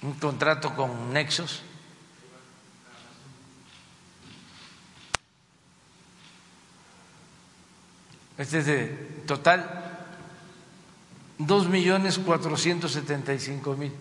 [0.02, 1.62] un contrato con Nexos.
[8.38, 8.86] Este es de
[9.24, 10.00] total
[11.38, 13.92] dos millones cuatrocientos setenta y cinco mil.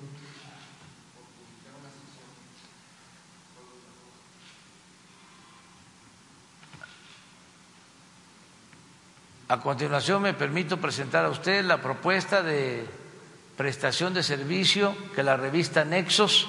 [9.51, 12.87] A continuación me permito presentar a usted la propuesta de
[13.57, 16.47] prestación de servicio que la revista Nexos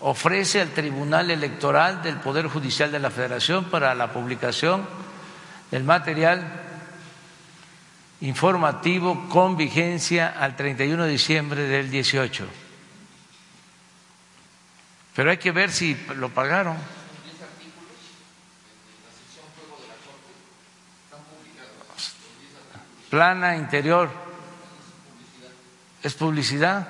[0.00, 4.86] ofrece al Tribunal Electoral del Poder Judicial de la Federación para la publicación
[5.70, 6.60] del material
[8.20, 12.44] informativo con vigencia al 31 de diciembre del 18.
[15.16, 16.76] Pero hay que ver si lo pagaron.
[23.14, 24.10] Plana interior
[26.02, 26.88] es publicidad.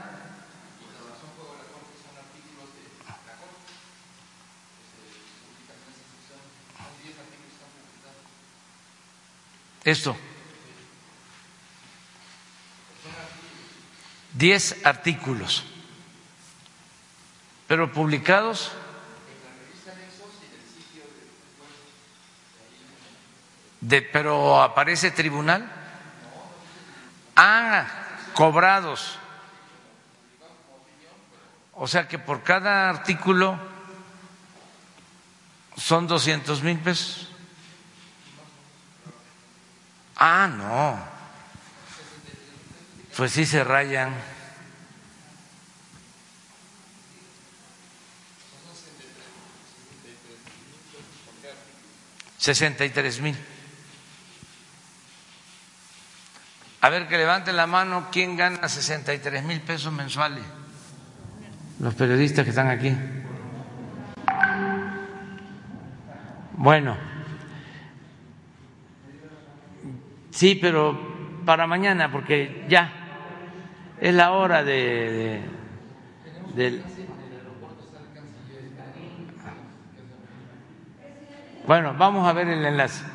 [9.85, 10.17] Esto.
[14.33, 15.63] Diez artículos,
[17.69, 18.73] pero publicados
[23.83, 25.84] de, pero aparece tribunal.
[27.37, 27.87] Ah,
[28.35, 29.19] cobrados.
[31.73, 33.59] O sea que por cada artículo
[35.77, 37.29] son 200 mil pesos.
[40.17, 40.99] Ah, no.
[43.17, 44.15] Pues sí se rayan.
[52.39, 53.54] Sesenta y tres mil.
[56.85, 60.45] A ver, que levanten la mano, ¿quién gana 63 mil pesos mensuales?
[61.81, 62.95] Los periodistas que están aquí.
[66.53, 66.95] Bueno,
[70.29, 72.93] sí, pero para mañana, porque ya
[73.99, 75.41] es la hora de,
[76.55, 76.83] de,
[81.67, 83.14] Bueno, vamos a ver el enlace.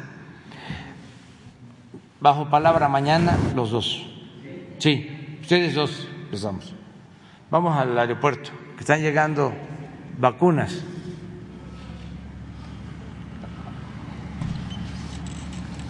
[2.22, 4.06] Bajo palabra mañana los dos.
[4.78, 6.74] Sí, ustedes dos empezamos.
[7.50, 9.54] Vamos al aeropuerto, que están llegando
[10.18, 10.84] vacunas.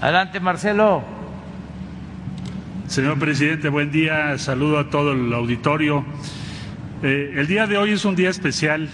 [0.02, 1.04] Adelante, Marcelo.
[2.88, 4.38] Señor presidente, buen día.
[4.38, 6.06] Saludo a todo el auditorio.
[7.04, 8.90] Eh, el día de hoy es un día especial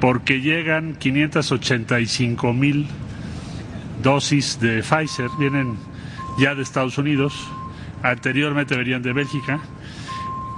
[0.00, 2.88] porque llegan 585 mil
[4.02, 5.76] dosis de Pfizer, vienen
[6.38, 7.48] ya de Estados Unidos,
[8.02, 9.60] anteriormente venían de Bélgica,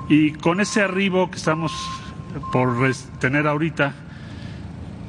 [0.09, 1.73] y con ese arribo que estamos
[2.52, 2.77] por
[3.19, 3.94] tener ahorita,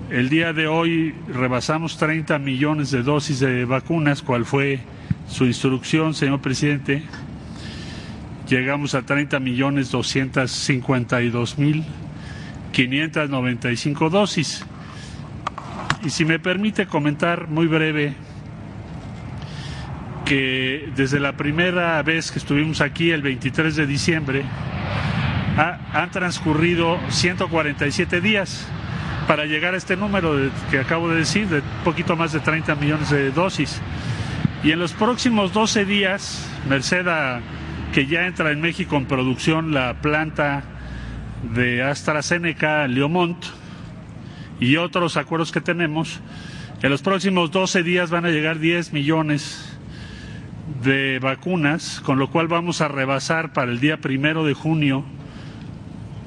[0.09, 4.79] el día de hoy rebasamos 30 millones de dosis de vacunas, cual fue
[5.27, 7.03] su instrucción, señor presidente.
[8.47, 11.83] Llegamos a 30 millones 252 mil
[12.73, 14.65] 595 dosis.
[16.03, 18.13] Y si me permite comentar muy breve
[20.25, 24.43] que desde la primera vez que estuvimos aquí, el 23 de diciembre,
[25.93, 28.67] han transcurrido 147 días
[29.27, 33.09] para llegar a este número que acabo de decir, de poquito más de 30 millones
[33.09, 33.79] de dosis.
[34.61, 37.05] Y en los próximos 12 días, Merced
[37.93, 40.63] que ya entra en México en producción la planta
[41.53, 43.62] de AstraZeneca, Leomont
[44.59, 46.19] y otros acuerdos que tenemos,
[46.81, 49.77] en los próximos 12 días van a llegar 10 millones
[50.83, 55.05] de vacunas, con lo cual vamos a rebasar para el día primero de junio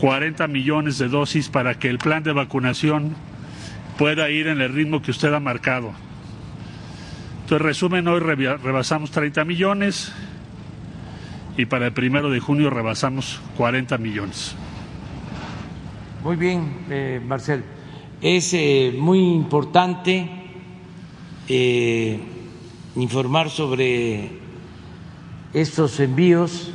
[0.01, 3.15] 40 millones de dosis para que el plan de vacunación
[3.99, 5.93] pueda ir en el ritmo que usted ha marcado.
[7.43, 10.13] Entonces, resumen, hoy rebasamos 30 millones
[11.57, 14.55] y para el primero de junio rebasamos 40 millones.
[16.23, 17.76] Muy bien, eh, Marcel.
[18.21, 20.27] Es eh, muy importante
[21.49, 22.19] eh,
[22.97, 24.31] informar sobre
[25.53, 26.71] estos envíos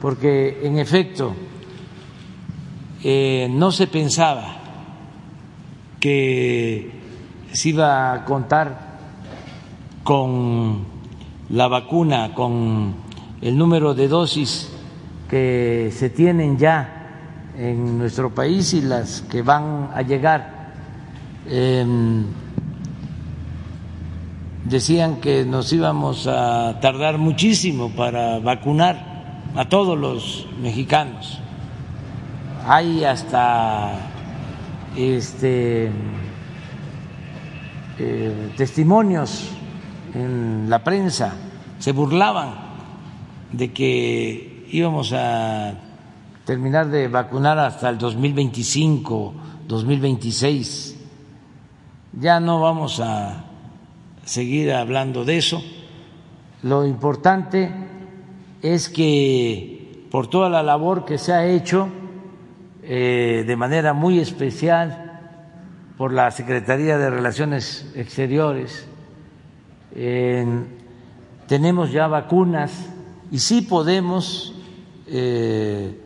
[0.00, 1.34] porque, en efecto,
[3.02, 4.58] eh, no se pensaba
[5.98, 6.92] que
[7.50, 8.98] se iba a contar
[10.04, 10.84] con
[11.50, 12.94] la vacuna, con
[13.40, 14.70] el número de dosis
[15.28, 20.55] que se tienen ya en nuestro país y las que van a llegar.
[21.48, 22.24] Em,
[24.64, 31.40] decían que nos íbamos a tardar muchísimo para vacunar a todos los mexicanos
[32.66, 33.92] hay hasta
[34.96, 35.88] este,
[37.98, 39.50] eh, testimonios
[40.14, 41.34] en la prensa,
[41.78, 42.54] se burlaban
[43.52, 45.74] de que íbamos a
[46.44, 49.34] terminar de vacunar hasta el 2025,
[49.68, 50.95] 2026.
[52.18, 53.44] Ya no vamos a
[54.24, 55.62] seguir hablando de eso.
[56.62, 57.70] Lo importante
[58.62, 61.90] es que por toda la labor que se ha hecho,
[62.82, 65.20] eh, de manera muy especial
[65.98, 68.88] por la Secretaría de Relaciones Exteriores.
[71.46, 72.72] tenemos ya vacunas
[73.30, 74.54] y sí podemos
[75.06, 76.00] eh,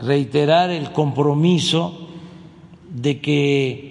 [0.00, 2.08] reiterar el compromiso
[2.88, 3.89] de que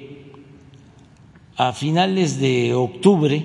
[1.60, 3.44] a finales de octubre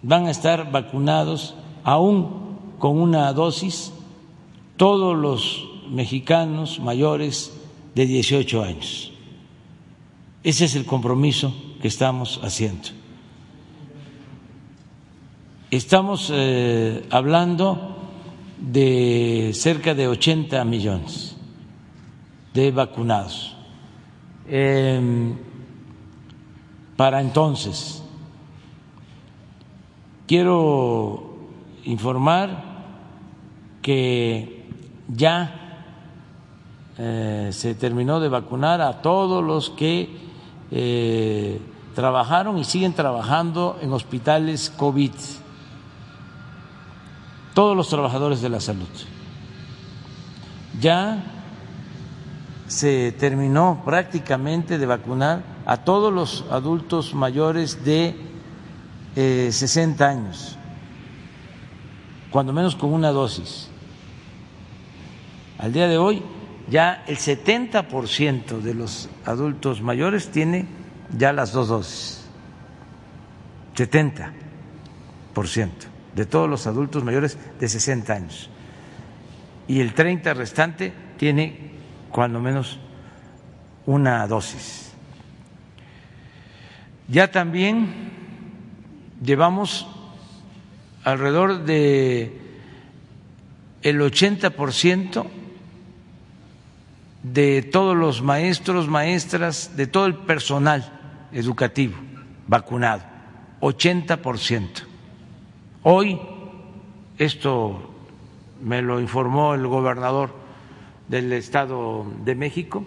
[0.00, 1.54] van a estar vacunados
[1.84, 3.92] aún con una dosis
[4.78, 7.52] todos los mexicanos mayores
[7.94, 9.12] de 18 años.
[10.44, 12.88] Ese es el compromiso que estamos haciendo.
[15.70, 17.98] Estamos eh, hablando
[18.58, 21.36] de cerca de 80 millones
[22.54, 23.54] de vacunados.
[24.48, 25.34] Em,
[26.96, 28.02] para entonces,
[30.26, 31.36] quiero
[31.84, 32.64] informar
[33.82, 34.68] que
[35.08, 35.84] ya
[36.98, 40.16] eh, se terminó de vacunar a todos los que
[40.70, 41.60] eh,
[41.94, 45.12] trabajaron y siguen trabajando en hospitales COVID,
[47.54, 48.88] todos los trabajadores de la salud.
[50.80, 51.22] Ya
[52.66, 58.14] se terminó prácticamente de vacunar a todos los adultos mayores de
[59.14, 60.56] 60 eh, años,
[62.30, 63.68] cuando menos con una dosis.
[65.58, 66.22] Al día de hoy
[66.68, 70.66] ya el 70% de los adultos mayores tiene
[71.16, 72.22] ya las dos dosis.
[73.74, 74.32] 70%
[76.14, 78.50] de todos los adultos mayores de 60 años.
[79.68, 81.72] Y el 30 restante tiene
[82.10, 82.78] cuando menos
[83.84, 84.85] una dosis.
[87.08, 88.10] Ya también
[89.22, 89.86] llevamos
[91.04, 92.40] alrededor de
[93.82, 95.24] el 80%
[97.22, 101.96] de todos los maestros, maestras, de todo el personal educativo
[102.48, 103.02] vacunado,
[103.60, 104.68] 80%.
[105.82, 106.20] Hoy,
[107.18, 107.90] esto
[108.60, 110.34] me lo informó el gobernador
[111.08, 112.84] del Estado de México,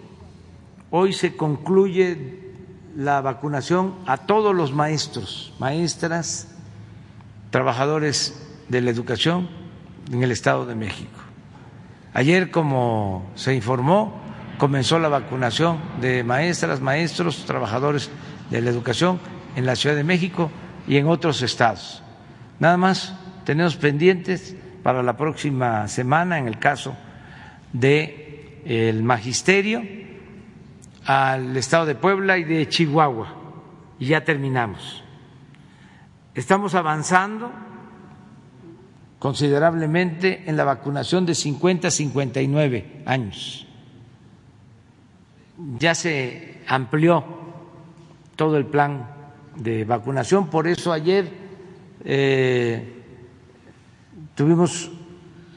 [0.90, 2.39] hoy se concluye
[2.96, 6.48] la vacunación a todos los maestros, maestras,
[7.50, 9.48] trabajadores de la educación
[10.12, 11.18] en el Estado de México.
[12.12, 14.20] Ayer, como se informó,
[14.58, 18.10] comenzó la vacunación de maestras, maestros, trabajadores
[18.50, 19.20] de la educación
[19.56, 20.50] en la Ciudad de México
[20.86, 22.02] y en otros estados.
[22.58, 23.14] Nada más
[23.44, 26.96] tenemos pendientes para la próxima semana en el caso
[27.72, 29.82] de el magisterio
[31.06, 33.34] al estado de Puebla y de Chihuahua
[33.98, 35.02] y ya terminamos.
[36.34, 37.50] Estamos avanzando
[39.18, 43.66] considerablemente en la vacunación de 50 a 59 años.
[45.78, 47.24] Ya se amplió
[48.36, 49.10] todo el plan
[49.56, 51.30] de vacunación, por eso ayer
[52.02, 53.02] eh,
[54.34, 54.90] tuvimos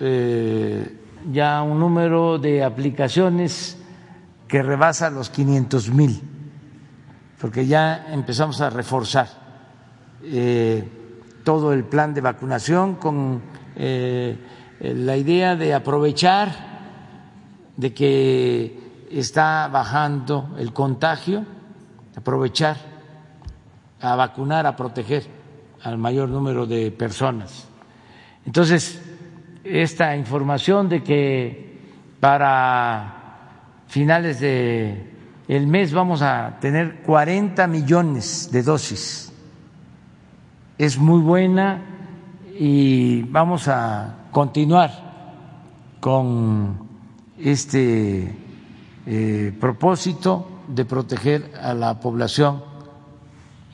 [0.02, 0.98] eh,
[1.32, 3.82] ya un número de aplicaciones
[4.54, 6.22] que rebasa los 500 mil,
[7.42, 9.28] porque ya empezamos a reforzar
[10.22, 10.88] eh,
[11.44, 13.42] todo el plan de vacunación con
[13.76, 14.38] eh,
[14.80, 16.52] la idea de aprovechar
[17.76, 21.44] de que está bajando el contagio,
[22.16, 22.78] aprovechar
[24.02, 25.26] a vacunar, a proteger
[25.82, 27.68] al mayor número de personas.
[28.46, 29.02] Entonces,
[29.64, 31.80] esta información de que
[32.20, 33.23] para
[33.94, 35.14] finales de
[35.48, 39.32] el mes vamos a tener 40 millones de dosis
[40.80, 41.80] es muy buena
[42.58, 44.90] y vamos a continuar
[46.00, 46.88] con
[47.38, 48.36] este
[49.06, 52.64] eh, propósito de proteger a la población.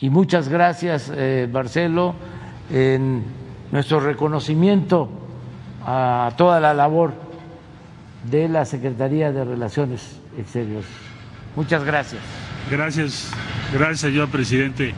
[0.01, 2.13] Y muchas gracias, eh, Marcelo,
[2.69, 3.23] en
[3.71, 5.07] nuestro reconocimiento
[5.85, 7.28] a toda la labor
[8.25, 10.87] de la Secretaría de Relaciones Exteriores.
[11.55, 12.21] Muchas gracias.
[12.69, 13.31] Gracias,
[13.73, 14.93] gracias, señor presidente.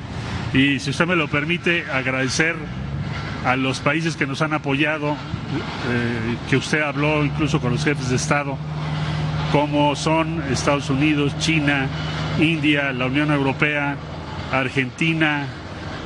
[0.53, 2.55] Y si usted me lo permite, agradecer
[3.45, 8.09] a los países que nos han apoyado, eh, que usted habló incluso con los jefes
[8.09, 8.57] de Estado,
[9.51, 11.87] como son Estados Unidos, China,
[12.39, 13.95] India, la Unión Europea,
[14.51, 15.47] Argentina,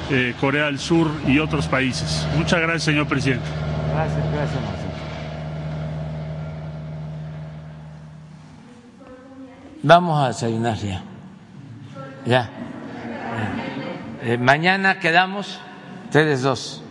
[0.10, 2.28] eh, Corea del Sur y otros países.
[2.38, 3.46] Muchas gracias, señor presidente.
[3.94, 4.86] Gracias, gracias, Marcelo.
[9.86, 10.99] Vamos a desayunar ya.
[12.26, 12.49] Ya.
[14.24, 15.60] Eh, mañana quedamos
[16.06, 16.82] ustedes dos.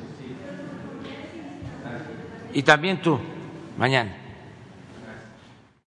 [2.53, 3.19] Y también tú,
[3.77, 4.12] mañana.